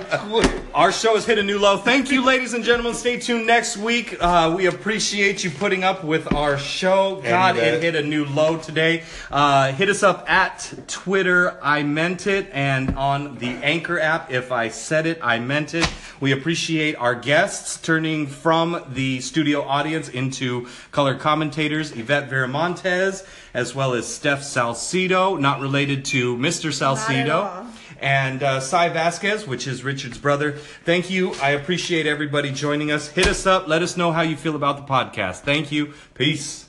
Our 0.75 0.93
show 0.93 1.15
has 1.15 1.27
hit 1.27 1.39
a 1.39 1.43
new 1.43 1.59
low. 1.59 1.77
Thank 1.77 2.11
you, 2.11 2.25
ladies 2.25 2.55
and 2.55 2.65
gentlemen. 2.65 2.95
Stay 2.95 3.19
tuned 3.19 3.47
next 3.47 3.77
week. 3.77 4.17
Uh, 4.21 4.55
we 4.57 4.67
appreciate 4.67 5.45
you 5.45 5.51
putting 5.51 5.85
up 5.85 6.05
with 6.05 6.33
our 6.33 6.57
show. 6.59 7.21
God, 7.23 7.57
it 7.57 7.83
hit 7.83 7.95
a 7.97 8.03
new 8.03 8.25
low 8.25 8.57
today. 8.57 9.03
Uh, 9.31 9.73
hit 9.73 9.89
us 9.91 10.03
up 10.03 10.29
at 10.31 10.73
Twitter, 10.87 11.59
I 11.63 11.83
meant 11.83 12.27
it, 12.27 12.49
and 12.53 12.97
on 12.97 13.37
the 13.39 13.49
Anchor 13.49 14.01
app, 14.01 14.31
if 14.31 14.53
I 14.53 14.69
said 14.69 15.07
it, 15.07 15.19
I 15.23 15.39
meant 15.39 15.75
it. 15.75 15.89
We 16.21 16.33
appreciate 16.33 16.97
our 16.97 17.15
guests 17.15 17.81
turning 17.81 18.27
from 18.27 18.83
the 18.91 19.21
studio 19.21 19.63
audience 19.63 20.09
into 20.09 20.69
color 20.93 21.15
commentators, 21.15 21.93
Yvette 21.93 22.29
Viramontes, 22.31 23.27
as 23.55 23.75
well 23.75 23.95
as 23.95 24.07
Steph 24.07 24.41
Salcido, 24.41 25.39
not 25.39 25.61
related 25.61 26.05
to 26.07 26.37
Mr. 26.37 26.71
Salcido 26.71 27.35
all. 27.45 27.67
and 28.01 28.43
uh, 28.43 28.61
Cy 28.61 28.89
Vasquez, 28.89 29.47
which 29.47 29.67
is 29.67 29.83
Richard's 29.85 30.19
brother. 30.19 30.53
Thank 30.85 31.11
you. 31.11 31.35
I 31.43 31.51
appreciate 31.51 32.07
everybody 32.07 32.51
joining 32.53 32.91
us. 32.91 33.09
Hit 33.09 33.27
us 33.27 33.47
up. 33.47 33.69
Let 33.69 33.83
us 33.83 33.97
know 33.97 34.13
how 34.13 34.23
you 34.23 34.37
feel 34.37 34.57
about 34.57 34.77
the 34.77 34.93
podcast. 34.93 35.41
Thank 35.41 35.73
you. 35.73 35.95
Peace. 36.15 36.69